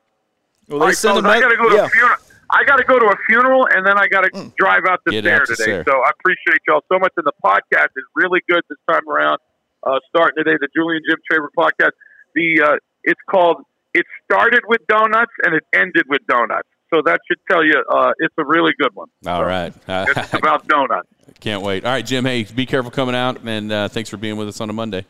well, 0.68 0.78
they 0.78 0.86
right, 0.86 0.96
sent 0.96 1.14
fellas, 1.14 1.24
him 1.24 1.30
I 1.30 1.40
got 1.40 1.48
to 1.48 1.56
go 1.56 1.68
to 1.70 1.74
yeah. 1.74 1.86
a 1.86 1.88
funeral. 1.88 2.16
I 2.50 2.64
got 2.64 2.76
to 2.76 2.84
go 2.84 2.98
to 2.98 3.06
a 3.06 3.16
funeral, 3.26 3.66
and 3.74 3.84
then 3.84 3.98
I 3.98 4.06
got 4.06 4.20
to 4.20 4.52
drive 4.56 4.82
out 4.88 5.00
to 5.06 5.10
Get 5.10 5.24
Sayre 5.24 5.40
out 5.40 5.46
today. 5.46 5.64
Sayre. 5.64 5.84
So 5.88 5.92
I 5.92 6.10
appreciate 6.10 6.60
y'all 6.68 6.84
so 6.90 6.98
much. 6.98 7.12
And 7.16 7.26
the 7.26 7.32
podcast 7.44 7.88
is 7.96 8.04
really 8.14 8.40
good 8.48 8.62
this 8.68 8.78
time 8.88 9.08
around. 9.08 9.38
Uh, 9.84 9.98
starting 10.08 10.42
today, 10.42 10.56
the 10.60 10.68
Julian 10.74 11.02
Jim 11.08 11.18
Traber 11.30 11.48
podcast. 11.56 11.92
The 12.34 12.62
uh, 12.64 12.76
it's 13.02 13.20
called. 13.30 13.58
It 13.92 14.06
started 14.30 14.62
with 14.66 14.80
donuts 14.88 15.30
and 15.44 15.54
it 15.54 15.62
ended 15.72 16.04
with 16.08 16.20
donuts. 16.28 16.68
So 16.92 17.00
that 17.06 17.20
should 17.28 17.38
tell 17.50 17.64
you 17.64 17.74
uh, 17.92 18.12
it's 18.18 18.34
a 18.38 18.44
really 18.44 18.72
good 18.78 18.90
one. 18.94 19.08
All 19.26 19.44
right. 19.44 19.72
Uh, 19.88 20.06
It's 20.16 20.34
about 20.34 20.66
donuts. 20.66 21.08
can't 21.40 21.62
wait. 21.62 21.84
All 21.84 21.92
right, 21.92 22.04
Jim. 22.04 22.24
Hey, 22.24 22.44
be 22.44 22.66
careful 22.66 22.90
coming 22.90 23.14
out, 23.14 23.40
and 23.44 23.70
uh, 23.70 23.88
thanks 23.88 24.10
for 24.10 24.16
being 24.16 24.36
with 24.36 24.48
us 24.48 24.60
on 24.60 24.68
a 24.70 24.72
Monday. 24.72 25.04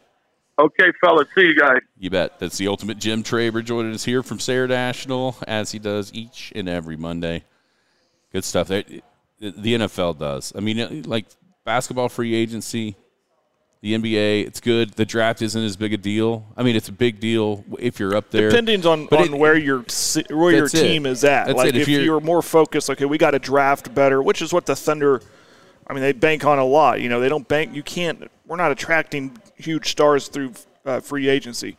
Okay, 0.58 0.92
fellas. 1.00 1.26
See 1.36 1.42
you 1.46 1.56
guys. 1.56 1.80
You 1.98 2.10
bet. 2.10 2.38
That's 2.38 2.58
the 2.58 2.68
ultimate 2.68 2.98
Jim 2.98 3.22
Traber 3.22 3.64
joining 3.64 3.92
us 3.92 4.04
here 4.04 4.22
from 4.22 4.38
Sayre 4.38 4.68
National, 4.68 5.36
as 5.48 5.72
he 5.72 5.78
does 5.78 6.12
each 6.14 6.52
and 6.54 6.68
every 6.68 6.96
Monday. 6.96 7.44
Good 8.32 8.44
stuff. 8.44 8.68
The 8.68 9.02
NFL 9.40 10.18
does. 10.18 10.52
I 10.54 10.60
mean, 10.60 11.02
like 11.04 11.26
basketball 11.64 12.08
free 12.08 12.34
agency, 12.34 12.96
the 13.84 13.92
NBA, 13.92 14.46
it's 14.46 14.60
good. 14.60 14.94
The 14.94 15.04
draft 15.04 15.42
isn't 15.42 15.62
as 15.62 15.76
big 15.76 15.92
a 15.92 15.98
deal. 15.98 16.46
I 16.56 16.62
mean, 16.62 16.74
it's 16.74 16.88
a 16.88 16.92
big 16.92 17.20
deal 17.20 17.62
if 17.78 18.00
you're 18.00 18.16
up 18.16 18.30
there. 18.30 18.48
Depending 18.48 18.86
on, 18.86 19.04
But 19.08 19.20
on 19.20 19.34
it- 19.34 19.38
where 19.38 19.58
your 19.58 19.84
where 20.30 20.52
your 20.52 20.68
team 20.68 21.04
is 21.04 21.22
at. 21.22 21.48
That's 21.48 21.58
like 21.58 21.68
it. 21.68 21.76
If 21.76 21.82
if, 21.82 21.88
you're- 21.88 22.02
you're, 22.02 22.20
more 22.20 22.40
focused, 22.40 22.88
okay, 22.88 23.04
we 23.04 23.18
got 23.18 23.32
to 23.32 23.38
draft 23.38 23.94
better, 23.94 24.22
which 24.22 24.40
is 24.40 24.54
what 24.54 24.64
the 24.64 24.74
Thunder. 24.74 25.20
I 25.86 25.92
mean, 25.92 26.00
they 26.00 26.12
bank 26.12 26.46
on 26.46 26.58
a 26.58 26.64
lot. 26.64 27.02
You 27.02 27.10
know, 27.10 27.20
they 27.20 27.28
don't 27.28 27.46
bank. 27.46 27.74
You 27.74 27.82
can't. 27.82 28.30
We're 28.46 28.56
not 28.56 28.72
attracting 28.72 29.36
huge 29.56 29.90
stars 29.90 30.28
through 30.28 30.54
uh, 30.86 31.00
free 31.00 31.28
agency, 31.28 31.76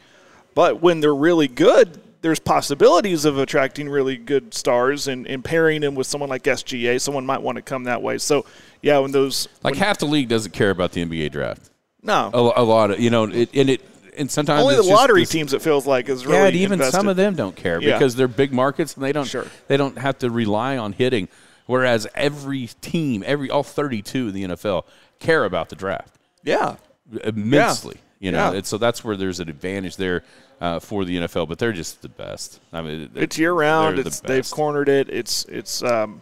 but 0.53 0.83
when 0.83 0.99
they're 0.99 1.15
really 1.15 1.47
good, 1.47 1.99
there's 2.21 2.37
possibilities 2.37 3.25
of 3.25 3.39
attracting 3.39 3.89
really 3.89 4.17
good 4.17 4.53
stars 4.53 5.07
and, 5.07 5.25
and 5.25 5.43
pairing 5.43 5.81
them 5.81 5.95
with 5.95 6.05
someone 6.05 6.29
like 6.29 6.43
SGA. 6.43 7.01
Someone 7.01 7.25
might 7.25 7.41
want 7.41 7.55
to 7.55 7.63
come 7.63 7.85
that 7.85 8.03
way. 8.03 8.19
So, 8.19 8.45
yeah, 8.83 8.99
when 8.99 9.11
those 9.11 9.47
like 9.63 9.75
half 9.75 9.97
the 9.97 10.05
league 10.05 10.29
doesn't 10.29 10.51
care 10.51 10.69
about 10.69 10.91
the 10.91 11.03
NBA 11.03 11.31
draft. 11.31 11.71
No, 12.05 12.29
A, 12.33 12.61
a 12.61 12.63
lot 12.63 12.91
of 12.91 12.99
you 12.99 13.09
know, 13.09 13.25
it, 13.25 13.49
and 13.53 13.69
it 13.69 13.81
and 14.17 14.31
sometimes 14.31 14.61
only 14.61 14.75
the 14.75 14.79
it's 14.81 14.87
just 14.87 14.97
lottery 15.01 15.21
this- 15.23 15.29
teams 15.29 15.53
it 15.53 15.61
feels 15.61 15.85
like 15.85 16.07
is 16.07 16.25
really 16.25 16.37
Yeah, 16.57 16.63
even 16.63 16.73
invested. 16.73 16.95
some 16.97 17.07
of 17.09 17.17
them 17.17 17.35
don't 17.35 17.55
care 17.55 17.81
Yeah. 17.81 17.93
because 17.97 18.15
they're 18.15 18.27
big 18.29 18.53
markets 18.53 18.93
and 18.95 19.03
they 19.03 19.11
don't 19.11 19.25
Sure. 19.27 19.45
they 19.67 19.75
don't 19.77 19.97
have 19.97 20.17
to 20.19 20.29
rely 20.29 20.77
on 20.77 20.93
hitting. 20.93 21.27
Whereas 21.65 22.07
every 22.15 22.67
team, 22.81 23.23
every 23.25 23.49
all 23.49 23.63
thirty 23.63 24.01
two 24.01 24.27
in 24.29 24.33
the 24.35 24.43
NFL 24.43 24.85
care 25.19 25.43
about 25.45 25.69
the 25.69 25.75
draft 25.75 26.13
Yeah, 26.43 26.75
immensely. 27.23 27.97
You 28.19 28.31
know, 28.31 28.53
Yeah. 28.53 28.61
so 28.63 28.77
that's 28.77 29.03
where 29.03 29.17
there's 29.17 29.39
an 29.39 29.49
advantage 29.49 29.97
there 29.97 30.23
uh, 30.61 30.79
for 30.79 31.03
the 31.03 31.17
NFL. 31.17 31.47
But 31.47 31.59
they're 31.59 31.73
just 31.73 32.01
the 32.01 32.07
best. 32.09 32.59
I 32.71 32.81
mean, 32.81 33.09
it's 33.15 33.37
year 33.37 33.51
round. 33.51 33.97
they're 33.97 34.03
the 34.03 34.07
It's 34.09 34.19
they've 34.21 34.49
cornered 34.49 34.87
it. 34.89 35.09
It's 35.09 35.43
it's 35.45 35.83
um, 35.83 36.21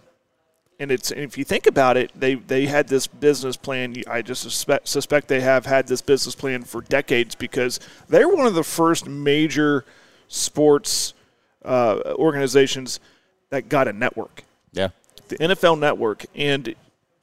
and 0.80 0.92
it's 0.92 1.12
and 1.12 1.22
if 1.22 1.38
you 1.38 1.44
think 1.44 1.68
about 1.68 1.98
it, 1.98 2.12
they 2.16 2.36
they 2.36 2.66
had 2.66 2.88
this 2.88 3.08
business 3.08 3.56
plan. 3.58 3.96
I 4.08 4.22
just 4.22 4.42
suspect 4.42 4.88
suspect 4.88 5.28
they 5.28 5.42
have 5.42 5.66
had 5.66 5.88
this 5.88 6.02
business 6.02 6.36
plan 6.36 6.64
for 6.64 6.82
decades 6.82 7.36
because 7.36 7.80
they're 8.10 8.28
one 8.30 8.46
of 8.46 8.54
the 8.56 8.64
first 8.64 9.08
major 9.08 9.86
sports 10.28 11.14
uh, 11.64 12.00
organizations 12.16 13.00
that 13.50 13.70
got 13.70 13.88
a 13.88 13.94
network, 13.94 14.44
Yeah, 14.74 14.90
the 15.28 15.38
NFL 15.38 15.80
network, 15.80 16.26
and 16.36 16.74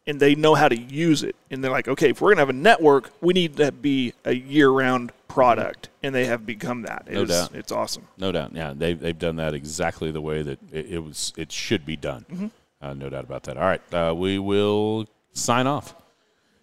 and 0.07 0.19
they 0.19 0.35
know 0.35 0.55
how 0.55 0.69
to 0.69 0.77
use 0.79 1.23
it. 1.23 1.37
And 1.51 1.63
they're 1.63 1.71
like, 1.71 1.89
okay, 1.89 2.11
if 2.11 2.21
we're 2.21 2.31
gonna 2.31 2.41
have 2.43 2.49
a 2.49 2.53
network, 2.55 3.11
we 3.21 3.35
need 3.35 3.57
to 3.59 3.71
be 3.73 4.15
a 4.25 4.33
year 4.35 4.71
round 4.71 5.13
product, 5.29 5.89
and 6.03 6.15
they 6.15 6.25
have 6.27 6.47
become 6.47 6.83
that. 6.83 7.05
It 7.07 7.15
No 7.15 7.23
is- 7.23 7.29
doubt. 7.29 7.55
it's 7.55 7.73
awesome. 7.73 8.07
no 8.17 8.33
doubt. 8.33 8.53
Yeah, 8.55 8.73
they've 8.77 8.99
they've 8.99 9.19
done 9.19 9.37
that 9.37 9.55
exactly 9.55 10.11
the 10.11 10.21
way 10.21 10.43
that 10.43 10.59
it, 10.73 10.87
it 10.93 10.99
was. 11.01 11.33
It 11.37 11.51
should 11.53 11.85
be 11.85 11.97
done. 11.97 12.25
Mm-hmm. 12.31 12.47
Uh, 12.81 12.95
no 12.95 13.11
doubt 13.11 13.25
about 13.25 13.43
that. 13.45 13.57
All 13.57 13.65
right, 13.65 13.95
uh, 13.95 14.15
we 14.15 14.39
will 14.39 15.07
sign 15.33 15.67
off. 15.67 15.95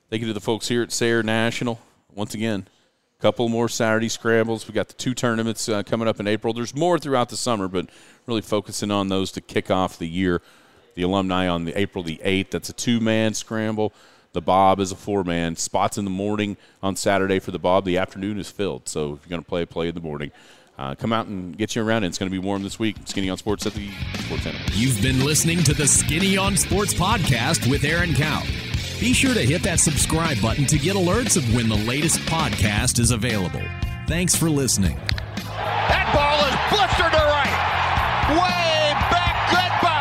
Thank 0.09 0.21
you 0.21 0.27
to 0.27 0.33
the 0.33 0.41
folks 0.41 0.67
here 0.67 0.81
at 0.81 0.91
Sayre 0.91 1.21
National. 1.21 1.79
Once 2.15 2.33
again, 2.33 2.67
a 3.19 3.21
couple 3.21 3.47
more 3.49 3.69
Saturday 3.69 4.09
scrambles. 4.09 4.67
We 4.67 4.73
got 4.73 4.87
the 4.87 4.95
two 4.95 5.13
tournaments 5.13 5.69
uh, 5.69 5.83
coming 5.83 6.07
up 6.07 6.19
in 6.19 6.27
April. 6.27 6.53
There's 6.53 6.73
more 6.73 6.97
throughout 6.97 7.29
the 7.29 7.37
summer, 7.37 7.67
but 7.67 7.89
really 8.25 8.41
focusing 8.41 8.89
on 8.89 9.09
those 9.09 9.31
to 9.33 9.41
kick 9.41 9.69
off 9.69 9.99
the 9.99 10.07
year. 10.07 10.41
The 10.95 11.03
alumni 11.03 11.47
on 11.47 11.65
the 11.65 11.79
April 11.79 12.03
the 12.03 12.19
8th. 12.23 12.49
That's 12.49 12.69
a 12.69 12.73
two-man 12.73 13.35
scramble. 13.35 13.93
The 14.33 14.41
Bob 14.41 14.79
is 14.79 14.91
a 14.91 14.95
four 14.95 15.23
man. 15.23 15.55
Spots 15.55 15.97
in 15.97 16.05
the 16.05 16.11
morning 16.11 16.57
on 16.81 16.95
Saturday 16.95 17.39
for 17.39 17.51
the 17.51 17.59
Bob. 17.59 17.85
The 17.85 17.97
afternoon 17.97 18.39
is 18.39 18.49
filled. 18.49 18.87
So 18.87 19.13
if 19.13 19.21
you're 19.21 19.29
going 19.29 19.43
to 19.43 19.47
play, 19.47 19.65
play 19.65 19.87
in 19.89 19.95
the 19.95 20.01
morning. 20.01 20.31
Uh, 20.77 20.93
come 20.93 21.11
out 21.11 21.25
and 21.25 21.57
get 21.57 21.75
you 21.75 21.81
around. 21.83 22.03
It's 22.03 22.19
going 22.19 22.29
to 22.29 22.31
be 22.31 22.37
warm 22.45 22.61
this 22.61 22.77
week. 22.77 22.97
Skinny 23.05 23.29
on 23.29 23.37
Sports 23.37 23.65
at 23.65 23.73
the 23.73 23.89
Sports 24.19 24.43
Center. 24.43 24.59
You've 24.73 25.01
been 25.01 25.25
listening 25.25 25.63
to 25.63 25.73
the 25.73 25.87
Skinny 25.87 26.37
on 26.37 26.55
Sports 26.55 26.93
podcast 26.93 27.67
with 27.69 27.83
Aaron 27.83 28.13
Cow. 28.13 28.43
Be 28.99 29.13
sure 29.13 29.33
to 29.33 29.41
hit 29.41 29.63
that 29.63 29.79
subscribe 29.79 30.39
button 30.41 30.65
to 30.65 30.77
get 30.77 30.95
alerts 30.95 31.35
of 31.35 31.51
when 31.55 31.67
the 31.67 31.75
latest 31.75 32.19
podcast 32.21 32.99
is 32.99 33.09
available. 33.11 33.61
Thanks 34.07 34.35
for 34.35 34.49
listening. 34.49 34.95
That 35.35 36.11
ball 36.13 36.45
is 36.45 36.55
blistered 36.69 37.11
to 37.11 37.17
right. 37.17 38.33
Way 38.33 38.93
back. 39.09 39.49
Goodbye. 39.49 39.93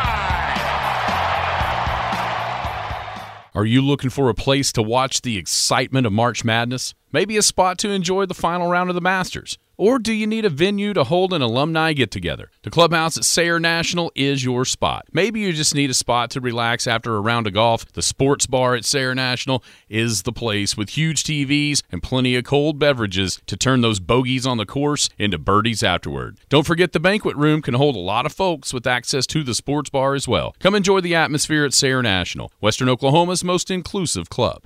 Are 3.59 3.65
you 3.65 3.81
looking 3.81 4.11
for 4.11 4.29
a 4.29 4.35
place 4.35 4.71
to 4.73 4.83
watch 4.83 5.21
the 5.21 5.37
excitement 5.37 6.05
of 6.05 6.13
March 6.13 6.43
Madness? 6.43 6.93
Maybe 7.11 7.35
a 7.37 7.41
spot 7.41 7.79
to 7.79 7.89
enjoy 7.89 8.27
the 8.27 8.35
final 8.35 8.69
round 8.69 8.89
of 8.89 8.95
the 8.95 9.01
Masters? 9.01 9.57
Or 9.79 9.99
do 9.99 10.11
you 10.11 10.25
need 10.25 10.43
a 10.43 10.49
venue 10.49 10.91
to 10.93 11.03
hold 11.03 11.33
an 11.33 11.43
alumni 11.43 11.93
get 11.93 12.09
together? 12.09 12.49
The 12.63 12.71
clubhouse 12.71 13.15
at 13.15 13.25
Sayre 13.25 13.59
National 13.59 14.11
is 14.15 14.43
your 14.43 14.65
spot. 14.65 15.05
Maybe 15.13 15.41
you 15.41 15.53
just 15.53 15.75
need 15.75 15.91
a 15.91 15.93
spot 15.93 16.31
to 16.31 16.41
relax 16.41 16.87
after 16.87 17.15
a 17.15 17.21
round 17.21 17.45
of 17.45 17.53
golf. 17.53 17.85
The 17.93 18.01
sports 18.01 18.47
bar 18.47 18.73
at 18.73 18.85
Sayre 18.85 19.13
National 19.13 19.63
is 19.87 20.23
the 20.23 20.31
place 20.31 20.75
with 20.75 20.89
huge 20.89 21.23
TVs 21.23 21.83
and 21.91 22.01
plenty 22.01 22.35
of 22.35 22.43
cold 22.43 22.79
beverages 22.79 23.39
to 23.45 23.55
turn 23.55 23.81
those 23.81 23.99
bogeys 23.99 24.47
on 24.47 24.57
the 24.57 24.65
course 24.65 25.09
into 25.19 25.37
birdies 25.37 25.83
afterward. 25.83 26.39
Don't 26.49 26.65
forget 26.65 26.91
the 26.91 26.99
banquet 26.99 27.35
room 27.35 27.61
can 27.61 27.75
hold 27.75 27.95
a 27.95 27.99
lot 27.99 28.25
of 28.25 28.33
folks 28.33 28.73
with 28.73 28.87
access 28.87 29.27
to 29.27 29.43
the 29.43 29.53
sports 29.53 29.91
bar 29.91 30.15
as 30.15 30.27
well. 30.27 30.55
Come 30.59 30.73
enjoy 30.73 31.01
the 31.01 31.13
atmosphere 31.13 31.65
at 31.65 31.75
Sayre 31.75 32.01
National, 32.01 32.51
Western 32.59 32.89
Oklahoma's 32.89 33.43
most 33.43 33.69
inclusive 33.69 34.27
club. 34.27 34.63